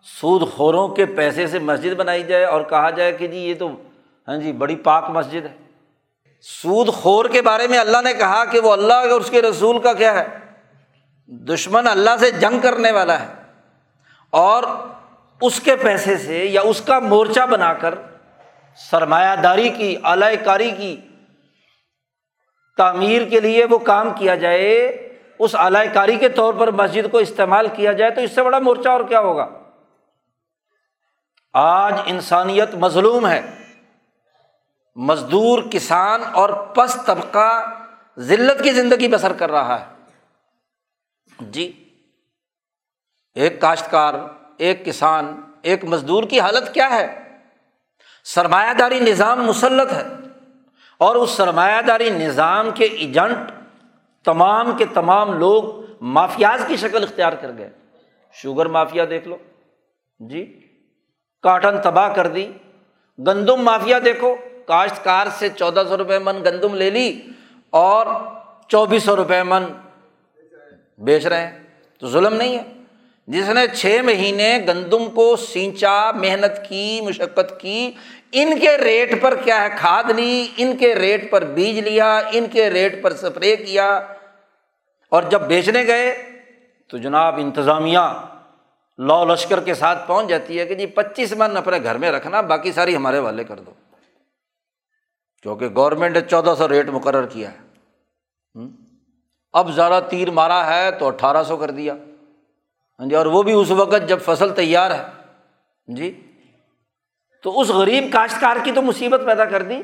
سود 0.03 0.51
خوروں 0.51 0.87
کے 0.87 1.05
پیسے 1.05 1.47
سے 1.47 1.59
مسجد 1.59 1.93
بنائی 1.93 2.23
جائے 2.23 2.45
اور 2.45 2.61
کہا 2.61 2.89
جائے 2.89 3.11
کہ 3.11 3.27
جی 3.27 3.37
یہ 3.37 3.55
تو 3.59 3.69
ہاں 4.27 4.37
جی 4.37 4.51
بڑی 4.51 4.75
پاک 4.75 5.09
مسجد 5.09 5.45
ہے۔ 5.45 5.62
سود 6.45 6.87
خور 6.87 7.25
کے 7.25 7.41
بارے 7.41 7.67
میں 7.67 7.79
اللہ 7.79 7.97
نے 8.03 8.13
کہا 8.13 8.45
کہ 8.45 8.59
وہ 8.59 8.73
اللہ 8.73 8.93
اور 8.93 9.09
اس 9.09 9.29
کے 9.29 9.41
رسول 9.41 9.81
کا 9.81 9.93
کیا 9.93 10.13
ہے؟ 10.13 10.39
دشمن 11.27 11.87
اللہ 11.87 12.09
سے 12.19 12.31
جنگ 12.31 12.59
کرنے 12.59 12.91
والا 12.91 13.19
ہے۔ 13.19 13.33
اور 14.29 14.63
اس 15.41 15.59
کے 15.59 15.75
پیسے 15.75 16.17
سے 16.17 16.45
یا 16.45 16.61
اس 16.61 16.81
کا 16.81 16.99
مورچہ 16.99 17.45
بنا 17.45 17.73
کر 17.73 17.95
سرمایہ 18.91 19.35
داری 19.35 19.69
کی 19.69 19.95
اعلی 20.03 20.35
کاری 20.45 20.71
کی 20.71 21.01
تعمیر 22.77 23.29
کے 23.29 23.39
لیے 23.39 23.65
وہ 23.65 23.77
کام 23.77 24.09
کیا 24.13 24.35
جائے، 24.35 24.87
اس 25.39 25.55
اعلی 25.55 25.87
کاری 25.93 26.15
کے 26.15 26.29
طور 26.29 26.53
پر 26.53 26.71
مسجد 26.71 27.11
کو 27.11 27.17
استعمال 27.17 27.67
کیا 27.67 27.91
جائے 27.91 28.11
تو 28.11 28.21
اس 28.21 28.35
سے 28.35 28.43
بڑا 28.43 28.59
مورچہ 28.59 28.89
اور 28.89 29.01
کیا 29.01 29.19
ہوگا؟ 29.19 29.47
آج 31.53 31.93
انسانیت 32.05 32.75
مظلوم 32.75 33.27
ہے۔ 33.27 33.62
مزدور 34.95 35.63
کسان 35.71 36.21
اور 36.33 36.49
پس 36.49 36.97
طبقہ 37.05 37.75
ذلت 38.19 38.63
کی 38.63 38.71
زندگی 38.71 39.07
بسر 39.07 39.33
کر 39.33 39.51
رہا 39.51 39.79
ہے۔ 39.79 39.85
جی 41.39 41.89
ایک 43.33 43.61
کاشتکار، 43.61 44.13
ایک 44.57 44.85
کسان، 44.85 45.41
ایک 45.61 45.85
مزدور 45.85 46.23
کی 46.23 46.39
حالت 46.39 46.73
کیا 46.73 46.89
ہے؟ 46.89 47.37
سرمایہ 48.23 48.73
داری 48.73 48.99
نظام 48.99 49.43
مسلط 49.43 49.93
ہے 49.93 50.03
اور 50.97 51.15
اس 51.15 51.29
سرمایہ 51.29 51.81
داری 51.81 52.09
نظام 52.09 52.71
کے 52.71 52.85
ایجنٹ 52.85 53.37
تمام 54.25 54.77
کے 54.77 54.85
تمام 54.85 55.39
لوگ 55.39 55.63
مافیاز 56.01 56.65
کی 56.67 56.77
شکل 56.77 57.03
اختیار 57.03 57.33
کر 57.33 57.51
گئے۔ 57.57 57.69
شوگر 58.33 58.65
مافیا 58.65 59.05
دیکھ 59.09 59.27
لو۔ 59.27 59.37
جی 60.19 60.67
کاٹن 61.41 61.81
تباہ 61.81 62.13
کر 62.13 62.27
دی۔ 62.27 62.51
گندم 63.27 63.61
مافیا 63.61 63.99
دیکھو۔ 64.05 64.35
کاشتکار 64.65 65.27
سے 65.39 65.49
چودہ 65.49 65.83
سو 65.89 65.97
روپئے 65.97 66.19
من 66.19 66.37
گندم 66.45 66.75
لے 66.75 66.89
لی 66.89 67.21
اور 67.69 68.05
چوبیس 68.67 69.03
سو 69.03 69.15
روپئے 69.15 69.43
من 69.43 69.63
بیچ 70.97 71.25
رہے 71.25 71.47
ہیں۔ 71.47 71.63
تو 71.99 72.07
ظلم 72.07 72.33
نہیں 72.33 72.57
ہے۔ 72.57 72.63
جس 73.27 73.49
نے 73.49 73.67
چھ 73.67 74.01
مہینے 74.03 74.59
گندم 74.67 75.11
کو 75.11 75.35
سینچا، 75.35 76.11
محنت 76.11 76.69
کی، 76.69 77.01
مشقت 77.01 77.59
کی، 77.59 77.91
ان 78.31 78.59
کے 78.59 78.77
ریٹ 78.77 79.21
پر 79.21 79.35
کیا 79.35 79.63
ہے؟ 79.63 79.67
کھاد 79.77 80.09
لی، 80.09 80.47
ان 80.57 80.77
کے 80.77 80.95
ریٹ 80.95 81.31
پر 81.31 81.43
بیج 81.43 81.79
لیا، 81.79 82.21
ان 82.31 82.45
کے 82.51 82.69
ریٹ 82.69 83.03
پر 83.03 83.11
اسپرے 83.11 83.55
کیا۔ 83.55 84.01
اور 85.09 85.23
جب 85.23 85.41
بیچنے 85.41 85.87
گئے 85.87 86.23
تو 86.87 86.97
جناب 86.97 87.35
انتظامیہ 87.37 87.99
لو 88.97 89.25
لشکر 89.25 89.59
کے 89.59 89.73
ساتھ 89.73 90.07
پہنچ 90.07 90.27
جاتی 90.27 90.59
ہے 90.59 90.65
کہ 90.65 90.75
جی 90.75 90.85
پچیس 90.85 91.33
من 91.33 91.57
اپنے 91.57 91.77
گھر 91.83 91.97
میں 91.97 92.11
رکھنا، 92.11 92.41
باقی 92.41 92.71
ساری 92.71 92.95
ہمارے 92.95 93.19
والے 93.19 93.43
کر 93.43 93.55
دو۔ 93.55 93.71
کیونکہ 95.43 95.69
گورنمنٹ 95.75 96.15
نے 96.15 96.21
چودہ 96.21 96.53
سو 96.57 96.69
ریٹ 96.69 96.89
مقرر 96.89 97.25
کیا 97.25 97.51
ہے۔ 97.51 97.57
اب 99.53 99.71
زیادہ 99.71 99.99
تیر 100.09 100.31
مارا 100.31 100.73
ہے 100.73 100.91
تو 100.91 101.07
اٹھارہ 101.07 101.43
سو 101.43 101.57
کر 101.57 101.71
دیا۔ 101.71 101.93
ہاں 102.99 103.09
جی 103.09 103.15
اور 103.15 103.25
وہ 103.25 103.43
بھی 103.43 103.53
اس 103.53 103.71
وقت 103.71 104.07
جب 104.07 104.19
فصل 104.21 104.53
تیار 104.53 104.91
ہے۔ 104.91 105.03
جی 105.87 106.31
تو 107.43 107.59
اس 107.59 107.69
غریب 107.69 108.03
کاشتکار 108.11 108.57
کی 108.63 108.71
تو 108.71 108.81
مصیبت 108.81 109.21
پیدا 109.25 109.45
کر 109.45 109.61
دی۔ 109.61 109.81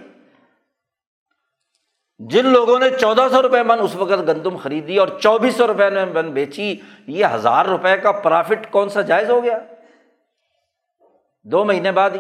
جن 2.19 2.45
لوگوں 2.45 2.79
نے 2.79 2.89
چودہ 2.89 3.27
سو 3.31 3.41
روپئے 3.41 3.63
من 3.63 3.79
اس 3.81 3.95
وقت 3.95 4.27
گندم 4.27 4.57
خریدی 4.57 4.97
اور 4.97 5.07
چوبیس 5.07 5.55
سو 5.55 5.67
روپئے 5.67 5.89
میں 5.89 6.05
من 6.05 6.31
بیچی، 6.31 6.75
یہ 7.07 7.25
ہزار 7.25 7.65
روپئے 7.65 7.97
کا 7.97 8.11
پرافٹ 8.11 8.71
کون 8.71 8.89
سا 8.89 9.01
جائز 9.01 9.29
ہو 9.29 9.43
گیا؟ 9.43 9.57
دو 11.43 11.65
مہینے 11.65 11.91
بعد 11.91 12.09
ہی۔ 12.09 12.19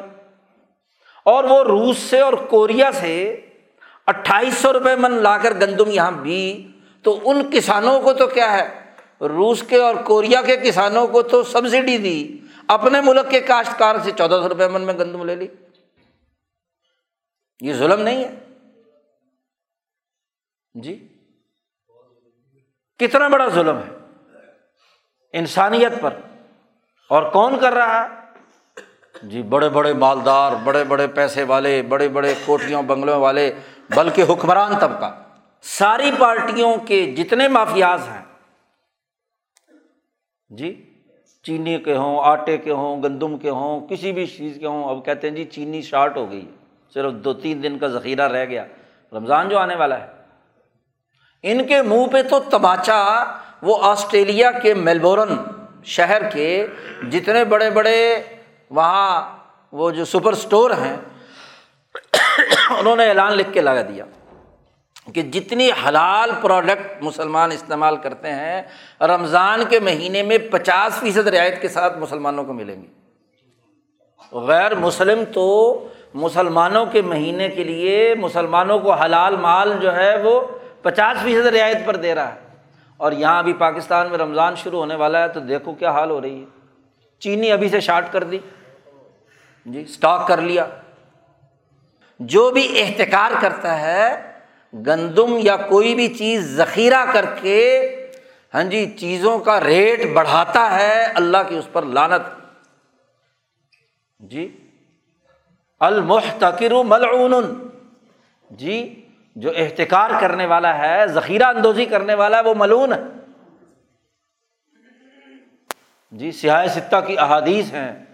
اور 1.29 1.43
وہ 1.43 1.63
روس 1.63 1.97
سے 1.97 2.19
اور 2.19 2.33
کوریا 2.33 2.91
سے 2.91 3.45
اٹھائیس 4.07 4.57
سو 4.57 4.73
روپئے 4.73 4.95
من 4.95 5.11
لا 5.11 5.37
کر 5.37 5.53
گندم 5.53 5.89
یہاں 5.89 6.11
بھی، 6.11 6.71
تو 7.03 7.19
ان 7.23 7.51
کسانوں 7.51 8.01
کو 8.01 8.13
تو 8.13 8.27
کیا 8.27 8.53
ہے؟ 8.53 8.91
روس 9.21 9.63
کے 9.69 9.77
اور 9.77 9.95
کوریا 9.95 10.41
کے 10.41 10.57
کسانوں 10.57 11.07
کو 11.07 11.21
تو 11.21 11.43
سبسڈی 11.43 11.97
دی۔ 11.97 12.37
اپنے 12.67 13.01
ملک 13.01 13.29
کے 13.29 13.39
کاشتکار 13.39 13.95
سے 14.03 14.11
چودہ 14.17 14.39
سو 14.43 14.49
روپئے 14.49 14.67
من 14.67 14.81
میں 14.81 14.93
گندم 14.93 15.23
لے 15.23 15.35
لی۔ 15.35 15.47
یہ 17.61 17.73
ظلم 17.73 18.01
نہیں 18.01 18.23
ہے۔ 18.23 18.39
جی؟ 20.73 21.07
کتنا 22.99 23.27
بڑا 23.27 23.47
ظلم 23.47 23.77
ہے 23.77 23.97
انسانیت 25.33 25.91
پر۔ 26.01 26.13
اور 27.09 27.31
کون 27.31 27.59
کر 27.59 27.73
رہا 27.73 28.03
ہے؟ 28.03 28.18
جی 29.23 29.41
بڑے 29.41 29.69
بڑے 29.69 29.93
مالدار، 29.93 30.51
بڑے 30.63 30.83
بڑے 30.83 31.07
پیسے 31.07 31.43
والے، 31.43 31.81
بڑے 31.81 32.07
بڑے 32.07 32.33
کوٹریوں 32.45 32.83
بنگلوں 32.83 33.19
والے، 33.19 33.51
بلکہ 33.95 34.23
حکمران 34.29 34.79
طبقہ، 34.79 35.11
ساری 35.63 36.11
پارٹیوں 36.19 36.75
کے 36.85 37.15
جتنے 37.15 37.47
مافیاز 37.47 38.07
ہیں۔ 38.07 38.21
جی 40.49 40.85
چینی 41.43 41.77
کے 41.77 41.95
ہوں، 41.95 42.19
آٹے 42.23 42.57
کے 42.57 42.71
ہوں، 42.71 43.03
گندم 43.03 43.37
کے 43.37 43.49
ہوں، 43.49 43.87
کسی 43.87 44.11
بھی 44.11 44.25
چیز 44.25 44.57
کے 44.59 44.67
ہوں، 44.67 44.89
اب 44.89 45.05
کہتے 45.05 45.29
ہیں 45.29 45.35
جی 45.35 45.43
چینی 45.43 45.81
شارٹ 45.81 46.17
ہو 46.17 46.31
گئی، 46.31 46.45
صرف 46.93 47.13
دو 47.13 47.33
تین 47.33 47.63
دن 47.63 47.77
کا 47.77 47.87
ذخیرہ 47.87 48.27
رہ 48.27 48.45
گیا، 48.45 48.65
رمضان 49.13 49.49
جو 49.49 49.57
آنے 49.57 49.75
والا 49.75 49.99
ہے۔ 49.99 50.07
ان 51.43 51.67
کے 51.67 51.81
منہ 51.81 52.07
پہ 52.07 52.21
تو 52.21 52.39
تماچا 52.39 53.23
وہ 53.61 53.77
آسٹریلیا 53.81 54.51
کے 54.51 54.73
میلبورن 54.73 55.35
شہر 55.83 56.29
کے 56.29 56.67
جتنے 57.09 57.45
بڑے 57.45 57.69
بڑے 57.69 58.23
وہاں 58.69 59.37
وہ 59.71 59.91
جو 59.91 60.05
سپر 60.05 60.31
اسٹور 60.33 60.71
ہیں، 60.71 60.97
انہوں 62.79 62.95
نے 62.95 63.09
اعلان 63.09 63.33
لکھ 63.33 63.53
کے 63.53 63.61
لگا 63.61 63.81
دیا 63.81 64.05
کہ 65.13 65.21
جتنی 65.21 65.69
حلال 65.87 66.31
پروڈکٹ 66.41 67.03
مسلمان 67.03 67.51
استعمال 67.51 67.97
کرتے 67.97 68.31
ہیں، 68.31 68.61
رمضان 69.01 69.63
کے 69.69 69.79
مہینے 69.79 70.23
میں 70.23 70.37
پچاس 70.51 70.99
فیصد 70.99 71.27
رعایت 71.27 71.61
کے 71.61 71.67
ساتھ 71.67 71.97
مسلمانوں 71.97 72.43
کو 72.43 72.53
ملیں 72.53 72.81
گی 72.81 72.87
غیر 74.31 74.75
مسلم 74.75 75.23
تو 75.33 75.87
مسلمانوں 76.13 76.85
کے 76.85 77.01
مہینے 77.01 77.49
کے 77.49 77.63
لیے 77.63 78.15
مسلمانوں 78.15 78.79
کو 78.79 78.93
حلال 78.93 79.35
مال 79.35 79.73
جو 79.81 79.95
ہے 79.95 80.21
وہ 80.21 80.41
پچاس 80.81 81.23
فیصد 81.23 81.45
رعایت 81.45 81.77
پر 81.85 81.95
دے 81.95 82.15
رہا 82.15 82.35
ہے۔ 82.35 82.39
اور 82.97 83.11
یہاں 83.11 83.39
ابھی 83.39 83.53
پاکستان 83.53 84.09
میں 84.09 84.17
رمضان 84.17 84.55
شروع 84.55 84.79
ہونے 84.79 84.95
والا 84.95 85.23
ہے 85.23 85.27
تو 85.27 85.39
دیکھو 85.39 85.73
کیا 85.73 85.91
حال 85.91 86.09
ہو 86.09 86.21
رہی 86.21 86.39
ہے۔ 86.39 86.45
چینی 87.19 87.51
ابھی 87.51 87.69
سے 87.69 87.79
شارٹ 87.79 88.05
کر 88.11 88.23
دی۔ 88.23 88.39
جی 89.65 89.81
اسٹاک 89.81 90.27
کر 90.27 90.41
لیا۔ 90.41 90.65
جو 92.19 92.51
بھی 92.51 92.81
احتکار 92.81 93.31
کرتا 93.41 93.81
ہے، 93.81 94.31
گندم 94.73 95.37
یا 95.37 95.57
کوئی 95.57 95.95
بھی 95.95 96.07
چیز 96.07 96.55
ذخیرہ 96.55 97.05
کر 97.13 97.25
کے 97.41 97.95
ہاں 98.53 98.63
جی 98.63 98.85
چیزوں 98.99 99.39
کا 99.39 99.59
ریٹ 99.59 100.13
بڑھاتا 100.13 100.79
ہے، 100.79 101.03
اللہ 101.03 101.37
کی 101.47 101.55
اس 101.55 101.67
پر 101.71 101.83
لانت 101.83 102.21
جی 104.19 104.71
المحتکر 105.79 106.71
ملعون۔ 106.85 107.69
جی 108.49 109.05
جو 109.35 109.51
احتکار 109.55 110.09
کرنے 110.21 110.45
والا 110.45 110.77
ہے، 110.77 111.07
ذخیرہ 111.07 111.43
اندوزی 111.43 111.85
کرنے 111.85 112.13
والا 112.13 112.37
ہے 112.37 112.43
وہ 112.43 112.53
ملون 112.57 112.93
ہے 112.93 112.99
جی 116.11 116.31
سیاح 116.31 116.67
ستہ 116.67 116.95
کی 117.07 117.17
احادیث 117.17 117.73
ہیں۔ 117.73 118.05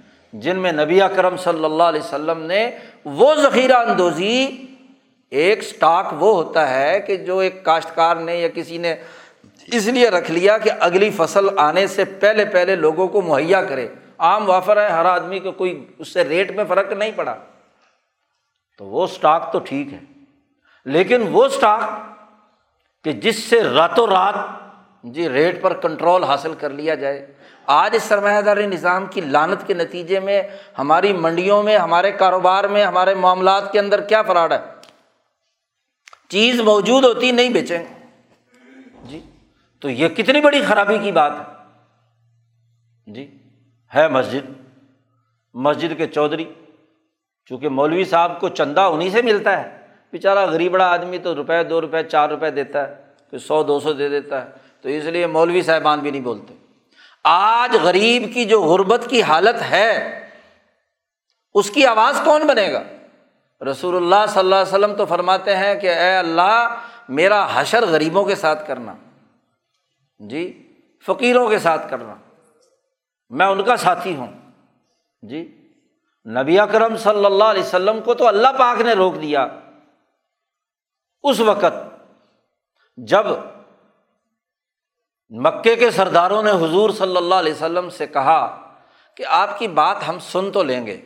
جن 0.41 0.59
میں 0.59 0.71
نبی 0.71 0.99
کرم 1.15 1.37
صلی 1.37 1.65
اللہ 1.65 1.83
علیہ 1.83 1.99
وسلم 1.99 2.39
نے 2.39 2.71
وہ 3.05 3.35
ذخیرہ 3.35 3.73
اندوزی، 3.73 4.47
ایک 5.29 5.59
اسٹاک 5.59 6.05
وہ 6.19 6.35
ہوتا 6.35 6.69
ہے 6.69 6.99
کہ 6.99 7.15
جو 7.15 7.37
ایک 7.39 7.63
کاشتکار 7.63 8.15
نے 8.15 8.35
یا 8.35 8.47
کسی 8.47 8.77
نے 8.77 8.95
اس 9.67 9.87
لیے 9.87 10.09
رکھ 10.09 10.31
لیا 10.31 10.57
کہ 10.57 10.71
اگلی 10.79 11.09
فصل 11.09 11.45
آنے 11.57 11.87
سے 11.87 12.05
پہلے 12.05 12.45
پہلے 12.45 12.75
لوگوں 12.75 13.07
کو 13.07 13.21
مہیا 13.21 13.63
کرے۔ 13.63 13.87
عام 14.17 14.49
وافر 14.49 14.81
ہے، 14.81 14.87
ہر 14.87 15.05
آدمی 15.05 15.39
کو 15.39 15.51
کوئی 15.51 15.87
اس 15.97 16.07
سے 16.07 16.23
ریٹ 16.23 16.51
میں 16.51 16.63
فرق 16.67 16.91
نہیں 16.91 17.11
پڑا۔ 17.15 17.35
تو 18.77 18.85
وہ 18.85 19.03
اسٹاک 19.03 19.53
تو 19.53 19.59
ٹھیک 19.59 19.93
ہے۔ 19.93 19.99
لیکن 20.85 21.27
وہ 21.31 21.45
اسٹاک 21.45 21.81
کہ 23.03 23.11
جس 23.11 23.35
سے 23.35 23.63
راتوں 23.63 24.07
رات 24.07 24.35
جی 25.03 25.29
ریٹ 25.29 25.61
پر 25.61 25.73
کنٹرول 25.73 26.23
حاصل 26.23 26.53
کر 26.59 26.69
لیا 26.69 26.95
جائے۔ 26.95 27.34
آج 27.67 27.95
اس 27.95 28.03
سرمایہ 28.03 28.41
داری 28.41 28.65
نظام 28.65 29.05
کی 29.05 29.21
لانت 29.21 29.67
کے 29.67 29.73
نتیجے 29.73 30.19
میں 30.19 30.43
ہماری 30.77 31.13
منڈیوں 31.13 31.63
میں، 31.63 31.77
ہمارے 31.77 32.11
کاروبار 32.11 32.63
میں، 32.63 32.85
ہمارے 32.85 33.13
معاملات 33.13 33.71
کے 33.71 33.79
اندر 33.79 34.01
کیا 34.01 34.21
فراڈ 34.21 34.51
ہے؟ 34.51 34.57
چیز 36.29 36.61
موجود 36.61 37.03
ہوتی، 37.03 37.31
نہیں 37.31 37.49
بیچیں 37.49 37.83
جی 39.03 39.19
تو 39.79 39.89
یہ 39.89 40.07
کتنی 40.07 40.41
بڑی 40.41 40.61
خرابی 40.61 40.97
کی 40.97 41.11
بات 41.11 41.31
ہے؟ 41.31 41.53
جی 43.13 43.37
ہے 43.95 44.07
مسجد۔ 44.07 44.51
مسجد 45.53 45.97
کے 45.97 46.07
چودھری، 46.07 46.45
چونکہ 47.45 47.69
مولوی 47.69 48.05
صاحب 48.05 48.39
کو 48.39 48.49
چندہ 48.49 48.81
انہیں 48.81 49.09
سے 49.09 49.21
ملتا 49.21 49.63
ہے۔ 49.63 49.77
بیچارہ 50.11 50.45
غریبڑا 50.45 50.85
آدمی 50.85 51.17
تو 51.17 51.35
روپئے 51.35 51.63
دو 51.63 51.81
روپئے 51.81 52.03
چار 52.03 52.29
روپئے 52.29 52.51
دیتا 52.51 52.89
ہے، 52.89 52.95
پھر 53.29 53.37
سو، 53.37 53.63
دو 53.63 53.79
سو 53.79 53.93
دے 53.93 54.09
دیتا 54.09 54.45
ہے۔ 54.45 54.51
تو 54.81 54.89
اس 54.89 55.03
لیے 55.03 55.27
مولوی 55.27 55.61
صاحبان 55.61 55.99
بھی 55.99 56.11
نہیں 56.11 56.21
بولتے۔ 56.21 56.53
آج 57.27 57.77
غریب 57.83 58.33
کی 58.33 58.45
جو 58.45 58.61
غربت 58.61 59.01
کی 59.09 59.21
حالت 59.21 59.61
ہے، 59.61 60.19
اس 61.53 61.71
کی 61.71 61.85
آواز 61.85 62.21
کون 62.25 62.47
بنے 62.47 62.73
گا؟ 62.73 62.83
رسول 63.71 63.95
اللہ 63.95 64.25
صلی 64.29 64.39
اللہ 64.39 64.55
علیہ 64.55 64.73
وسلم 64.73 64.95
تو 64.95 65.05
فرماتے 65.05 65.55
ہیں 65.55 65.75
کہ 65.75 65.87
اے 65.87 66.15
اللہ، 66.15 66.75
میرا 67.09 67.47
حشر 67.53 67.85
غریبوں 67.85 68.25
کے 68.25 68.35
ساتھ 68.35 68.67
کرنا۔ 68.67 68.95
جی 70.19 70.73
فقیروں 71.05 71.49
کے 71.49 71.59
ساتھ 71.59 71.89
کرنا۔ 71.89 72.15
میں 73.29 73.45
ان 73.45 73.63
کا 73.63 73.77
ساتھی 73.77 74.15
ہوں۔ 74.15 74.31
جی 75.21 75.69
نبی 76.41 76.59
اکرم 76.59 76.97
صلی 76.97 77.25
اللہ 77.25 77.43
علیہ 77.43 77.63
وسلم 77.63 78.01
کو 78.01 78.13
تو 78.13 78.27
اللہ 78.27 78.47
پاک 78.57 78.81
نے 78.81 78.93
روک 78.93 79.21
دیا۔ 79.21 79.47
اس 81.23 81.39
وقت 81.39 82.05
جب 82.97 83.25
مکے 85.31 85.75
کے 85.75 85.91
سرداروں 85.91 86.43
نے 86.43 86.51
حضور 86.51 86.89
صلی 86.89 87.17
اللہ 87.17 87.35
علیہ 87.35 87.53
وسلم 87.53 87.89
سے 87.89 88.07
کہا 88.07 88.59
کہ 89.15 89.23
آپ 89.27 89.59
کی 89.59 89.67
بات 89.67 90.09
ہم 90.09 90.19
سن 90.19 90.51
تو 90.51 90.63
لیں 90.63 90.87
گے، 90.87 91.01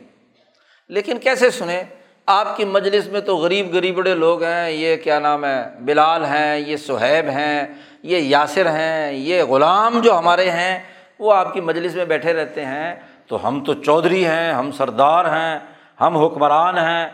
لیکن 0.88 1.18
کیسے 1.18 1.50
سنیں؟ 1.50 1.82
آپ 2.26 2.56
کی 2.56 2.64
مجلس 2.64 3.06
میں 3.06 3.20
تو 3.20 3.36
غریب 3.36 3.74
غریب 3.74 3.96
بڑے 3.96 4.14
لوگ 4.14 4.42
ہیں، 4.42 4.70
یہ 4.70 4.96
کیا 4.96 5.18
نام 5.18 5.44
ہے، 5.44 5.64
بلال 5.80 6.24
ہیں، 6.24 6.58
یہ 6.58 6.76
سہیب 6.76 7.28
ہیں، 7.28 7.66
یہ 8.02 8.18
یاسر 8.18 8.66
ہیں، 8.66 9.12
یہ 9.12 9.42
غلام 9.42 10.00
جو 10.00 10.18
ہمارے 10.18 10.50
ہیں، 10.50 10.78
وہ 11.18 11.34
آپ 11.34 11.54
کی 11.54 11.60
مجلس 11.60 11.94
میں 11.94 12.04
بیٹھے 12.04 12.32
رہتے 12.32 12.64
ہیں۔ 12.64 12.94
تو 13.26 13.48
ہم 13.48 13.64
تو 13.64 13.74
چودھری 13.74 14.26
ہیں، 14.26 14.52
ہم 14.52 14.70
سردار 14.72 15.24
ہیں، 15.24 15.58
ہم 16.00 16.16
حکمران 16.16 16.78
ہیں، 16.78 17.08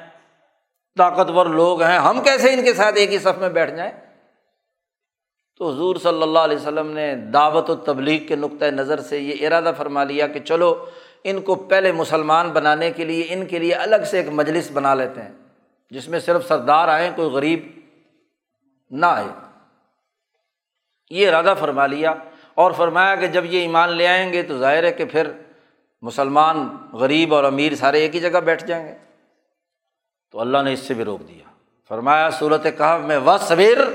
طاقتور 0.97 1.47
لوگ 1.47 1.83
ہیں، 1.83 1.99
ہم 1.99 2.21
کیسے 2.21 2.53
ان 2.55 2.65
کے 2.65 2.75
ساتھ 2.75 2.95
ایک 2.97 3.13
ہی 3.13 3.19
صف 3.19 3.39
میں 3.39 3.49
بیٹھ 3.49 3.75
جائیں؟ 3.75 3.93
تو 5.59 5.71
حضور 5.71 5.97
صلی 5.97 6.23
اللہ 6.23 6.39
علیہ 6.39 6.57
وسلم 6.57 6.91
نے 6.91 7.17
دعوت 7.17 7.71
و 7.71 7.75
تبلیغ 7.75 8.27
کے 8.27 8.37
نقطۂ 8.37 8.65
نظر 8.65 9.01
سے 9.01 9.19
یہ 9.19 9.47
ارادہ 9.47 9.73
فرما 9.77 10.05
لیا 10.05 10.27
کہ 10.27 10.41
چلو 10.41 10.85
ان 11.25 11.41
کو 11.41 11.55
پہلے 11.55 11.93
مسلمان 11.93 12.51
بنانے 12.51 12.91
کے 12.91 13.05
لیے 13.05 13.27
ان 13.29 13.47
کے 13.47 13.59
لیے 13.59 13.75
الگ 13.75 13.97
سے 14.07 14.17
ایک 14.17 14.29
مجلس 14.29 14.71
بنا 14.73 14.95
لیتے 14.95 15.23
ہیں، 15.23 15.33
جس 15.91 16.09
میں 16.09 16.19
صرف 16.19 16.49
سردار 16.49 16.89
آئیں، 16.89 17.11
کوئی 17.17 17.31
غریب 17.31 17.67
نہ 18.91 19.07
آئے۔ 19.07 19.27
یہ 21.11 21.29
ارادہ 21.29 21.55
فرما 21.61 21.87
لیا 21.87 22.15
اور 22.55 22.73
فرمایا 22.73 23.15
کہ 23.15 23.27
جب 23.27 23.45
یہ 23.45 23.61
ایمان 23.61 23.93
لے 23.93 24.07
آئیں 24.07 24.33
گے 24.33 24.43
تو 24.43 24.59
ظاہر 24.59 24.85
ہے 24.85 24.93
کہ 24.93 25.05
پھر 25.05 25.31
مسلمان، 26.03 26.69
غریب 26.93 27.35
اور 27.35 27.45
امیر 27.45 27.75
سارے 27.75 28.01
ایک 28.01 28.15
ہی 28.15 28.21
جگہ 28.21 28.39
بیٹھ 28.39 28.65
جائیں 28.65 28.89
گے۔ 28.89 28.95
تو 30.31 30.41
اللہ 30.41 30.59
نے 30.59 30.73
اس 30.73 30.81
سے 30.81 30.95
بھی 30.95 31.05
روک 31.05 31.29
دیا۔ 31.29 31.51
فرمایا 31.89 32.31
صورت 32.31 32.67
کہ 32.79 32.99
میں 32.99 33.19
و 33.19 33.37
صبر 33.41 33.93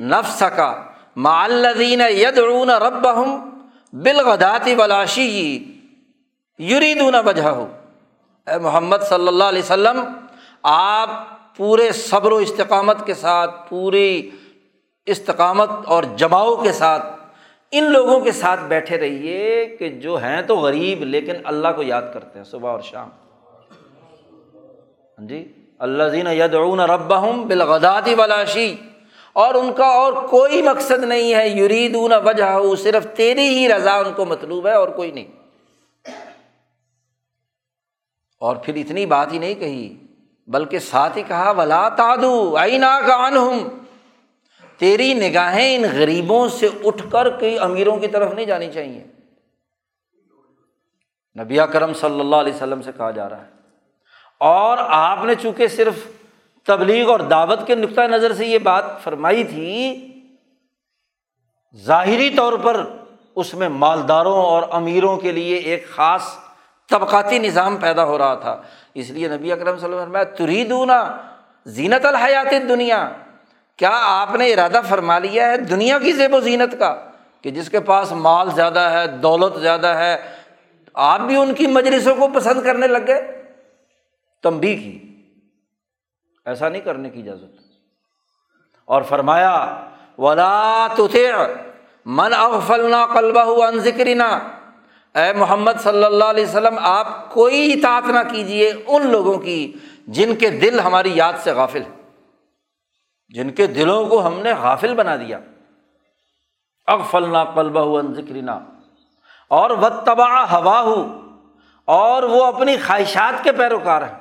نفس 0.00 0.42
کا 0.56 0.89
معلدین 1.24 2.00
یدعون 2.10 2.70
رب 2.82 3.06
ہوں 3.16 3.38
بالغداتی 3.92 4.74
ولاشی 4.74 5.28
یریدون 6.58 7.14
وجہ 7.26 7.42
ہو 7.42 7.66
اے 8.46 8.58
محمد 8.58 9.02
صلی 9.08 9.28
اللہ 9.28 9.44
علیہ 9.44 9.62
وسلم، 9.62 10.00
آپ 10.62 11.10
پورے 11.56 11.90
صبر 11.92 12.32
و 12.32 12.36
استقامت 12.36 13.06
کے 13.06 13.14
ساتھ 13.14 13.50
پوری 13.68 14.30
استقامت 15.06 15.70
اور 15.84 16.04
جماؤ 16.16 16.54
کے 16.56 16.72
ساتھ 16.72 17.06
ان 17.72 17.90
لوگوں 17.92 18.18
کے 18.20 18.32
ساتھ 18.32 18.60
بیٹھے 18.68 18.98
رہیے 18.98 19.66
کہ 19.78 19.88
جو 20.00 20.16
ہیں 20.16 20.40
تو 20.42 20.56
غریب، 20.56 21.02
لیکن 21.04 21.36
اللہ 21.44 21.68
کو 21.76 21.82
یاد 21.82 22.02
کرتے 22.14 22.38
ہیں 22.38 22.44
صبح 22.44 22.70
اور 22.70 22.80
شام۔ 22.80 23.08
ہاں 25.18 25.26
جی؟ 25.28 25.44
اللہ 25.78 26.08
زین 26.08 26.26
یدعون 26.26 26.80
ربہم 26.80 27.46
بالغداتی 27.48 28.14
ولاشی 28.14 28.74
اور 29.32 29.54
ان 29.54 29.72
کا 29.72 29.86
اور 29.86 30.12
کوئی 30.12 30.62
مقصد 30.62 31.04
نہیں 31.04 31.34
ہے، 31.34 31.48
یریدون 31.48 32.12
وجہ 32.24 32.74
صرف 32.82 33.06
تیری 33.16 33.48
ہی 33.48 33.68
رضا 33.68 33.94
ان 33.94 34.12
کو 34.16 34.24
مطلوب 34.24 34.66
ہے 34.66 34.72
اور 34.72 34.88
کوئی 34.88 35.10
نہیں۔ 35.10 35.26
اور 38.40 38.56
پھر 38.56 38.74
اتنی 38.74 39.06
بات 39.06 39.32
ہی 39.32 39.38
نہیں 39.38 39.54
کہی، 39.54 39.96
بلکہ 40.46 40.78
ساتھ 40.78 41.18
ہی 41.18 41.22
کہا، 41.22 41.50
ولا 41.50 41.88
تادو 41.88 42.56
آئی 42.56 42.78
نا 42.78 43.00
کان 43.06 43.36
ہوں 43.36 43.60
تیری 44.78 45.14
نگاہیں 45.14 45.76
ان 45.76 45.82
غریبوں 45.82 46.48
سے 46.48 46.68
اٹھ 46.84 47.02
کر 47.12 47.38
کئی 47.38 47.58
امیروں 47.58 47.96
کی 47.96 48.06
طرف 48.06 48.32
نہیں 48.32 48.46
جانی 48.46 48.72
چاہیے۔ 48.72 49.04
نبیا 51.40 51.66
کرم 51.66 51.92
صلی 51.94 52.20
اللہ 52.20 52.36
علیہ 52.36 52.52
وسلم 52.52 52.82
سے 52.82 52.90
کہا 52.96 53.10
جا 53.10 53.28
رہا 53.28 53.44
ہے۔ 53.44 53.50
اور 54.40 54.78
آپ 54.80 55.24
نے 55.24 55.34
چونکہ 55.34 55.68
صرف 55.68 55.94
تبلیغ 56.66 57.10
اور 57.10 57.20
دعوت 57.20 57.66
کے 57.66 57.74
نقطۂ 57.74 58.00
نظر 58.00 58.32
سے 58.32 58.46
یہ 58.46 58.58
بات 58.58 59.02
فرمائی 59.04 59.44
تھی، 59.44 60.06
ظاہری 61.84 62.30
طور 62.30 62.52
پر 62.52 62.84
اس 63.34 63.54
میں 63.54 63.68
مالداروں 63.68 64.36
اور 64.36 64.62
امیروں 64.70 65.16
کے 65.16 65.32
لیے 65.32 65.56
ایک 65.56 65.90
خاص 65.90 66.22
طبقاتی 66.90 67.38
نظام 67.38 67.76
پیدا 67.76 68.04
ہو 68.04 68.18
رہا 68.18 68.34
تھا۔ 68.34 68.62
اس 68.94 69.10
لیے 69.10 69.28
نبی 69.28 69.52
اکرم 69.52 69.78
صلی 69.78 69.92
اللہ 69.92 70.18
علیہ 70.18 70.36
تری 70.36 70.64
دونا 70.64 71.16
زینت 71.66 72.06
الحیات 72.06 72.68
دنیا 72.68 73.10
کیا 73.76 73.90
آپ 73.92 74.34
نے 74.34 74.52
ارادہ 74.52 74.80
فرما 74.88 75.18
لیا 75.18 75.48
ہے 75.48 75.56
دنیا 75.56 75.98
کی 75.98 76.12
زیب 76.12 76.34
و 76.34 76.40
زینت 76.40 76.78
کا؟ 76.78 77.10
کہ 77.42 77.50
جس 77.50 77.70
کے 77.70 77.80
پاس 77.80 78.12
مال 78.12 78.50
زیادہ 78.50 78.78
ہے، 78.78 79.06
دولت 79.06 79.60
زیادہ 79.60 79.86
ہے، 79.86 80.32
آپ 80.94 81.20
بھی 81.20 81.36
ان 81.36 81.54
کی 81.54 81.66
مجلسوں 81.66 82.14
کو 82.14 82.28
پسند 82.34 82.62
کرنے 82.62 82.86
لگ 82.86 82.98
گئے؟ 83.06 83.42
تمبی 84.42 84.76
کی۔ 84.76 85.09
ایسا 86.46 86.68
نہیں 86.68 86.82
کرنے 86.82 87.10
کی 87.10 87.20
اجازت۔ 87.20 87.60
اور 88.84 89.02
فرمایا، 89.02 89.80
ولا 90.18 90.86
من 92.06 92.34
اغفلنا 92.34 93.06
قلبہ 93.06 93.66
ان 93.66 93.78
ذکرنا 93.78 94.26
اے 95.14 95.32
محمد 95.32 95.72
صلی 95.78 96.04
اللہ 96.04 96.24
علیہ 96.24 96.46
وسلم، 96.46 96.78
آپ 96.78 97.34
کوئی 97.34 97.72
اطاعت 97.72 98.06
نہ 98.06 98.30
کیجیے 98.30 98.72
ان 98.86 99.06
لوگوں 99.06 99.38
کی 99.38 99.72
جن 100.06 100.36
کے 100.36 100.50
دل 100.50 100.80
ہماری 100.80 101.16
یاد 101.16 101.32
سے 101.38 101.52
غافل 101.52 101.82
ہے 101.82 102.00
جن 103.28 103.50
کے 103.50 103.66
دلوں 103.66 104.06
کو 104.06 104.26
ہم 104.26 104.40
نے 104.40 104.52
غافل 104.52 104.94
بنا 104.94 105.16
دیا۔ 105.16 105.38
اغفلنا 106.86 107.44
قلبہ 107.44 108.00
ذکرنا 108.14 108.58
اور 109.48 109.70
و 109.70 109.88
تباہ 110.04 110.54
ہوا 110.54 110.80
ہو 110.80 111.20
اور 111.84 112.22
وہ 112.22 112.44
اپنی 112.44 112.76
خواہشات 112.76 113.44
کے 113.44 113.52
پیروکار 113.52 114.02
ہیں۔ 114.02 114.19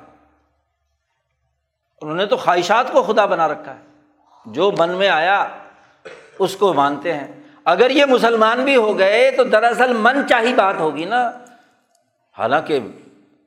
انہوں 2.02 2.16
نے 2.16 2.26
تو 2.26 2.38
خواہشات 2.38 2.92
کو 2.92 3.04
خدا 3.04 3.26
بنا 3.26 3.48
رکھا 3.48 3.76
ہے۔ 3.76 3.90
جو 4.46 4.72
من 4.78 4.90
میں 4.90 5.10
آیا، 5.10 5.46
اس 6.40 6.56
کو 6.56 6.74
مانتے 6.74 7.14
ہیں۔ 7.14 7.28
اگر 7.66 7.90
یہ 7.90 8.06
مسلمان 8.06 8.64
بھی 8.64 8.76
ہو 8.76 9.00
گئے، 9.00 9.32
تو 9.32 9.44
دراصل 9.44 9.94
من 9.94 10.28
چاہی 10.30 10.54
بات 10.54 10.76
ہوگی 10.80 11.06
نا۔ 11.06 11.32
حالانکہ 12.38 12.80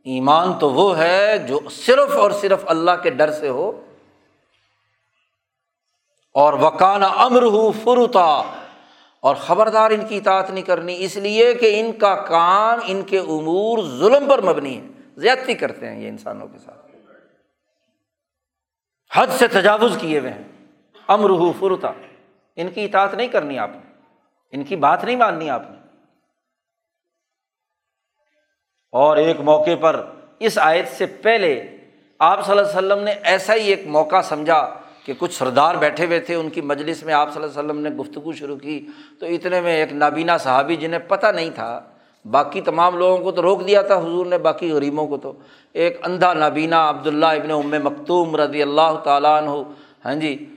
ایمان 0.04 0.52
تو 0.52 0.70
وہ 0.70 0.98
ہے 0.98 1.38
جو 1.38 1.60
صرف 1.70 2.16
اور 2.16 2.30
صرف 2.30 2.58
اللہ 2.66 2.90
کے 3.02 3.10
ڈر 3.10 3.30
سے 3.30 3.48
ہو۔ 3.48 3.84
اور 6.34 6.52
وکانہ 6.52 7.04
امر 7.04 7.42
ہو 7.42 7.72
فرتا 7.72 8.42
اور 9.20 9.36
خبردار 9.36 9.90
ان 9.90 10.06
کی 10.06 10.16
اطاعت 10.16 10.50
نہیں 10.50 10.64
کرنی، 10.64 10.96
اس 10.98 11.16
لیے 11.16 11.54
کہ 11.54 11.80
ان 11.80 11.92
کا 11.92 12.14
کام 12.14 12.78
ان 12.86 13.02
کے 13.02 13.18
امور 13.18 13.78
ظلم 13.98 14.28
پر 14.28 14.42
مبنی 14.42 14.76
ہے۔ 14.76 14.86
زیادتی 15.16 15.54
کرتے 15.54 15.90
ہیں 15.90 16.02
یہ 16.02 16.08
انسانوں 16.08 16.48
کے 16.48 16.58
ساتھ۔ 16.58 16.81
حد 19.14 19.26
سے 19.30 19.48
تجاوز 19.48 19.98
کیے 20.00 20.18
ہوئے 20.18 20.30
ہیں۔ 20.30 20.66
امر 21.06 21.30
ہو 21.30 21.52
فرتا 21.52 21.92
ان 22.56 22.70
کی 22.70 22.84
اطاعت 22.84 23.14
نہیں 23.14 23.28
کرنی 23.28 23.58
آپ 23.58 23.70
نے۔ 23.72 23.92
ان 24.50 24.64
کی 24.64 24.76
بات 24.76 25.04
نہیں 25.04 25.16
ماننی 25.16 25.50
آپ 25.50 25.62
نے۔ 25.70 25.76
اور 28.92 29.16
ایک 29.16 29.40
موقع 29.40 29.70
پر 29.80 30.06
اس 30.38 30.58
آیت 30.58 30.88
سے 30.88 31.06
پہلے 31.06 31.76
آپ 32.18 32.46
صلی 32.46 32.58
اللہ 32.58 32.78
علیہ 32.78 32.86
وسلم 32.86 33.04
نے 33.04 33.10
ایسا 33.10 33.54
ہی 33.54 33.68
ایک 33.68 33.86
موقع 33.86 34.22
سمجھا 34.22 34.74
کہ 35.04 35.12
کچھ 35.18 35.34
سردار 35.34 35.74
بیٹھے 35.74 36.06
ہوئے 36.06 36.20
تھے، 36.20 36.34
ان 36.34 36.50
کی 36.50 36.60
مجلس 36.60 37.02
میں 37.02 37.14
آپ 37.14 37.32
صلی 37.32 37.42
اللہ 37.42 37.60
علیہ 37.60 37.70
وسلم 37.70 37.82
نے 37.82 37.90
گفتگو 37.90 38.32
شروع 38.32 38.56
کی۔ 38.56 38.86
تو 39.20 39.26
اتنے 39.26 39.60
میں 39.60 39.76
ایک 39.76 39.92
نابینا 39.92 40.38
صحابی 40.38 40.76
جنہیں 40.76 41.00
پتہ 41.00 41.26
نہیں 41.26 41.50
تھا 41.50 41.91
باقی 42.30 42.60
تمام 42.60 42.98
لوگوں 42.98 43.24
کو 43.24 43.32
تو 43.32 43.42
روک 43.42 43.66
دیا 43.66 43.82
تھا، 43.82 43.98
حضور 43.98 44.26
نے، 44.26 44.38
باقی 44.38 44.70
غریبوں 44.70 45.06
کو 45.06 45.16
تو۔ 45.16 45.32
ایک 45.72 46.00
اندھا 46.02 46.32
نابینا 46.32 46.90
عبداللہ 46.90 47.26
ابن 47.26 47.50
ام 47.50 47.84
مکتوم 47.84 48.36
رضی 48.36 48.62
اللہ 48.62 49.00
تعالیٰ 49.04 49.42
عنہ۔ 49.42 49.50
ہاں 50.04 50.14
جی 50.14 50.54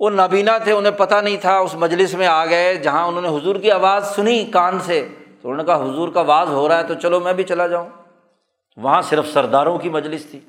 وہ 0.00 0.10
نابینا 0.10 0.58
تھے، 0.58 0.72
انہیں 0.72 0.92
پتہ 0.92 1.14
نہیں 1.14 1.36
تھا، 1.40 1.58
اس 1.58 1.74
مجلس 1.74 2.14
میں 2.14 2.26
آ 2.26 2.46
گئے، 2.46 2.76
جہاں 2.76 3.06
انہوں 3.06 3.22
نے 3.22 3.28
حضور 3.28 3.56
کی 3.56 3.70
آواز 3.70 4.14
سنی 4.14 4.44
کان 4.44 4.78
سے۔ 4.78 5.08
تو 5.42 5.50
انہوں 5.50 5.56
نے 5.56 5.64
کہا، 5.64 5.76
حضور 5.76 6.08
کا 6.08 6.20
آواز 6.20 6.48
ہو 6.48 6.68
رہا 6.68 6.78
ہے 6.78 6.82
تو 6.82 6.94
چلو 6.94 7.20
میں 7.20 7.32
بھی 7.32 7.44
چلا 7.44 7.66
جاؤں۔ 7.66 7.88
وہاں 8.76 9.02
صرف 9.02 9.32
سرداروں 9.32 9.78
کی 9.78 9.88
مجلس 9.88 10.26
تھی۔ 10.26 10.40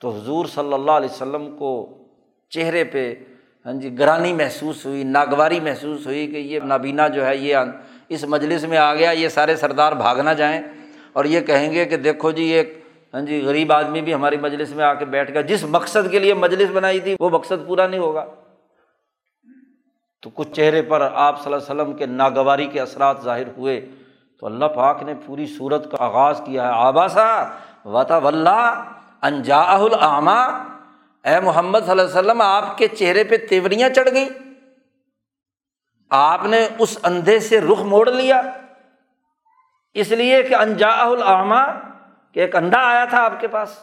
تو 0.00 0.10
حضور 0.10 0.46
صلی 0.46 0.72
اللہ 0.72 0.90
علیہ 0.90 1.08
وسلم 1.12 1.56
کو 1.58 1.88
چہرے 2.50 2.84
پہ 2.84 3.14
ہاں 3.66 3.72
جی 3.72 3.98
گرانی 3.98 4.32
محسوس 4.32 4.86
ہوئی، 4.86 5.04
ناگواری 5.04 5.60
محسوس 5.60 6.06
ہوئی 6.06 6.26
کہ 6.26 6.36
یہ 6.36 6.60
نابینا 6.60 7.08
جو 7.08 7.26
ہے، 7.26 7.36
یہ 7.36 7.56
اس 8.10 8.24
مجلس 8.24 8.64
میں 8.64 8.78
آ 8.78 8.94
گیا، 8.94 9.10
یہ 9.10 9.28
سارے 9.28 9.56
سردار 9.56 9.92
بھاگنا 9.92 10.32
جائیں۔ 10.32 10.62
اور 11.12 11.24
یہ 11.24 11.40
کہیں 11.40 11.72
گے 11.72 11.84
کہ 11.84 11.96
دیکھو 11.96 12.30
جی 12.30 12.44
ایک 12.44 12.84
ہاں 13.14 13.20
جی 13.20 13.42
غریب 13.44 13.72
آدمی 13.72 14.00
بھی 14.00 14.14
ہماری 14.14 14.36
مجلس 14.36 14.70
میں 14.70 14.84
آ 14.84 14.94
کے 14.94 15.04
بیٹھ 15.04 15.30
گیا۔ 15.30 15.40
جس 15.40 15.64
مقصد 15.64 16.10
کے 16.10 16.18
لیے 16.18 16.34
مجلس 16.34 16.70
بنائی 16.70 17.00
تھی، 17.00 17.16
وہ 17.20 17.30
مقصد 17.30 17.66
پورا 17.66 17.86
نہیں 17.86 18.00
ہوگا۔ 18.00 18.24
تو 20.22 20.30
کچھ 20.30 20.52
چہرے 20.52 20.82
پر 20.82 21.08
آپ 21.14 21.44
صلی 21.44 21.52
اللہ 21.52 21.72
علیہ 21.72 21.82
وسلم 21.82 21.96
کے 21.96 22.06
ناگواری 22.06 22.66
کے 22.66 22.80
اثرات 22.80 23.16
ظاہر 23.24 23.46
ہوئے۔ 23.56 23.86
تو 24.40 24.46
اللہ 24.46 24.64
پاک 24.64 25.02
نے 25.02 25.14
پوری 25.26 25.46
صورت 25.46 25.90
کا 25.90 26.04
آغاز 26.04 26.40
کیا 26.46 26.62
ہے۔ 26.62 26.72
آباسا 26.72 27.44
وطا 27.84 28.18
ولہ 28.18 28.84
انجا 29.22 29.60
العامہ 29.60 30.64
اے 31.24 31.40
محمد 31.40 31.78
صلی 31.78 31.90
اللہ 31.90 32.02
علیہ 32.02 32.18
وسلم، 32.18 32.40
آپ 32.40 32.78
کے 32.78 32.88
چہرے 32.88 33.24
پہ 33.24 33.36
تیوریاں 33.36 33.88
چڑھ 33.88 34.08
گئیں۔ 34.14 34.49
آپ 36.10 36.44
نے 36.44 36.68
اس 36.78 36.98
اندھے 37.02 37.40
سے 37.40 37.60
رخ 37.60 37.78
موڑ 37.78 38.10
لیا۔ 38.10 38.42
اس 39.94 40.10
لیے 40.10 40.42
کہ 40.42 40.54
انجا 40.54 40.88
العامہ 40.88 41.88
کہ 42.32 42.40
ایک 42.40 42.56
اندھا 42.56 42.78
آیا 42.78 43.04
تھا 43.04 43.24
آپ 43.24 43.32
کے 43.40 43.48
پاس۔ 43.48 43.78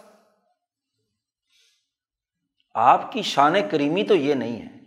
آپ 2.74 3.12
کی 3.12 3.22
شان 3.22 3.54
کریمی 3.72 4.04
تو 4.04 4.16
یہ 4.16 4.34
نہیں 4.34 4.62
ہے 4.62 4.78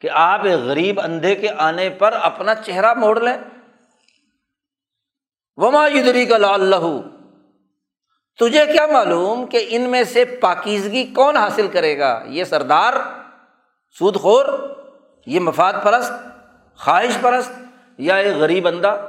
کہ 0.00 0.08
آپ 0.12 0.40
ایک 0.44 0.60
غریب 0.60 1.00
اندھے 1.00 1.34
کے 1.34 1.48
آنے 1.56 1.90
پر 1.90 2.12
اپنا 2.12 2.54
چہرہ 2.54 2.94
موڑ 2.94 3.20
لیں۔ 3.20 3.36
وما 5.56 5.88
یدری 5.88 6.26
کا 6.26 6.34
اللہ 6.34 7.00
تجھے 8.40 8.66
کیا 8.66 8.86
معلوم 8.86 9.46
کہ 9.46 9.66
ان 9.68 9.82
میں 9.82 10.04
سے 10.04 10.24
پاکیزگی 10.24 11.12
کون 11.14 11.36
حاصل 11.36 11.68
کرے 11.68 11.98
گا؟ 11.98 12.22
یہ 12.26 12.44
سردار، 12.44 12.94
سود 13.98 14.16
خور، 14.16 14.44
یہ 15.26 15.40
مفاد 15.40 15.72
پرست۔ 15.82 16.35
خواہش 16.78 17.18
پرست 17.20 17.52
یا 17.98 18.16
ایک 18.16 18.36
غریب 18.36 18.68
اندھا 18.68 19.08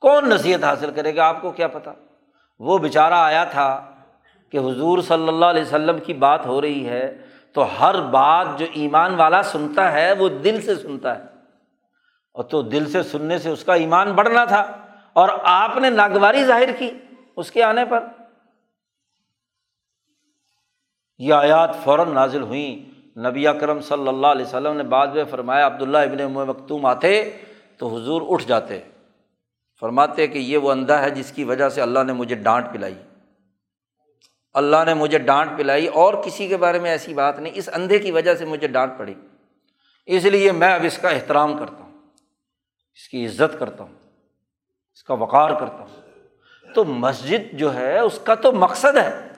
کون 0.00 0.28
نصیحت 0.28 0.64
حاصل 0.64 0.90
کرے 0.94 1.16
گا؟ 1.16 1.28
آپ 1.28 1.42
کو 1.42 1.50
کیا 1.50 1.68
پتا؟ 1.68 1.92
وہ 2.58 2.78
بیچارہ 2.78 3.14
آیا 3.14 3.44
تھا 3.44 3.90
کہ 4.50 4.58
حضور 4.58 5.02
صلی 5.02 5.28
اللہ 5.28 5.46
علیہ 5.46 5.62
وسلم 5.62 5.98
کی 5.98 6.14
بات 6.14 6.46
ہو 6.46 6.60
رہی 6.60 6.88
ہے 6.88 7.18
تو 7.52 7.64
ہر 7.80 8.00
بات 8.00 8.46
جو 8.56 8.66
ایمان 8.72 9.14
والا 9.14 9.42
سنتا 9.42 9.92
ہے 9.92 10.12
وہ 10.12 10.28
دل 10.28 10.60
سے 10.60 10.74
سنتا 10.74 11.18
ہے۔ 11.18 11.22
اور 12.32 12.44
تو 12.44 12.62
دل 12.62 12.90
سے 12.90 13.02
سننے 13.02 13.38
سے 13.38 13.50
اس 13.50 13.64
کا 13.64 13.74
ایمان 13.74 14.12
بڑھنا 14.12 14.44
تھا 14.44 14.86
اور 15.12 15.28
آپ 15.42 15.76
نے 15.76 15.90
ناگواری 15.90 16.44
ظاہر 16.44 16.68
کی 16.78 16.90
اس 17.36 17.50
کے 17.50 17.62
آنے 17.62 17.84
پر۔ 17.84 18.04
یہ 21.18 21.34
آیات 21.34 21.70
فوراً 21.84 22.14
نازل 22.14 22.42
ہوئیں۔ 22.42 22.89
نبی 23.28 23.44
کرم 23.60 23.80
صلی 23.80 24.08
اللہ 24.08 24.26
علیہ 24.26 24.46
وسلم 24.46 24.76
نے 24.76 24.82
بعد 24.82 25.06
میں 25.06 25.24
فرمایا، 25.30 25.66
عبداللہ 25.66 25.98
ابن 25.98 26.32
مکتوم 26.32 26.86
آتے 26.86 27.30
تو 27.78 27.96
حضور 27.96 28.22
اٹھ 28.28 28.44
جاتے۔ 28.46 28.80
فرماتے 29.80 30.26
کہ 30.26 30.38
یہ 30.38 30.58
وہ 30.58 30.70
اندھا 30.70 31.02
ہے 31.02 31.10
جس 31.10 31.32
کی 31.32 31.44
وجہ 31.44 31.68
سے 31.68 31.82
اللہ 31.82 31.98
نے 32.06 32.12
مجھے 32.12 32.34
ڈانٹ 32.34 32.66
پلائی۔ 32.72 32.94
اللہ 34.54 34.76
نے 34.86 34.94
مجھے 34.94 35.18
ڈانٹ 35.18 35.50
پلائی 35.56 35.86
اور 35.86 36.14
کسی 36.14 36.48
کے 36.48 36.56
بارے 36.56 36.78
میں 36.78 36.90
ایسی 36.90 37.14
بات 37.14 37.38
نہیں، 37.38 37.52
اس 37.56 37.68
اندھے 37.72 37.98
کی 37.98 38.10
وجہ 38.10 38.34
سے 38.34 38.44
مجھے 38.44 38.68
ڈانٹ 38.68 38.92
پڑی۔ 38.98 39.14
اس 40.06 40.24
لیے 40.24 40.52
میں 40.52 40.74
اب 40.74 40.80
اس 40.84 40.98
کا 40.98 41.08
احترام 41.08 41.58
کرتا 41.58 41.84
ہوں، 41.84 41.98
اس 42.94 43.08
کی 43.08 43.26
عزت 43.26 43.58
کرتا 43.58 43.84
ہوں، 43.84 43.94
اس 44.94 45.04
کا 45.04 45.14
وقار 45.14 45.50
کرتا 45.50 45.78
ہوں۔ 45.78 46.02
تو 46.74 46.84
مسجد 46.84 47.52
جو 47.52 47.74
ہے، 47.74 47.98
اس 47.98 48.20
کا 48.24 48.34
تو 48.34 48.52
مقصد 48.52 48.96
ہے۔ 48.96 49.29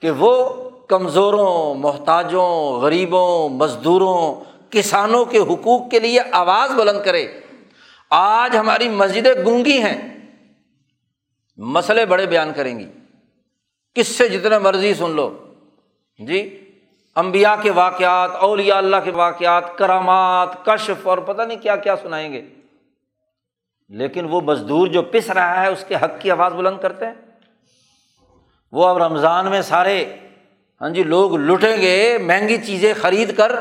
کہ 0.00 0.10
وہ 0.10 0.70
کمزوروں، 0.88 1.74
محتاجوں، 1.74 2.80
غریبوں، 2.80 3.48
مزدوروں، 3.48 4.44
کسانوں 4.70 5.24
کے 5.24 5.38
حقوق 5.38 5.90
کے 5.90 5.98
لیے 5.98 6.20
آواز 6.32 6.70
بلند 6.70 7.04
کرے۔ 7.04 7.26
آج 8.10 8.56
ہماری 8.56 8.88
مسجدیں 8.88 9.44
گونگی 9.44 9.78
ہیں۔ 9.78 10.30
مسئلے 11.56 12.06
بڑے 12.06 12.26
بیان 12.26 12.52
کریں 12.56 12.78
گی۔ 12.78 12.90
کس 13.94 14.08
سے 14.08 14.28
جتنے 14.28 14.58
مرضی 14.58 14.94
سن 14.94 15.10
لو۔ 15.10 15.38
جی 16.18 16.70
امبیا 17.14 17.56
کے 17.62 17.70
واقعات 17.70 18.30
اولیا 18.30 18.78
اللہ 18.78 18.96
کے 19.04 19.10
واقعات، 19.10 19.78
کرامات، 19.78 20.64
کشف 20.64 21.06
اور 21.08 21.18
پتہ 21.18 21.42
نہیں 21.42 21.58
کیا 21.58 21.76
کیا 21.76 21.96
سنائیں 21.96 22.32
گے۔ 22.32 22.44
لیکن 23.88 24.24
وہ 24.24 24.40
مزدور 24.40 24.86
جو 24.86 25.02
پس 25.02 25.30
رہا 25.30 25.62
ہے، 25.62 25.68
اس 25.68 25.84
کے 25.88 25.94
حق 25.94 26.20
کی 26.20 26.30
آواز 26.30 26.52
بلند 26.52 26.78
کرتے 26.80 27.06
ہیں۔ 27.06 27.25
وہ 28.72 28.86
اب 28.86 28.98
رمضان 28.98 29.50
میں 29.50 29.62
سارے 29.62 30.16
ہاں 30.80 30.88
جی 30.88 31.02
لوگ 31.02 31.36
لٹیں 31.36 31.76
گے، 31.76 32.18
مہنگی 32.18 32.56
چیزیں 32.66 32.94
خرید 33.00 33.36
کر 33.36 33.52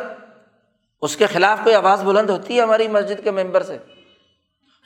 اس 1.01 1.17
کے 1.17 1.25
خلاف 1.25 1.59
کوئی 1.63 1.75
آواز 1.75 2.03
بلند 2.03 2.29
ہوتی 2.29 2.57
ہے 2.57 2.61
ہماری 2.61 2.87
مسجد 2.87 3.23
کے 3.23 3.31
ممبر 3.31 3.63
سے؟ 3.63 3.77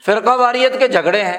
فرقہ 0.06 0.36
واریت 0.36 0.78
کے 0.78 0.88
جھگڑے 0.88 1.22
ہیں۔ 1.24 1.38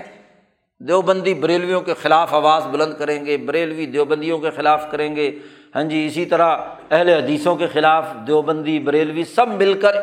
دیوبندی 0.80 1.34
بریلویوں 1.34 1.82
کے 1.82 1.94
خلاف 1.94 2.34
آواز 2.34 2.66
بلند 2.66 2.94
کریں 2.98 3.26
گے، 3.26 3.38
بریلوی 3.38 3.86
دیوبندیوں 3.86 4.40
کے 4.40 4.52
خلاف 4.52 4.86
کریں 4.92 5.16
گے۔ 5.16 5.40
ہاں 5.76 5.84
جی 5.84 6.06
اسی 6.06 6.26
طرح 6.26 6.58
اہل 6.92 7.10
حدیثوں 7.10 7.56
کے 7.56 7.68
خلاف 7.68 8.06
دیوبندی 8.28 8.80
بریلوی 8.80 9.24
سب 9.24 9.48
مل 9.48 9.82
کر، 9.82 9.96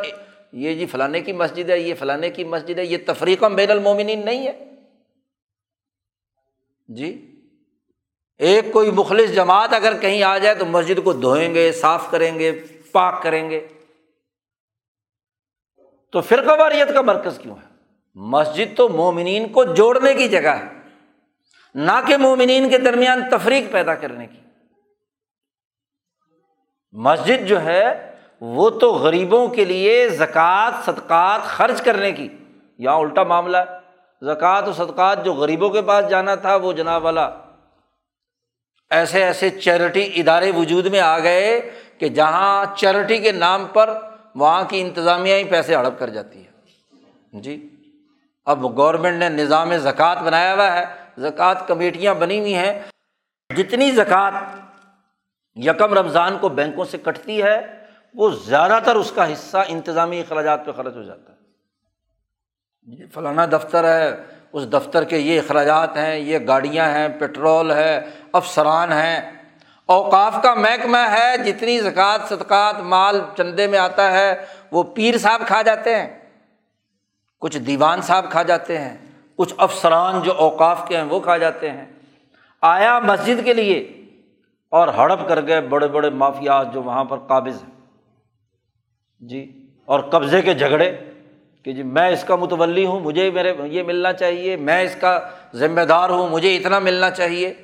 یہ 0.52 0.74
جی 0.74 0.86
فلانے 0.86 1.20
کی 1.20 1.32
مسجد 1.32 1.70
ہے، 1.70 1.78
یہ 1.78 1.94
فلانے 1.94 2.30
کی 2.30 2.44
مسجد 2.44 2.78
ہے، 2.78 2.84
یہ 2.84 2.96
تفریقہ 3.06 3.46
بین 3.46 3.70
المومنین 3.70 4.24
نہیں 4.24 4.46
ہے۔ 4.46 4.64
جی؟ 6.88 7.38
ایک 8.39 8.72
کوئی 8.72 8.91
مخلص 8.91 9.30
جماعت 9.30 9.72
اگر 9.72 9.97
کہیں 9.97 10.22
آ 10.22 10.39
جائے 10.39 10.55
تو 10.55 10.66
مسجد 10.66 11.05
کو 11.05 11.12
دھوئیں 11.12 11.55
گے، 11.55 11.72
صاف 11.72 12.11
کریں 12.11 12.39
گے، 12.39 12.62
پاک 12.93 13.22
کریں 13.22 13.51
گے۔ 13.51 13.68
تو 16.12 16.20
فرقہ 16.20 16.61
واریت 16.61 16.95
کا 16.95 17.01
مرکز 17.03 17.39
کیوں 17.39 17.55
ہے؟ 17.55 17.68
مسجد 18.14 18.76
تو 18.76 18.89
مومنین 18.89 19.49
کو 19.49 19.64
جوڑنے 19.64 20.14
کی 20.14 20.28
جگہ 20.28 20.49
ہے، 20.49 20.64
نہ 21.74 21.93
کہ 22.07 22.16
مومنین 22.16 22.70
کے 22.70 22.78
درمیان 22.78 23.22
تفریق 23.30 23.72
پیدا 23.72 23.95
کرنے 23.95 24.26
کی۔ 24.26 24.39
مسجد 26.93 27.47
جو 27.47 27.62
ہے، 27.62 28.14
وہ 28.41 28.70
تو 28.70 28.93
غریبوں 28.93 29.49
کے 29.49 29.64
لیے 29.64 30.09
زکوٰۃ، 30.09 30.84
صدقات 30.84 31.41
خرچ 31.43 31.82
کرنے 31.82 32.12
کی۔ 32.12 32.28
یہاں 32.78 32.97
الٹا 32.97 33.22
معاملہ 33.22 33.57
ہے۔ 33.57 33.78
زکوٰۃ 34.22 34.62
و 34.62 34.72
صدقات 34.72 35.24
جو 35.24 35.32
غریبوں 35.32 35.70
کے 35.70 35.82
پاس 35.82 36.09
جانا 36.09 36.34
تھا، 36.34 36.57
وہ 36.57 36.72
جناب 36.72 37.05
والا 37.05 37.30
ایسے 38.91 39.24
ایسے 39.24 39.51
چیریٹی 39.51 40.11
ادارے 40.16 40.51
وجود 40.51 40.86
میں 40.86 41.01
آ 41.01 41.18
گئے 41.18 41.61
کہ 41.99 42.09
جہاں 42.09 42.64
چیریٹی 42.76 43.18
کے 43.18 43.32
نام 43.32 43.66
پر 43.72 43.91
وہاں 44.34 44.62
کی 44.68 44.80
انتظامیہ 44.80 45.34
ہی 45.34 45.45
پیسے 45.45 45.74
ہڑپ 45.74 45.99
کر 45.99 46.11
جاتی 46.11 46.45
ہے۔ 46.45 47.41
جی 47.41 47.57
اب 48.47 48.64
گورنمنٹ 48.78 49.18
نے 49.18 49.28
نظام 49.28 49.76
زکوٰۃ 49.76 50.22
بنایا 50.24 50.55
ہوا 50.55 50.72
ہے، 50.72 50.84
زکوٰۃ 51.18 51.66
کمیٹیاں 51.66 52.14
بنی 52.14 52.39
ہوئی 52.41 52.55
ہیں۔ 52.55 52.72
جتنی 53.51 53.91
زکوٰۃ 53.91 54.32
یکم 55.57 55.95
رمضان 55.95 56.39
کو 56.39 56.49
بینکوں 56.49 56.84
سے 56.84 56.99
کٹتی 56.99 57.43
ہے، 57.43 57.61
وہ 58.14 58.30
زیادہ 58.47 58.78
تر 58.84 58.97
اس 58.97 59.11
کا 59.12 59.32
حصہ 59.32 59.64
انتظامی 59.68 60.20
اخراجات 60.20 60.64
پہ 60.66 60.72
خرچ 60.72 60.97
ہو 60.97 61.03
جاتا 61.03 61.32
ہے۔ 61.32 61.36
جی، 62.89 63.05
فلانا 63.14 63.47
دفتر 63.47 63.84
ہے، 63.84 64.14
اس 64.53 64.72
دفتر 64.72 65.05
کے 65.05 65.18
یہ 65.18 65.41
اخراجات 65.41 65.97
ہیں، 65.97 66.16
یہ 66.16 66.39
گاڑیاں 66.47 66.86
ہیں 66.91 67.09
پٹرول 67.18 67.70
ہے 67.70 68.01
افسران 68.32 68.92
ہیں۔ 68.92 69.30
اوقاف 69.86 70.42
کا 70.42 70.54
محکمہ 70.54 70.98
ہے، 70.98 71.36
جتنی 71.36 71.80
زکوٰۃ، 71.80 72.28
صدقات، 72.28 72.80
مال 72.80 73.20
چندے 73.36 73.66
میں 73.66 73.78
آتا 73.78 74.12
ہے، 74.12 74.44
وہ 74.70 74.82
پیر 74.82 75.18
صاحب 75.18 75.42
کھا 75.46 75.62
جاتے 75.62 75.96
ہیں۔ 75.96 76.18
کچھ 77.40 77.58
دیوان 77.58 78.00
صاحب 78.00 78.30
کھا 78.30 78.42
جاتے 78.42 78.78
ہیں، 78.78 78.96
کچھ 79.36 79.54
افسران 79.58 80.22
جو 80.22 80.32
اوقاف 80.32 80.88
کے 80.88 80.96
ہیں، 80.96 81.04
وہ 81.04 81.20
کھا 81.20 81.36
جاتے 81.36 81.70
ہیں۔ 81.70 81.84
آیا 82.62 82.98
مسجد 82.98 83.44
کے 83.44 83.54
لیے 83.54 84.06
اور 84.68 84.88
ہڑپ 84.88 85.28
کر 85.28 85.46
گئے 85.46 85.60
بڑے 85.60 85.86
بڑے 85.86 86.10
مافیات 86.10 86.74
جو 86.74 86.82
وہاں 86.82 87.04
پر 87.04 87.18
قابض 87.18 87.62
ہیں۔ 87.62 87.70
جی 89.20 89.66
اور 89.84 90.00
قبضے 90.00 90.42
کے 90.42 90.54
جھگڑے 90.54 90.96
کہ 91.62 91.72
جی 91.72 91.82
میں 91.82 92.08
اس 92.08 92.24
کا 92.24 92.36
متولی 92.36 92.86
ہوں، 92.86 93.00
مجھے 93.00 93.30
میرے 93.30 93.54
یہ 93.64 93.82
ملنا 93.82 94.12
چاہیے، 94.12 94.56
میں 94.56 94.82
اس 94.82 94.96
کا 95.00 95.20
ذمہ 95.54 95.80
دار 95.80 96.10
ہوں، 96.10 96.28
مجھے 96.28 96.56
اتنا 96.56 96.78
ملنا 96.78 97.10
چاہیے۔ 97.10 97.54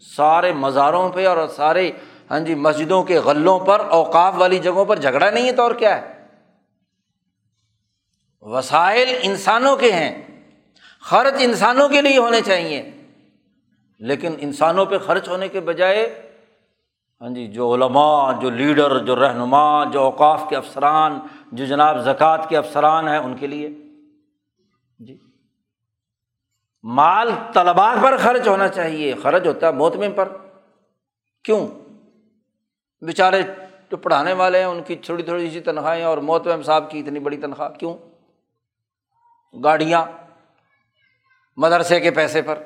سارے 0.00 0.52
مزاروں 0.52 1.10
پہ 1.10 1.26
اور 1.26 1.48
سارے 1.48 1.90
ہاں 2.30 2.40
جی 2.40 2.54
مسجدوں 2.54 3.02
کے 3.02 3.18
غلوں 3.18 3.58
پر، 3.58 3.80
اوقاف 3.80 4.34
والی 4.36 4.58
جگہوں 4.58 4.84
پر 4.84 4.96
جھگڑا 4.96 5.30
نہیں 5.30 5.46
ہے 5.46 5.52
تو 5.52 5.62
اور 5.62 5.74
کیا 5.74 6.02
ہے؟ 6.02 6.26
وسائل 8.42 9.18
انسانوں 9.22 9.76
کے 9.76 9.92
ہیں، 9.92 10.44
خرچ 11.00 11.34
انسانوں 11.38 11.88
کے 11.88 12.02
لیے 12.02 12.18
ہونے 12.18 12.40
چاہیے۔ 12.40 12.90
لیکن 13.98 14.34
انسانوں 14.38 14.86
پہ 14.86 14.98
خرچ 14.98 15.28
ہونے 15.28 15.48
کے 15.48 15.60
بجائے 15.60 16.30
ہاں 17.20 17.28
جی 17.28 17.46
جو 17.46 17.74
علماء، 17.74 18.32
جو 18.40 18.50
لیڈر، 18.50 18.98
جو 18.98 19.16
رہنما، 19.16 19.84
جو 19.84 20.00
اوقاف 20.00 20.42
کے 20.48 20.56
افسران، 20.56 21.18
جو 21.52 21.66
جناب 21.66 21.98
زکوٰۃ 21.98 22.48
کے 22.48 22.56
افسران 22.56 23.08
ہیں، 23.08 23.18
ان 23.18 23.36
کے 23.36 23.46
لیے۔ 23.46 23.68
جی۔ 24.98 25.27
مال 26.90 27.30
طلبا 27.54 27.94
پر 28.02 28.16
خرچ 28.16 28.48
ہونا 28.48 28.68
چاہیے۔ 28.68 29.14
خرچ 29.22 29.46
ہوتا 29.46 29.66
ہے 29.66 29.72
محتمے 29.72 30.08
پر۔ 30.10 30.28
کیوں؟ 31.44 31.68
بیچارے 33.00 33.42
جو 33.90 33.96
پڑھانے 33.96 34.32
والے 34.32 34.58
ہیں، 34.58 34.64
ان 34.64 34.82
کی 34.82 34.96
تھوڑی 34.96 35.22
تھوڑی 35.22 35.50
سی 35.50 35.60
تنخواہیں 35.60 36.04
اور 36.04 36.18
محتم 36.18 36.62
صاحب 36.62 36.90
کی 36.90 37.00
اتنی 37.00 37.20
بڑی 37.20 37.36
تنخواہ۔ 37.36 37.68
کیوں؟ 37.68 37.96
گاڑیاں، 39.64 40.04
مدرسے 41.56 42.00
کے 42.00 42.10
پیسے 42.10 42.42
پر، 42.42 42.58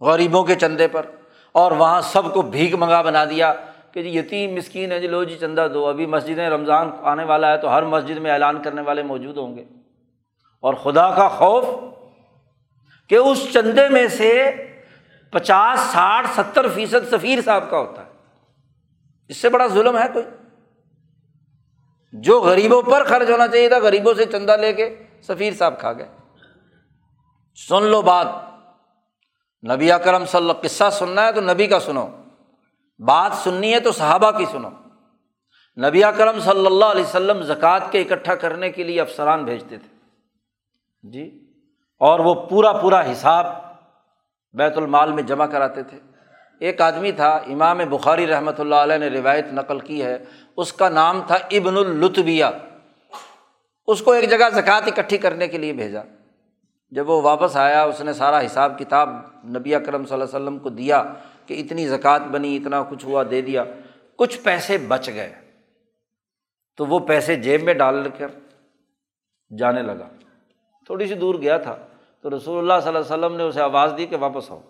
غریبوں 0.00 0.44
کے 0.44 0.54
چندے 0.54 0.88
پر۔ 0.88 1.06
اور 1.52 1.72
وہاں 1.72 2.00
سب 2.00 2.34
کو 2.34 2.42
بھیک 2.42 2.74
منگا 2.74 3.02
بنا 3.02 3.24
دیا 3.24 3.54
کہ 3.92 4.02
جی 4.02 4.18
یتیم 4.18 4.54
مسکین 4.54 4.92
ہے 4.92 5.00
جی 5.00 5.06
لو 5.06 5.24
جی 5.24 5.38
چندہ 5.38 5.68
دو۔ 5.74 5.86
ابھی 5.86 6.06
مسجدیں 6.06 6.50
رمضان 6.50 6.90
آنے 7.02 7.24
والا 7.24 7.52
ہے 7.52 7.58
تو 7.58 7.68
ہر 7.68 7.82
مسجد 7.82 8.18
میں 8.18 8.30
اعلان 8.30 8.62
کرنے 8.62 8.82
والے 8.82 9.02
موجود 9.02 9.36
ہوں 9.36 9.56
گے۔ 9.56 9.64
اور 10.60 10.74
خدا 10.74 11.10
کا 11.10 11.28
خوف 11.28 11.64
کہ 13.10 13.14
اس 13.14 13.52
چندے 13.52 13.88
میں 13.88 14.08
سے 14.08 14.50
پچاس، 15.30 15.80
ساٹھ، 15.80 16.26
ستر 16.36 16.68
فیصد 16.68 17.10
سفیر 17.10 17.38
صاحب 17.44 17.70
کا 17.70 17.78
ہوتا 17.78 18.06
ہے۔ 18.06 18.10
اس 19.28 19.36
سے 19.36 19.48
بڑا 19.48 19.66
ظلم 19.66 19.98
ہے 19.98 20.04
کوئی؟ 20.12 20.24
جو 22.12 22.40
غریبوں 22.40 22.82
پر 22.82 23.04
خرچ 23.04 23.30
ہونا 23.30 23.48
چاہیے 23.48 23.68
تھا، 23.68 23.78
غریبوں 23.78 24.14
سے 24.14 24.24
چندہ 24.24 24.56
لے 24.56 24.72
کے 24.72 25.02
سفیر 25.22 25.52
صاحب 25.52 25.80
کھا 25.80 25.92
گئے۔ 25.92 26.08
سن 27.68 27.82
لو 27.82 28.02
بات۔ 28.02 28.26
نبی 29.72 29.92
اکرم 29.92 30.24
صلی 30.24 30.40
اللہ 30.40 30.52
قصہ 30.52 30.90
سننا 30.92 31.26
ہے 31.26 31.32
تو 31.32 31.40
نبی 31.40 31.66
کا 31.66 31.80
سنو۔ 31.80 32.08
بات 32.98 33.32
سننی 33.34 33.74
ہے 33.74 33.80
تو 33.80 33.92
صحابہ 33.92 34.30
کی 34.30 34.44
سنو۔ 34.52 34.70
نبی 35.88 36.04
اکرم 36.04 36.40
صلی 36.40 36.66
اللہ 36.66 36.84
علیہ 36.84 37.04
وسلم 37.04 37.42
زکوٰۃ 37.42 37.90
کے 37.90 38.00
اکٹھا 38.00 38.34
کرنے 38.34 38.70
کے 38.70 38.82
لیے 38.82 39.00
افسران 39.00 39.44
بھیجتے 39.44 39.78
تھے۔ 39.78 39.96
جی؟ 41.02 41.49
اور 42.00 42.20
وہ 42.20 42.34
پورا 42.34 42.72
پورا 42.72 43.12
حساب 43.12 43.46
بیت 44.52 44.76
المال 44.76 45.12
میں 45.12 45.22
جمع 45.22 45.46
کراتے 45.46 45.82
تھے۔ 45.82 45.98
ایک 46.60 46.80
آدمی 46.80 47.12
تھا، 47.12 47.36
امام 47.36 47.78
بخاری 47.78 48.26
رحمۃ 48.26 48.52
اللہ 48.58 48.74
علیہ 48.74 48.98
نے 48.98 49.08
روایت 49.08 49.46
نقل 49.52 49.78
کی 49.78 50.02
ہے، 50.02 50.18
اس 50.56 50.72
کا 50.72 50.88
نام 50.88 51.20
تھا 51.26 51.34
ابن 51.34 51.76
الطبیہ 51.76 52.44
اس 53.86 54.02
کو 54.02 54.12
ایک 54.12 54.30
جگہ 54.30 54.50
زکوٰۃ 54.52 54.80
اکٹھی 54.86 55.18
کرنے 55.18 55.48
کے 55.48 55.58
لیے 55.58 55.72
بھیجا۔ 55.72 56.00
جب 56.90 57.10
وہ 57.10 57.22
واپس 57.22 57.56
آیا، 57.56 57.82
اس 57.82 58.00
نے 58.00 58.12
سارا 58.12 58.46
حساب 58.46 58.78
کتاب 58.78 59.08
نبی 59.44 59.74
اکرم 59.74 60.04
صلی 60.04 60.14
اللہ 60.14 60.24
علیہ 60.24 60.36
وسلم 60.36 60.58
کو 60.58 60.68
دیا 60.68 61.04
کہ 61.46 61.62
اتنی 61.66 61.88
زکوٰۃ 61.88 62.18
بنی، 62.18 62.56
اتنا 62.56 62.82
کچھ 62.82 63.04
ہوا، 63.04 63.22
دے 63.30 63.40
دیا۔ 63.42 63.64
کچھ 64.16 64.40
پیسے 64.40 64.78
بچ 64.78 65.08
گئے۔ 65.08 65.32
تو 66.76 66.86
وہ 66.86 66.98
پیسے 66.98 67.36
جیب 67.36 67.62
میں 67.62 67.74
ڈال 67.74 68.08
کر 68.18 68.28
جانے 69.58 69.82
لگا۔ 69.82 70.08
تھوڑی 70.86 71.06
سی 71.06 71.14
دور 71.14 71.34
گیا 71.34 71.58
تھا۔ 71.58 71.76
تو 72.22 72.36
رسول 72.36 72.58
اللہ 72.58 72.80
صلی 72.82 72.96
اللہ 72.96 73.14
علیہ 73.14 73.26
وسلم 73.26 73.36
نے 73.36 73.42
اسے 73.42 73.60
آواز 73.60 73.94
دی 73.96 74.06
کہ 74.06 74.16
واپس 74.16 74.50
آؤ۔ 74.50 74.60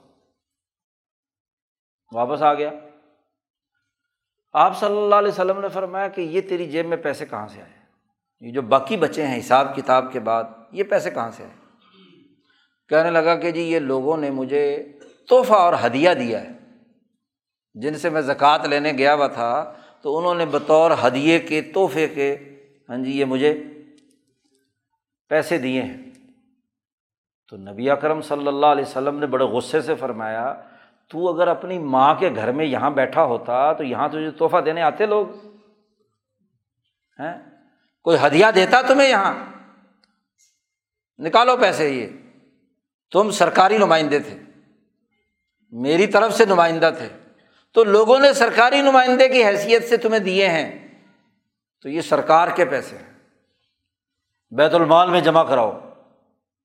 واپس 2.12 2.42
آ 2.42 2.54
گیا۔ 2.54 2.70
آپ 4.52 4.80
صلی 4.80 4.98
اللہ 4.98 5.14
علیہ 5.14 5.28
وسلم 5.28 5.60
نے 5.60 5.68
فرمایا 5.68 6.08
کہ 6.08 6.20
یہ 6.20 6.40
تیری 6.40 6.66
جیب 6.66 6.86
میں 6.86 6.96
پیسے 6.96 7.26
کہاں 7.26 7.48
سے 7.48 7.62
آئے؟ 7.62 7.72
یہ 8.40 8.52
جو 8.52 8.62
باقی 8.62 8.96
بچے 8.96 9.26
ہیں 9.26 9.38
حساب 9.38 9.76
کتاب 9.76 10.12
کے 10.12 10.20
بعد، 10.20 10.44
یہ 10.72 10.84
پیسے 10.84 11.10
کہاں 11.10 11.30
سے 11.30 11.44
آئے؟ 11.44 11.54
کہنے 12.88 13.10
لگا 13.10 13.34
کہ 13.34 13.50
جی 13.50 13.60
یہ 13.60 13.78
لوگوں 13.78 14.16
نے 14.16 14.30
مجھے 14.30 14.92
تحفہ 15.28 15.52
اور 15.52 15.74
ہدیہ 15.86 16.10
دیا 16.10 16.42
ہے۔ 16.42 16.48
جن 17.74 17.94
سے 17.94 18.10
میں 18.10 18.20
زکوٰۃ 18.20 18.64
لینے 18.64 18.92
گیا 18.92 19.14
ہوا 19.14 19.26
تھا، 19.26 19.74
تو 20.02 20.18
انہوں 20.18 20.34
نے 20.34 20.46
بطور 20.46 20.90
ہدیے 21.06 21.38
کے، 21.38 21.62
تحفے 21.62 22.08
کے 22.08 22.36
ہاں 22.88 22.96
جی 22.96 23.18
یہ 23.18 23.24
مجھے 23.24 23.64
پیسے 25.28 25.58
دیے 25.58 25.82
ہیں۔ 25.82 26.09
تو 27.50 27.56
نبی 27.56 27.90
اکرم 27.90 28.20
صلی 28.20 28.46
اللہ 28.46 28.66
علیہ 28.66 28.84
وسلم 28.84 29.18
نے 29.18 29.26
بڑے 29.26 29.44
غصے 29.44 29.80
سے 29.80 29.94
فرمایا، 29.94 30.54
تو 31.08 31.34
اگر 31.34 31.48
اپنی 31.48 31.78
ماں 31.78 32.14
کے 32.14 32.30
گھر 32.34 32.52
میں 32.52 32.64
یہاں 32.64 32.90
بیٹھا 32.90 33.24
ہوتا 33.24 33.72
تو 33.72 33.84
یہاں 33.84 34.08
تجھے 34.08 34.30
تحفہ 34.30 34.56
دینے 34.56 34.82
آتے 34.82 35.06
لوگ؟ 35.06 35.26
ہیں؟ 37.20 37.50
کوئی 38.02 38.18
ہدیہ 38.26 38.46
دیتا 38.54 38.82
تمہیں 38.82 39.08
یہاں؟ 39.08 39.34
نکالو 41.18 41.56
پیسے 41.56 41.88
یہ۔ 41.88 42.06
تم 43.12 43.30
سرکاری 43.30 43.78
نمائندے 43.78 44.18
تھے۔ 44.18 44.38
میری 45.70 46.06
طرف 46.06 46.34
سے 46.34 46.44
نمائندہ 46.44 46.90
تھے۔ 46.98 47.08
تو 47.72 47.84
لوگوں 47.84 48.18
نے 48.18 48.32
سرکاری 48.32 48.82
نمائندے 48.82 49.28
کی 49.28 49.44
حیثیت 49.44 49.88
سے 49.88 49.96
تمہیں 49.96 50.20
دیے 50.20 50.48
ہیں۔ 50.48 50.98
تو 51.82 51.88
یہ 51.88 52.00
سرکار 52.00 52.48
کے 52.54 52.64
پیسے 52.64 52.96
ہیں۔ 52.96 53.12
بیت 54.50 54.74
المال 54.74 55.10
میں 55.10 55.20
جمع 55.20 55.42
کراؤ۔ 55.42 55.89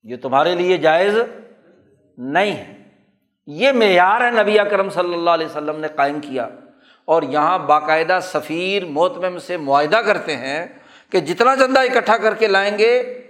یہ 0.06 0.16
تمہارے 0.16 0.54
لیے 0.54 0.76
جائز 0.76 1.18
نہیں 2.18 2.52
ہے۔ 2.52 2.74
یہ 3.46 3.72
معیار 3.72 4.20
ہے 4.20 4.30
نبی 4.30 4.56
کرم 4.70 4.90
صلی 4.90 5.14
اللہ 5.14 5.30
علیہ 5.30 5.46
وسلم 5.46 5.80
نے 5.80 5.88
قائم 5.88 6.20
کیا۔ 6.20 6.48
اور 7.04 7.22
یہاں 7.22 7.58
باقاعدہ 7.58 8.18
سفیر 8.22 8.84
محتمم 8.84 9.38
سے 9.38 9.56
معاہدہ 9.56 9.96
کرتے 9.96 10.36
ہیں 10.36 10.66
کہ 11.10 11.20
جتنا 11.20 11.56
چندہ 11.56 11.80
اکٹھا 11.80 12.16
کر 12.16 12.34
کے 12.34 12.46
لائیں 12.46 12.78
گے، 12.78 13.22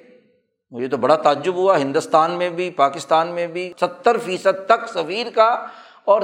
مجھے 0.70 0.88
تو 0.88 0.96
بڑا 0.96 1.16
تعجب 1.16 1.54
ہوا 1.54 1.78
ہندوستان 1.78 2.30
میں 2.30 2.50
بھی، 2.50 2.70
پاکستان 2.70 3.28
میں 3.28 3.46
بھی۔ 3.46 3.72
ستر 3.80 4.18
فیصد 4.18 4.66
تک 4.66 4.88
سفیر 4.88 5.26
کا 5.34 5.66
اور 6.04 6.22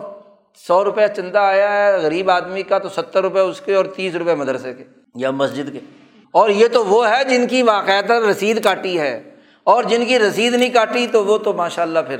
سو 0.54 0.84
روپئے 0.84 1.08
چندہ 1.16 1.38
آیا 1.38 1.72
ہے، 1.72 1.98
غریب 1.98 2.30
آدمی 2.30 2.62
کا 2.62 2.78
تو 2.78 2.88
ستر 2.88 3.22
روپئے 3.22 3.42
اس 3.42 3.60
کے 3.60 3.74
اور 3.74 3.84
تیس 3.84 4.14
روپئے 4.14 4.34
مدرسے 4.34 4.74
کے 4.74 4.84
یا 5.14 5.30
مسجد 5.30 5.72
کے۔ 5.72 5.80
اور 6.30 6.50
یہ 6.50 6.68
تو 6.68 6.84
وہ 6.84 7.10
ہے 7.10 7.24
جن 7.24 7.46
کی 7.46 7.62
باقاعدہ 7.62 8.12
رسید 8.12 8.64
کاٹی 8.64 9.00
ہے۔ 9.00 9.22
اور 9.64 9.84
جن 9.84 10.04
کی 10.04 10.18
رسید 10.18 10.54
نہیں 10.54 10.70
کاٹی 10.70 11.06
تو 11.06 11.24
وہ 11.24 11.38
تو 11.38 11.52
ماشاء 11.52 11.82
اللہ 11.82 11.98
پھر 12.06 12.16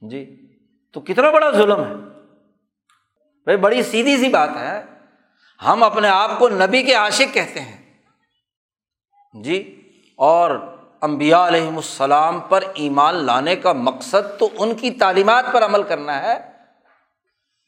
جی 0.00 0.52
تو 0.92 1.00
کتنا 1.00 1.30
بڑا 1.30 1.50
ظلم 1.50 1.84
ہے۔ 1.84 1.94
بھائی، 3.44 3.56
بڑی 3.56 3.82
سیدھی 3.82 4.16
سی 4.16 4.28
بات 4.28 4.48
ہے۔ 4.56 4.82
ہم 5.66 5.82
اپنے 5.82 6.08
آپ 6.08 6.38
کو 6.38 6.48
نبی 6.48 6.82
کے 6.82 6.94
عاشق 6.94 7.34
کہتے 7.34 7.60
ہیں۔ 7.60 7.94
جی 9.42 9.82
اور 10.16 10.50
امبیا 11.00 11.46
علیہم 11.46 11.76
السلام 11.76 12.40
پر 12.40 12.64
ایمان 12.74 13.14
لانے 13.14 13.56
کا 13.56 13.72
مقصد 13.72 14.38
تو 14.38 14.48
ان 14.58 14.74
کی 14.74 14.90
تعلیمات 14.90 15.44
پر 15.52 15.64
عمل 15.64 15.82
کرنا 15.82 16.22
ہے۔ 16.22 16.56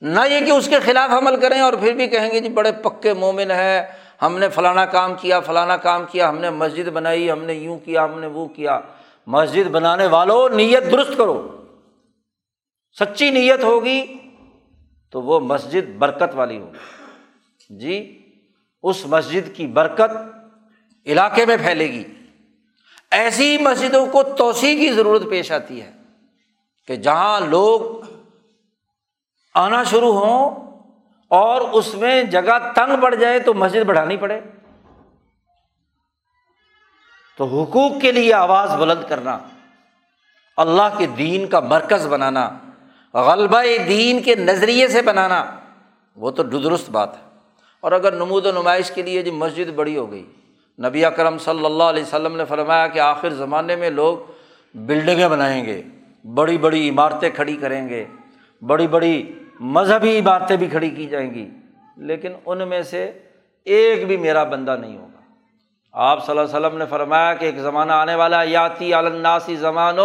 نہ 0.01 0.20
یہ 0.31 0.47
کہ 0.47 0.51
اس 0.51 0.68
کے 0.68 0.81
خلاف 0.81 1.11
عمل 1.11 1.41
کریں 1.41 1.61
اور 1.61 1.72
پھر 1.72 1.93
بھی 1.93 2.07
کہیں 2.07 2.31
گے 2.31 2.41
جی 2.41 2.49
بڑے 2.49 2.72
پکے 2.72 3.12
مومن 3.12 3.51
ہے 3.51 3.93
ہم 4.23 4.39
نے 4.39 4.49
فلانا 4.49 4.85
کام 4.85 5.14
کیا، 5.21 5.41
فلانا 5.41 5.77
کام 5.77 6.05
کیا، 6.11 6.29
ہم 6.29 6.39
نے 6.39 6.51
مسجد 6.51 6.89
بنائی، 6.89 7.31
ہم 7.31 7.45
نے 7.45 7.55
یوں 7.55 7.79
کیا، 7.79 8.05
ہم 8.05 8.21
نے 8.21 8.27
وہ 8.27 8.49
کیا۔ 8.49 8.81
مسجد 9.27 9.69
بنانے 9.69 10.07
والوں 10.07 10.49
نیت 10.49 10.93
درست 10.93 11.11
کرو۔ 11.16 11.64
سچی 12.99 13.31
نیت 13.31 13.64
ہوگی 13.64 14.16
تو 15.11 15.23
وہ 15.23 15.41
مسجد 15.41 15.91
برکت 15.99 16.35
والی 16.35 16.59
ہوگی۔ 16.59 16.79
جی 17.71 18.23
اس 18.83 19.07
مسجد 19.07 19.57
کی 19.57 19.66
برکت 19.66 20.11
علاقے 21.07 21.47
میں 21.47 21.57
پھیلے 21.57 21.89
گی۔ 21.93 22.05
ایسی 23.11 23.59
مسجدوں 23.59 24.07
کو 24.07 24.23
توسیع 24.23 24.79
کی 24.79 24.93
ضرورت 24.93 25.23
پیش 25.31 25.53
آتی 25.53 25.83
ہے 25.83 25.93
کہ 26.87 26.97
جہاں 26.97 27.41
لوگ 27.41 27.81
آنا 29.55 29.85
شروع 29.85 30.12
ہوں 30.12 30.68
اور 31.31 31.61
اس 31.61 31.95
میں 31.95 32.22
جگہ 32.22 32.59
تنگ 32.74 33.01
پڑ 33.01 33.14
جائے 33.14 33.39
تو 33.39 33.55
مسجد 33.55 33.85
بڑھانی 33.85 34.16
پڑے۔ 34.16 34.41
تو 37.37 37.45
حقوق 37.45 38.01
کے 38.03 38.12
لیے 38.12 38.35
آواز 38.35 38.74
بلند 38.74 39.09
کرنا، 39.09 39.39
اللہ 40.57 40.97
کے 40.99 41.07
دین 41.07 41.47
کا 41.47 41.61
مرکز 41.61 42.07
بنانا، 42.07 42.51
غلبہ 43.14 43.62
دین 43.89 44.22
کے 44.22 44.35
نظریے 44.35 44.89
سے 44.89 45.03
بنانا، 45.03 45.45
وہ 46.16 46.31
تو 46.31 46.43
درست 46.43 46.91
بات 46.91 47.16
ہے۔ 47.16 47.22
اور 47.81 47.93
اگر 47.93 48.12
نمود 48.12 48.47
و 48.47 48.53
نمائش 48.53 48.91
کے 48.91 49.03
لیے 49.03 49.22
جو 49.22 49.33
مسجد 49.33 49.70
بڑی 49.70 49.97
ہو 49.97 50.11
گئی، 50.11 50.24
نبی 50.79 51.05
اکرم 51.05 51.39
صلی 51.39 51.64
اللہ 51.66 51.85
علیہ 51.85 52.03
وسلم 52.03 52.37
نے 52.37 52.45
فرمایا 52.45 52.87
کہ 52.87 52.99
آخر 52.99 53.31
زمانے 53.31 53.76
میں 53.76 53.91
لوگ 53.91 54.18
بلڈنگیں 54.74 55.29
بنائیں 55.29 55.64
گے، 55.64 55.83
بڑی 56.35 56.59
بڑی 56.59 56.89
عمارتیں 56.89 57.31
کھڑی 57.31 57.57
کریں 57.57 57.89
گے، 57.89 58.05
بڑی 58.62 58.87
بڑی 58.87 59.33
مذہبی 59.61 60.19
عمارتیں 60.19 60.57
بھی 60.57 60.67
کھڑی 60.67 60.91
کی 60.91 61.07
جائیں 61.07 61.35
گی، 61.35 61.51
لیکن 61.97 62.33
ان 62.47 62.69
میں 62.69 62.83
سے 62.83 63.13
ایک 63.65 64.07
بھی 64.07 64.17
میرا 64.17 64.45
بندہ 64.45 64.77
نہیں 64.81 64.97
ہوگا۔ 64.97 65.21
آپ 65.93 66.27
صلی 66.27 66.39
اللہ 66.39 66.57
علیہ 66.57 66.67
وسلم 66.67 66.79
نے 66.79 66.85
فرمایا 66.87 67.35
کہ 67.35 67.45
ایک 67.45 67.59
زمانہ 67.59 67.93
آنے 67.93 68.15
والا، 68.15 68.43
یاتی 68.43 68.95
الناسی 68.95 69.57
زمان 69.57 69.97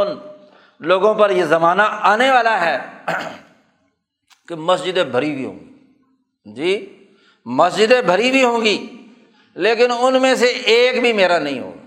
لوگوں 0.80 1.14
پر 1.14 1.30
یہ 1.30 1.44
زمانہ 1.44 1.82
آنے 1.82 2.32
والا 2.32 2.66
ہے 2.66 2.78
کہ 4.48 4.56
مسجدیں 4.56 5.04
بھری 5.04 5.34
ہوئی 5.34 5.46
ہوں 5.46 5.60
گی۔ 5.60 6.54
جی 6.54 7.04
مسجدیں 7.46 8.02
بھری 8.02 8.30
ہوئی 8.30 8.44
ہوں 8.44 8.62
گی، 8.62 9.08
لیکن 9.56 9.92
ان 10.00 10.22
میں 10.22 10.36
سے 10.36 10.46
ایک 10.46 11.02
بھی 11.02 11.14
میرا 11.14 11.40
نہیں 11.40 11.60
ہوگا۔ 11.60 11.84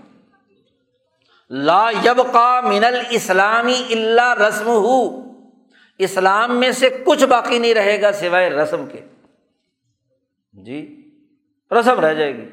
لا 1.49 1.89
یب 2.03 2.21
کا 2.31 2.61
من 2.63 2.83
الاسلامی 2.83 3.83
اللہ 3.89 4.33
رسم 4.33 4.67
ہو 4.67 5.26
اسلام 5.97 6.59
میں 6.59 6.71
سے 6.71 6.89
کچھ 7.05 7.23
باقی 7.23 7.59
نہیں 7.59 7.73
رہے 7.73 8.01
گا 8.01 8.11
سوائے 8.11 8.49
رسم 8.49 8.85
کے۔ 8.85 9.01
جی 10.53 11.09
رسم 11.79 11.99
رہ 11.99 12.13
جائے 12.13 12.37
گی۔ 12.37 12.49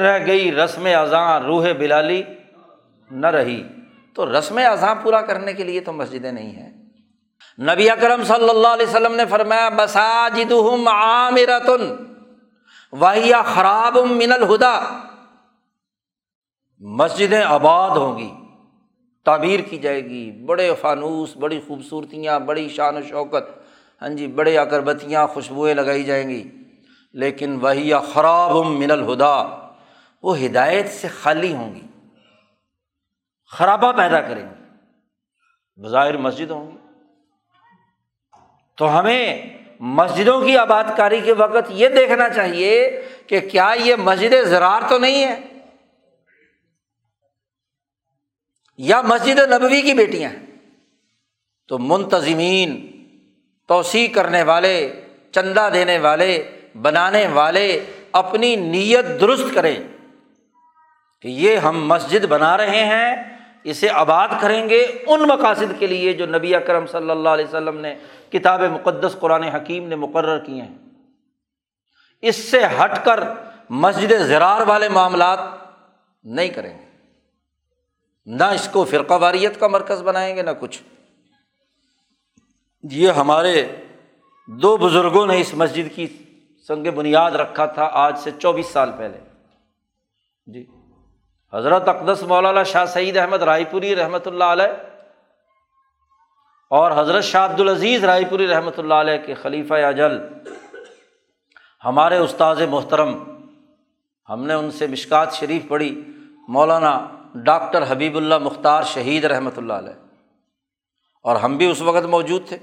رہ 0.00 0.26
گئی 0.26 0.52
رسم 0.52 0.88
اذاں 1.00 1.40
روح 1.40 1.72
بلالی 1.78 2.22
نہ 3.10 3.26
رہی۔ 3.26 3.68
تو 4.14 4.38
رسم 4.38 4.58
اذاں 4.72 4.94
پورا 5.02 5.22
کرنے 5.22 5.52
کے 5.52 5.64
لیے 5.64 5.80
تو 5.80 5.92
مسجدیں 5.92 6.32
نہیں 6.32 6.50
ہیں۔ 6.50 6.82
نبی 7.58 7.90
اکرم 7.90 8.24
صلی 8.24 8.48
اللہ 8.48 8.68
علیہ 8.68 8.86
وسلم 8.86 9.14
نے 9.14 9.26
فرمایا 9.26 9.68
مساجد 9.68 10.52
عامرتن 10.86 12.12
واہیا 12.92 13.42
خراب 13.42 13.98
من 13.98 14.32
الہدا۔ 14.32 15.02
مسجدیں 16.80 17.42
آباد 17.42 17.90
ہوں 17.90 18.18
گی۔ 18.18 18.45
تعبیر 19.26 19.60
کی 19.60 19.78
جائے 19.78 20.04
گی، 20.04 20.30
بڑے 20.30 20.70
فانوس، 20.80 21.36
بڑی 21.36 21.60
خوبصورتیاں، 21.66 22.40
بڑی 22.40 22.68
شان 22.68 22.96
و 22.96 23.02
شوکت 23.02 23.50
ہاں 24.02 24.08
جی 24.08 24.26
بڑے 24.26 24.58
اگربتیاں، 24.58 25.26
خوشبوئیں 25.26 25.74
لگائی 25.74 26.02
جائیں 26.02 26.28
گی۔ 26.28 26.50
لیکن 27.12 27.58
وہی 27.62 27.92
خراب 28.12 28.56
من 28.56 28.90
الہدا، 28.90 29.44
وہ 30.22 30.38
ہدایت 30.38 30.88
سے 30.88 31.08
خالی 31.08 31.54
ہوں 31.54 31.74
گی۔ 31.74 31.80
خرابہ 33.50 33.92
پیدا 33.92 34.20
کریں 34.20 34.48
گی۔ 34.48 34.64
بظاہر 35.82 36.16
مسجد 36.16 36.50
ہوں 36.50 36.70
گی۔ 36.70 36.76
تو 38.78 38.98
ہمیں 38.98 39.58
مسجدوں 39.80 40.40
کی 40.40 40.56
آباد 40.56 40.84
کاری 40.96 41.20
کے 41.20 41.32
وقت 41.32 41.70
یہ 41.70 41.88
دیکھنا 41.88 42.28
چاہیے 42.28 43.02
کہ 43.26 43.40
کیا 43.40 43.74
یہ 43.80 43.94
مسجد 43.96 44.34
زراعت 44.44 44.82
تو 44.88 44.98
نہیں 44.98 45.24
ہے؟ 45.24 45.55
یا 48.78 49.00
مسجد 49.00 49.38
نبوی 49.38 49.82
کی 49.82 49.94
بیٹیاں 49.94 50.30
ہیں 50.30 50.46
تو 51.68 51.78
منتظمین، 51.78 52.90
توسیع 53.68 54.08
کرنے 54.08 54.42
والے، 54.42 55.04
چندہ 55.32 55.68
دینے 55.72 55.98
والے، 55.98 56.50
بنانے 56.82 57.26
والے 57.26 57.84
اپنی 58.12 58.56
نیت 58.56 59.20
درست 59.20 59.54
کریں۔ 59.54 59.76
کہ 61.22 61.28
یہ 61.28 61.56
ہم 61.56 61.88
مسجد 61.88 62.24
بنا 62.24 62.56
رہے 62.56 62.84
ہیں، 62.84 63.38
اسے 63.64 63.90
آباد 63.90 64.28
کریں 64.40 64.68
گے 64.68 64.86
ان 65.06 65.20
مقاصد 65.20 65.72
کے 65.78 65.86
لیے 65.86 66.12
جو 66.12 66.26
نبی 66.26 66.54
اکرم 66.54 66.86
صلی 66.86 67.10
اللہ 67.10 67.28
علیہ 67.28 67.44
وسلم 67.44 67.80
نے 67.80 67.94
کتاب 68.32 68.62
مقدس 68.62 69.16
قرآن 69.20 69.42
حکیم 69.42 69.88
نے 69.88 69.96
مقرر 69.96 70.38
کیے 70.38 70.62
ہیں۔ 70.62 70.78
اس 72.22 72.36
سے 72.36 72.60
ہٹ 72.64 73.04
کر 73.04 73.20
مسجد 73.70 74.12
زرار 74.12 74.60
والے 74.60 74.88
معاملات 74.88 75.38
نہیں 76.24 76.48
کریں 76.48 76.78
گے۔ 76.78 76.85
نہ 78.26 78.44
اس 78.44 78.68
کو 78.72 78.84
فرقہ 78.84 79.14
واریت 79.14 79.60
کا 79.60 79.66
مرکز 79.66 80.02
بنائیں 80.02 80.36
گے 80.36 80.42
نہ 80.42 80.50
کچھ۔ 80.60 80.82
یہ 82.82 83.10
ہمارے 83.10 83.76
دو 84.46 84.76
بزرگوں 84.76 85.26
نے 85.26 85.40
اس 85.40 85.54
مسجد 85.54 85.94
کی 85.94 86.06
سنگ 86.68 86.90
بنیاد 86.94 87.30
رکھا 87.30 87.66
تھا 87.66 87.88
آج 87.92 88.18
سے 88.18 88.30
چوبیس 88.38 88.66
سال 88.66 88.90
پہلے۔ 88.98 89.18
جی۔ 90.46 90.66
حضرت 91.52 91.88
اقدس 91.88 92.22
مولانا 92.22 92.62
شاہ 92.62 92.84
سعید 92.84 93.16
احمد 93.16 93.42
رائے 93.42 93.64
پوری 93.64 93.96
رحمۃ 93.96 94.26
اللہ 94.26 94.44
علیہ 94.44 94.72
اور 96.68 96.90
حضرت 96.90 97.24
شاہ 97.24 97.44
عبد 97.44 97.60
العزیز 97.60 98.04
رائے 98.04 98.24
پوری 98.30 98.46
رحمۃ 98.46 98.78
اللہ 98.78 98.94
علیہ 98.94 99.18
کے 99.26 99.34
خلیفہ 99.34 99.74
اجل، 99.74 100.18
ہمارے 101.84 102.16
استاذ 102.16 102.62
محترم، 102.62 103.24
ہم 104.28 104.44
نے 104.44 104.54
ان 104.54 104.70
سے 104.70 104.86
مشکات 104.86 105.34
شریف 105.34 105.68
پڑھی، 105.68 106.02
مولانا 106.48 107.08
ڈاکٹر 107.44 107.84
حبیب 107.88 108.16
اللہ 108.16 108.38
مختار 108.38 108.82
شہید 108.82 109.24
رحمۃ 109.24 109.50
اللہ 109.56 109.72
علیہ۔ 109.72 109.92
اور 111.22 111.36
ہم 111.36 111.56
بھی 111.56 111.70
اس 111.70 111.80
وقت 111.80 112.06
موجود 112.06 112.48
تھے۔ 112.48 112.58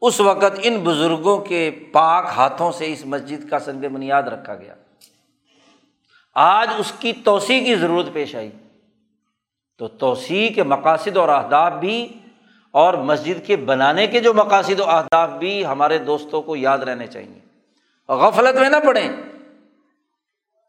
اس 0.00 0.20
وقت 0.20 0.60
ان 0.62 0.80
بزرگوں 0.84 1.38
کے 1.38 1.70
پاک 1.92 2.24
ہاتھوں 2.36 2.72
سے 2.72 2.92
اس 2.92 3.06
مسجد 3.06 3.50
کا 3.50 3.58
سنگ 3.58 3.88
بنیاد 3.88 4.22
رکھا 4.22 4.54
گیا۔ 4.54 4.74
آج 6.34 6.70
اس 6.78 6.92
کی 6.98 7.12
توسیع 7.12 7.64
کی 7.64 7.74
ضرورت 7.74 8.06
پیش 8.12 8.36
آئی۔ 8.36 8.50
تو 9.78 9.88
توسیع 9.88 10.50
کے 10.50 10.62
مقاصد 10.62 11.16
اور 11.16 11.28
اہداف 11.28 11.72
بھی 11.72 12.12
اور 12.70 12.94
مسجد 12.94 13.46
کے 13.46 13.56
بنانے 13.56 14.06
کے 14.06 14.20
جو 14.20 14.34
مقاصد 14.34 14.80
و 14.80 14.90
اہداف 14.90 15.30
بھی 15.30 15.66
ہمارے 15.66 15.98
دوستوں 15.98 16.42
کو 16.42 16.56
یاد 16.56 16.78
رہنے 16.78 17.06
چاہیے۔ 17.06 17.38
غفلت 18.08 18.56
میں 18.56 18.70
نہ 18.70 18.76
پڑیں۔ 18.86 19.37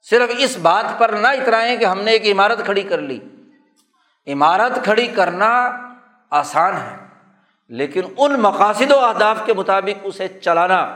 صرف 0.01 0.29
اس 0.37 0.57
بات 0.57 0.99
پر 0.99 1.09
نہ 1.09 1.27
اترائیں 1.27 1.77
کہ 1.77 1.85
ہم 1.85 2.01
نے 2.01 2.11
ایک 2.11 2.25
عمارت 2.25 2.65
کھڑی 2.65 2.81
کر 2.81 2.97
لی۔ 2.97 3.19
عمارت 4.27 4.83
کھڑی 4.83 5.07
کرنا 5.07 5.77
آسان 6.29 6.73
ہے، 6.73 6.95
لیکن 7.69 8.01
ان 8.17 8.39
مقاصد 8.39 8.91
و 8.91 8.99
اہداف 8.99 9.37
کے 9.45 9.53
مطابق 9.53 9.99
اسے 10.03 10.27
چلانا، 10.27 10.95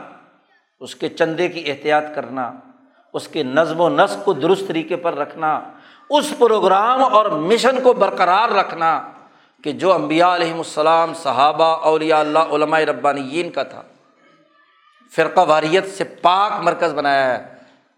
اس 0.80 0.94
کے 0.94 1.08
چندے 1.08 1.48
کی 1.48 1.70
احتیاط 1.70 2.04
کرنا، 2.14 2.52
اس 3.12 3.28
کے 3.28 3.42
نظم 3.42 3.80
و 3.80 3.88
نسق 3.88 4.24
کو 4.24 4.32
درست 4.32 4.68
طریقے 4.68 4.96
پر 4.96 5.14
رکھنا، 5.14 5.60
اس 6.10 6.32
پروگرام 6.38 7.04
اور 7.04 7.26
مشن 7.26 7.80
کو 7.82 7.92
برقرار 7.92 8.48
رکھنا 8.48 9.00
کہ 9.64 9.72
جو 9.72 9.92
امبیا 9.92 10.34
علیہم 10.34 10.58
السلام، 10.58 11.14
صحابہ، 11.14 11.64
اولیاء 11.64 12.18
اللہ، 12.18 12.38
علماء 12.38 12.80
ربانیین 12.80 13.50
کا 13.50 13.62
تھا۔ 13.62 13.82
فرقہ 15.16 15.40
واریت 15.40 15.86
سے 15.96 16.04
پاک 16.04 16.52
مرکز 16.60 16.94
بنایا 16.94 17.26
ہے۔ 17.34 17.53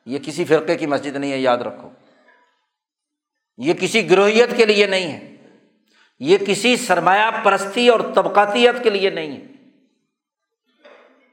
یہ 0.06 0.18
کسی 0.18 0.44
فرقے 0.44 0.76
کی 0.76 0.86
مسجد 0.86 1.16
نہیں 1.16 1.32
ہے، 1.32 1.38
یاد 1.38 1.58
رکھو۔ 1.58 1.88
یہ 3.58 3.74
کسی 3.74 4.10
گروہیت 4.10 4.56
کے 4.56 4.64
لیے 4.64 4.86
نہیں 4.86 5.12
ہے۔ 5.12 5.36
یہ 6.20 6.38
کسی 6.38 6.76
سرمایہ 6.76 7.30
پرستی 7.42 7.88
اور 7.88 8.00
طبقاتیت 8.14 8.82
کے 8.82 8.90
لیے 8.90 9.10
نہیں 9.10 9.36
ہے۔ 9.36 9.46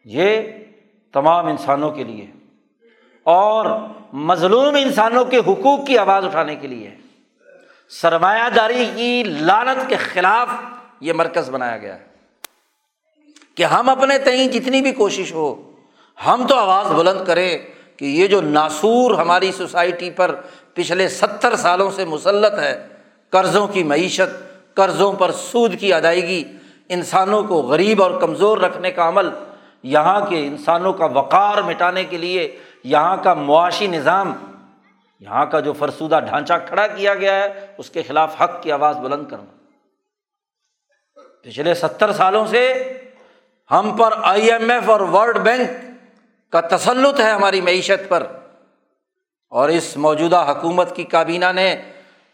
یہ 0.05 0.41
تمام 1.13 1.45
انسانوں 1.45 1.91
کے 1.91 2.03
لیے 2.03 2.27
اور 3.23 3.65
مظلوم 4.13 4.75
انسانوں 4.75 5.25
کے 5.25 5.37
حقوق 5.37 5.87
کی 5.87 5.97
آواز 5.97 6.25
اٹھانے 6.25 6.55
کے 6.55 6.67
لیے 6.67 6.95
سرمایہ 7.89 8.49
داری 8.55 8.85
کی 8.95 9.23
لانت 9.23 9.89
کے 9.89 9.95
خلاف 9.95 10.47
یہ 10.99 11.13
مرکز 11.13 11.49
بنایا 11.49 11.77
گیا 11.77 11.99
ہے۔ 11.99 12.05
کہ 13.55 13.63
ہم 13.63 13.89
اپنے 13.89 14.17
تئیں 14.17 14.47
جتنی 14.47 14.81
بھی 14.81 14.91
کوشش 14.91 15.31
ہو، 15.31 15.71
ہم 16.25 16.47
تو 16.47 16.55
آواز 16.55 16.91
بلند 16.91 17.25
کریں۔ 17.25 17.57
کہ 17.97 18.05
یہ 18.05 18.27
جو 18.27 18.41
ناسور 18.41 19.11
ہماری 19.11 19.51
سوسائٹی 19.51 20.09
پر 20.09 20.35
پچھلے 20.73 21.07
ستر 21.07 21.55
سالوں 21.55 21.91
سے 21.91 22.05
مسلط 22.05 22.59
ہے، 22.59 22.87
قرضوں 23.29 23.67
کی 23.67 23.83
معیشت، 23.83 24.35
قرضوں 24.75 25.13
پر 25.13 25.31
سود 25.31 25.79
کی 25.79 25.93
ادائیگی، 25.93 26.43
انسانوں 26.89 27.43
کو 27.43 27.61
غریب 27.61 28.03
اور 28.03 28.19
کمزور 28.21 28.57
رکھنے 28.57 28.91
کا 28.91 29.07
عمل، 29.07 29.29
یہاں 29.83 30.19
کے 30.25 30.45
انسانوں 30.47 30.93
کا 30.93 31.05
وقار 31.05 31.61
مٹانے 31.61 32.03
کے 32.03 32.17
لیے 32.17 32.55
یہاں 32.83 33.17
کا 33.17 33.33
معاشی 33.33 33.87
نظام، 33.87 34.33
یہاں 35.19 35.45
کا 35.45 35.59
جو 35.59 35.73
فرسودہ 35.73 36.19
ڈھانچہ 36.29 36.53
کھڑا 36.67 36.87
کیا 36.87 37.15
گیا 37.15 37.35
ہے، 37.35 37.65
اس 37.77 37.89
کے 37.89 38.03
خلاف 38.03 38.41
حق 38.41 38.61
کی 38.63 38.71
آواز 38.71 38.97
بلند 38.97 39.25
کرنا۔ 39.29 39.51
پچھلے 41.41 41.73
ستر 41.73 42.11
سالوں 42.13 42.45
سے 42.45 42.83
ہم 43.71 43.97
پر 43.97 44.13
آئی 44.21 44.51
ایم 44.51 44.69
ایف 44.69 44.89
اور 44.89 44.99
ورلڈ 44.99 45.37
بینک 45.37 45.82
کا 46.53 46.77
تسلط 46.77 47.19
ہے 47.19 47.29
ہماری 47.29 47.61
معیشت 47.61 48.09
پر۔ 48.09 48.23
اور 49.49 49.69
اس 49.69 49.97
موجودہ 49.97 50.45
حکومت 50.49 50.95
کی 50.95 51.03
کابینہ 51.03 51.45
نے 51.55 51.75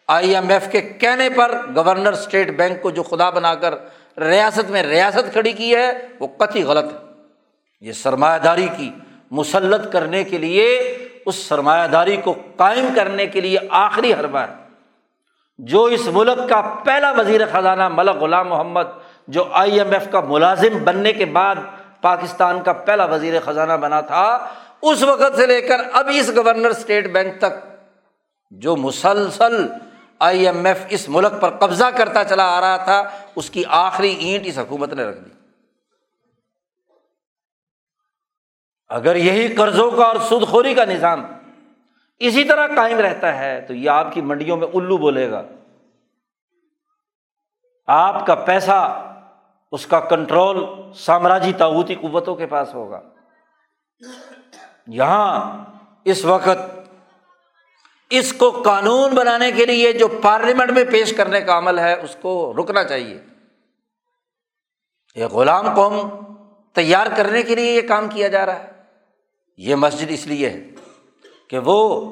آئی 0.08 0.36
ایم 0.36 0.50
ایف 0.50 0.72
کے 0.72 0.82
کہنے 0.82 1.30
پر 1.30 1.62
گورنر 1.76 2.12
اسٹیٹ 2.14 2.50
بینک 2.50 2.82
کو 2.82 2.90
جو 2.90 3.04
خدا 3.04 3.30
بنا 3.30 3.56
کر 3.56 3.74
ریاست 4.20 4.72
میں 4.72 4.84
ریاست 4.84 5.32
کھڑی 5.32 5.52
کی 5.52 5.76
ہے، 5.76 5.92
وہ 6.20 6.28
قطعی 6.38 6.64
غلط 6.64 6.84
ہے۔ 6.84 6.98
یہ 7.82 7.92
سرمایہ 7.92 8.40
داری 8.40 8.68
کی 8.78 8.92
مسلط 9.32 9.92
کرنے 9.92 10.24
کے 10.24 10.38
لیے، 10.38 10.98
اس 11.26 11.36
سرمایہ 11.36 11.88
داری 11.88 12.18
کو 12.18 12.34
قائم 12.56 12.88
کرنے 12.96 13.26
کے 13.26 13.42
لیے 13.42 13.58
آخری 13.70 14.14
حربہ 14.14 14.40
ہے۔ 14.40 14.54
جو 15.58 15.84
اس 15.84 16.08
ملک 16.08 16.50
کا 16.50 16.62
پہلا 16.86 17.12
وزیر 17.12 17.42
خزانہ 17.52 17.90
ملک 17.90 18.16
غلام 18.16 18.48
محمد، 18.48 18.88
جو 19.28 19.44
آئی 19.52 19.80
ایم 19.80 19.92
ایف 19.92 20.12
کا 20.12 20.20
ملازم 20.20 20.84
بننے 20.84 21.14
کے 21.14 21.26
بعد 21.26 21.56
پاکستان 22.02 22.62
کا 22.64 22.74
پہلا 22.74 23.06
وزیر 23.06 23.40
خزانہ 23.46 23.74
بنا 23.74 24.02
تھا، 24.02 24.24
اس 24.82 25.04
وقت 25.04 25.36
سے 25.36 25.46
لے 25.46 25.62
کر 25.62 25.82
اب 25.94 26.10
اس 26.14 26.30
گورنر 26.36 26.70
اسٹیٹ 26.70 27.12
بینک 27.14 27.40
تک 27.40 27.54
جو 28.52 28.76
مسلسل 28.76 29.66
آئی 30.20 30.46
ایم 30.48 30.66
ایف 30.66 30.86
اس 30.90 31.08
ملک 31.10 31.42
پر 31.42 31.58
قبضہ 31.58 31.90
کرتا 31.98 32.24
چلا 32.24 32.46
آ 32.58 32.62
رہا 32.62 32.78
تھا، 32.78 33.02
اس 33.36 33.50
کی 33.50 33.64
آخری 33.68 34.10
اینٹ 34.10 34.48
اس 34.48 34.58
حکومت 34.58 34.94
نے 34.94 35.04
رکھ 35.04 35.20
دی۔ 35.20 35.30
اگر 38.90 39.16
یہی 39.16 39.56
قرضوں 39.56 39.90
کا 39.92 40.04
اور 40.04 40.16
سود 40.30 40.48
خوری 40.48 40.74
کا 40.74 40.86
نظام 40.86 41.26
اسی 42.22 42.44
طرح 42.44 42.68
قائم 42.76 43.00
رہتا 43.00 43.36
ہے، 43.40 43.60
تو 43.62 43.74
یہ 43.74 43.90
آپ 43.90 44.14
کی 44.14 44.22
منڈیوں 44.22 44.58
میں 44.58 44.68
الو 44.74 44.98
بولے 44.98 45.30
گا۔ 45.32 45.42
آپ 47.88 48.26
کا 48.26 48.36
پیسہ 48.36 48.80
اس 49.72 49.88
کا 49.88 50.00
کنٹرول 50.00 50.66
سامراجی 50.96 51.54
تعوتی 51.54 51.96
قوتوں 51.96 52.36
کے 52.36 52.46
پاس 52.46 52.74
ہوگا۔ 52.74 53.02
یہاں 54.88 55.64
اس 56.06 56.26
وقت 56.26 56.80
اس 58.10 58.34
کو 58.34 58.62
قانون 58.66 59.16
بنانے 59.16 59.52
کے 59.52 59.66
لیے 59.66 59.94
جو 59.94 60.08
پارلیمنٹ 60.22 60.72
میں 60.72 60.84
پیش 60.84 61.14
کرنے 61.14 61.42
کا 61.42 61.58
عمل 61.58 61.80
ہے، 61.80 61.94
اس 61.94 62.18
کو 62.22 62.54
رکنا 62.58 62.84
چاہیے۔ 62.84 63.22
یہ 65.16 65.26
غلام 65.26 65.76
قوم 65.76 66.10
تیار 66.74 67.08
کرنے 67.16 67.44
کے 67.44 67.56
لیے 67.56 67.72
یہ 67.72 67.88
کام 67.88 68.08
کیا 68.08 68.28
جا 68.28 68.46
رہا 68.46 68.60
ہے۔ 68.60 68.68
یہ 69.58 69.76
مسجد 69.76 70.06
اس 70.10 70.28
لیے 70.28 70.50
ہے 70.50 70.70
کہ 71.48 71.60
وہ 71.60 72.10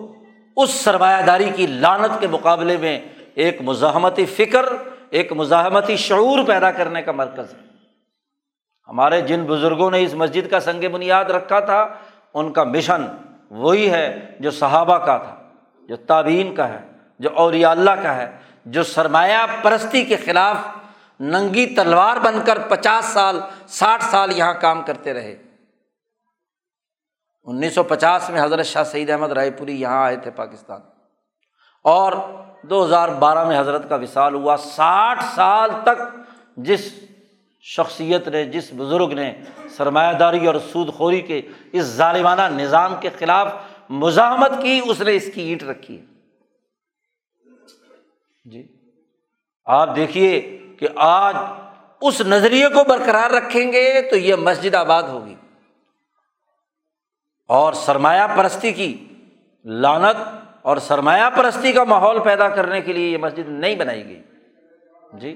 اس 0.57 0.69
سرمایہ 0.69 1.25
داری 1.25 1.49
کی 1.55 1.67
لانت 1.67 2.19
کے 2.19 2.27
مقابلے 2.27 2.77
میں 2.77 2.99
ایک 3.35 3.61
مزاحمتی 3.61 4.25
فکر 4.25 4.65
ایک 5.09 5.31
مزاحمتی 5.33 5.97
شعور 5.97 6.45
پیدا 6.47 6.71
کرنے 6.71 7.01
کا 7.01 7.11
مرکز 7.11 7.53
ہے۔ 7.53 7.59
ہمارے 8.87 9.21
جن 9.21 9.45
بزرگوں 9.45 9.91
نے 9.91 10.03
اس 10.03 10.13
مسجد 10.13 10.51
کا 10.51 10.59
سنگ 10.59 10.89
بنیاد 10.89 11.25
رکھا 11.25 11.59
تھا، 11.59 11.87
ان 12.33 12.53
کا 12.53 12.63
مشن 12.63 13.05
وہی 13.49 13.91
ہے 13.91 14.35
جو 14.39 14.51
صحابہ 14.51 14.97
کا 14.97 15.17
تھا، 15.17 15.49
جو 15.89 15.95
تعبین 15.95 16.55
کا 16.55 16.67
ہے، 16.67 16.79
جو 17.19 17.29
اولیاء 17.35 17.71
اللہ 17.71 17.91
کا 18.03 18.15
ہے، 18.15 18.37
جو 18.65 18.83
سرمایہ 18.83 19.37
پرستی 19.61 20.05
کے 20.05 20.15
خلاف 20.15 20.57
ننگی 21.19 21.75
تلوار 21.75 22.17
بن 22.17 22.39
کر 22.45 22.57
پچاس 22.69 23.05
سال، 23.05 23.39
ساٹھ 23.67 24.03
سال 24.03 24.37
یہاں 24.37 24.53
کام 24.53 24.81
کرتے 24.81 25.13
رہے۔ 25.13 25.35
انیس 27.43 27.75
سو 27.75 27.83
پچاس 27.83 28.29
میں 28.29 28.41
حضرت 28.41 28.65
شاہ 28.65 28.83
سعید 28.83 29.09
احمد 29.09 29.31
رائے 29.31 29.51
پوری 29.51 29.81
یہاں 29.81 30.05
آئے 30.05 30.15
تھے 30.15 30.31
پاکستان۔ 30.31 30.81
اور 31.83 32.13
دو 32.61 32.85
ہزار 32.85 33.09
بارہ 33.09 33.47
میں 33.47 33.59
حضرت 33.59 33.89
کا 33.89 33.95
وصال 33.95 34.33
ہوا، 34.33 34.57
ساٹھ 34.57 35.23
سال 35.35 35.69
تک 35.83 36.01
جس 36.57 36.93
شخصیت 37.61 38.27
نے، 38.27 38.45
جس 38.45 38.69
بزرگ 38.77 39.11
نے 39.13 39.33
سرمایہ 39.69 40.13
داری 40.13 40.47
اور 40.47 40.55
سود 40.71 40.93
خوری 40.93 41.21
کے 41.21 41.41
اس 41.71 41.83
ظالمانہ 41.83 42.41
نظام 42.41 42.95
کے 42.99 43.09
خلاف 43.19 43.53
مزاحمت 43.89 44.51
کی، 44.61 44.81
اس 44.85 45.01
نے 45.01 45.15
اس 45.15 45.29
کی 45.35 45.41
اینٹ 45.41 45.63
رکھی 45.63 45.99
ہے۔ 45.99 46.05
جی 48.45 48.67
آپ 49.65 49.95
دیکھیے 49.95 50.57
کہ 50.79 50.87
آج 50.95 51.35
اس 52.01 52.21
نظریے 52.21 52.69
کو 52.69 52.83
برقرار 52.83 53.31
رکھیں 53.31 53.71
گے 53.71 54.01
تو 54.01 54.15
یہ 54.15 54.35
مسجد 54.35 54.75
آباد 54.75 55.03
ہوگی۔ 55.03 55.35
اور 57.47 57.73
سرمایہ 57.73 58.27
پرستی 58.37 58.73
کی 58.73 59.05
لانت 59.65 60.46
اور 60.61 60.77
سرمایہ 60.77 61.29
پرستی 61.35 61.71
کا 61.71 61.83
ماحول 61.83 62.19
پیدا 62.19 62.49
کرنے 62.49 62.81
کے 62.81 62.93
لیے 62.93 63.09
یہ 63.09 63.17
مسجد 63.17 63.49
نہیں 63.49 63.75
بنائی 63.75 64.07
گئی۔ 64.07 64.23
جی؟ 65.13 65.35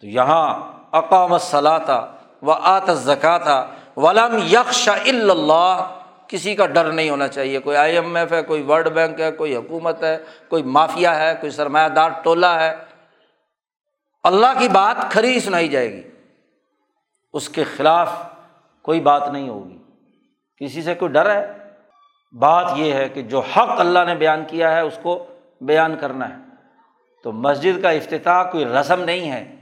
تو 0.00 0.06
یہاں 0.06 0.72
اقام 0.92 1.38
صلاح 1.38 1.78
تھا 1.78 2.12
و 2.42 2.52
آت 2.52 2.90
زکا 2.90 3.38
تھا 3.38 3.66
ولم 3.96 4.38
یکش 4.52 4.88
اللہ، 4.88 6.00
کسی 6.26 6.54
کا 6.54 6.66
ڈر 6.66 6.92
نہیں 6.92 7.10
ہونا 7.10 7.28
چاہیے۔ 7.28 7.58
کوئی 7.58 7.76
آئی 7.76 7.94
ایم 7.94 8.16
ایف 8.16 8.32
ہے، 8.32 8.42
کوئی 8.42 8.62
ورلڈ 8.62 8.88
بینک 8.88 9.20
ہے، 9.20 9.32
کوئی 9.32 9.56
حکومت 9.56 10.02
ہے، 10.02 10.18
کوئی 10.48 10.62
مافیا 10.62 11.18
ہے، 11.18 11.34
کوئی 11.40 11.50
سرمایہ 11.50 11.88
دار 11.88 12.10
ٹولہ 12.22 12.46
ہے۔ 12.46 12.74
اللہ 14.24 14.58
کی 14.58 14.68
بات 14.68 15.12
کھری 15.12 15.40
سنائی 15.40 15.68
جائے 15.68 15.92
گی۔ 15.92 16.02
اس 17.32 17.48
کے 17.48 17.64
خلاف 17.64 18.12
کوئی 18.82 19.00
بات 19.00 19.28
نہیں 19.28 19.48
ہوگی۔ 19.48 19.78
کسی 20.60 20.82
سے 20.82 20.94
کوئی 20.94 21.12
ڈر 21.12 21.30
ہے؟ 21.30 21.52
بات 22.32 22.72
یہ 22.76 22.92
ہے 22.92 23.08
کہ 23.08 23.22
جو 23.22 23.40
حق 23.40 23.80
اللہ 23.80 23.98
نے 24.06 24.14
بیان 24.14 24.44
کیا 24.48 24.76
ہے، 24.76 24.80
اس 24.80 24.98
کو 25.02 25.26
بیان 25.60 25.96
کرنا 26.00 26.28
ہے۔ 26.28 26.34
تو 27.24 27.32
مسجد 27.32 27.82
کا 27.82 27.90
افتتاح 27.90 28.50
کوئی 28.50 28.64
رسم 28.64 29.00
نہیں 29.04 29.30
ہے۔ 29.30 29.54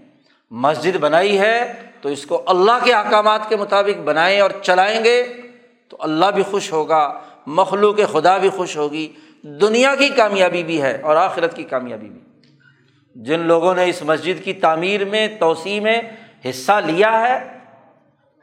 مسجد 0.50 0.96
بنائی 0.96 1.38
ہے 1.38 1.72
تو 2.00 2.08
اس 2.08 2.26
کو 2.26 2.42
اللہ 2.46 2.84
کے 2.84 2.94
احکامات 2.94 3.48
کے 3.48 3.56
مطابق 3.56 3.98
بنائیں 3.98 4.40
اور 4.40 4.50
چلائیں 4.62 5.04
گے 5.04 5.26
تو 5.88 5.96
اللہ 6.00 6.26
بھی 6.34 6.42
خوش 6.42 6.72
ہوگا، 6.72 7.20
مخلوق 7.46 7.96
خدا 8.12 8.38
بھی 8.38 8.48
خوش 8.48 8.76
ہوگی، 8.76 9.12
دنیا 9.42 9.94
کی 9.94 10.08
کامیابی 10.08 10.62
بھی 10.62 10.82
ہے 10.82 11.00
اور 11.02 11.16
آخرت 11.16 11.56
کی 11.56 11.64
کامیابی 11.64 12.08
بھی۔ 12.08 12.20
جن 13.14 13.40
لوگوں 13.40 13.74
نے 13.74 13.84
اس 13.84 14.02
مسجد 14.02 14.44
کی 14.44 14.52
تعمیر 14.52 15.04
میں، 15.04 15.28
توسیع 15.40 15.80
میں 15.80 16.00
حصہ 16.50 16.80
لیا 16.86 17.20
ہے، 17.20 17.58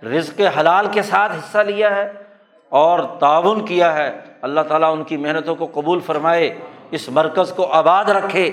رزق 0.05 0.41
حلال 0.59 0.87
کے 0.91 1.01
ساتھ 1.01 1.33
حصہ 1.35 1.57
لیا 1.57 1.95
ہے 1.95 2.26
اور 2.71 2.99
تعاون 3.19 3.65
کیا 3.65 3.93
ہے، 3.93 4.09
اللہ 4.41 4.61
تعالیٰ 4.61 4.91
ان 4.93 5.03
کی 5.03 5.17
محنتوں 5.17 5.55
کو 5.55 5.67
قبول 5.73 5.99
فرمائے، 5.99 6.53
اس 6.91 7.09
مرکز 7.09 7.51
کو 7.55 7.65
آباد 7.65 8.05
رکھے 8.05 8.49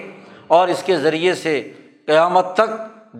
اور 0.46 0.68
اس 0.68 0.82
کے 0.82 0.96
ذریعے 0.96 1.34
سے 1.34 1.72
قیامت 2.06 2.54
تک 2.54 2.70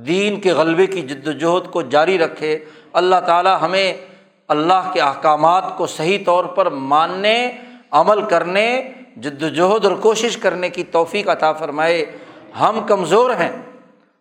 دین 0.07 0.41
کے 0.41 0.53
غلبے 0.53 0.87
کی 0.87 1.03
جد 1.03 1.27
وجہد 1.29 1.71
کو 1.71 1.83
جاری 1.83 2.19
رکھے۔ 2.19 2.59
اللہ 2.93 3.21
تعالیٰ 3.27 3.57
ہمیں 3.61 3.93
اللہ 4.49 4.91
کے 4.93 5.01
احکامات 5.01 5.77
کو 5.77 5.87
صحیح 5.87 6.19
طور 6.27 6.45
پر 6.45 6.71
ماننے، 6.71 7.37
عمل 7.91 8.21
کرنے، 8.23 8.67
جد 9.17 9.43
وجہد 9.43 9.85
اور 9.85 9.95
کوشش 10.01 10.37
کرنے 10.37 10.69
کی 10.71 10.85
توفیق 10.85 11.29
عطا 11.29 11.53
فرمائے۔ 11.53 12.05
ہم 12.61 12.81
کمزور 12.87 13.31
ہیں، 13.31 13.53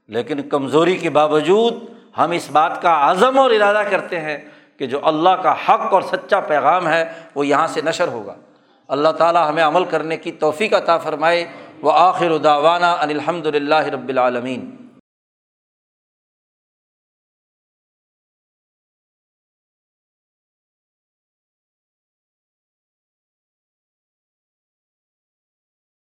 لیکن 0.09 0.41
کمزوری 0.41 0.95
کے 0.97 1.09
باوجود 1.09 1.73
ہم 2.17 2.31
اس 2.31 2.49
بات 2.51 2.81
کا 2.81 3.11
عزم 3.11 3.39
اور 3.39 3.51
ارادہ 3.51 3.81
کرتے 3.89 4.19
ہیں۔ 4.21 4.37
کہ 4.77 4.85
جو 4.85 4.99
اللہ 5.03 5.29
کا 5.29 5.51
حق 5.51 5.93
اور 5.93 6.01
سچا 6.01 6.39
پیغام 6.39 6.87
ہے 6.87 7.05
وہ 7.35 7.47
یہاں 7.47 7.67
سے 7.67 7.81
نشر 7.81 8.07
ہوگا۔ 8.07 8.35
اللہ 8.87 9.09
تعالیٰ 9.09 9.49
ہمیں 9.49 9.63
عمل 9.63 9.85
کرنے 9.85 10.17
کی 10.17 10.31
توفیق 10.31 10.73
عطا 10.73 10.97
فرمائے۔ 10.97 11.45
وہ 11.81 11.91
آخر 11.95 12.37
داوانہ 12.37 12.85
الحمد 12.85 13.45
للہ 13.45 13.75
رب 13.75 14.09
العالمین۔ 14.09 14.82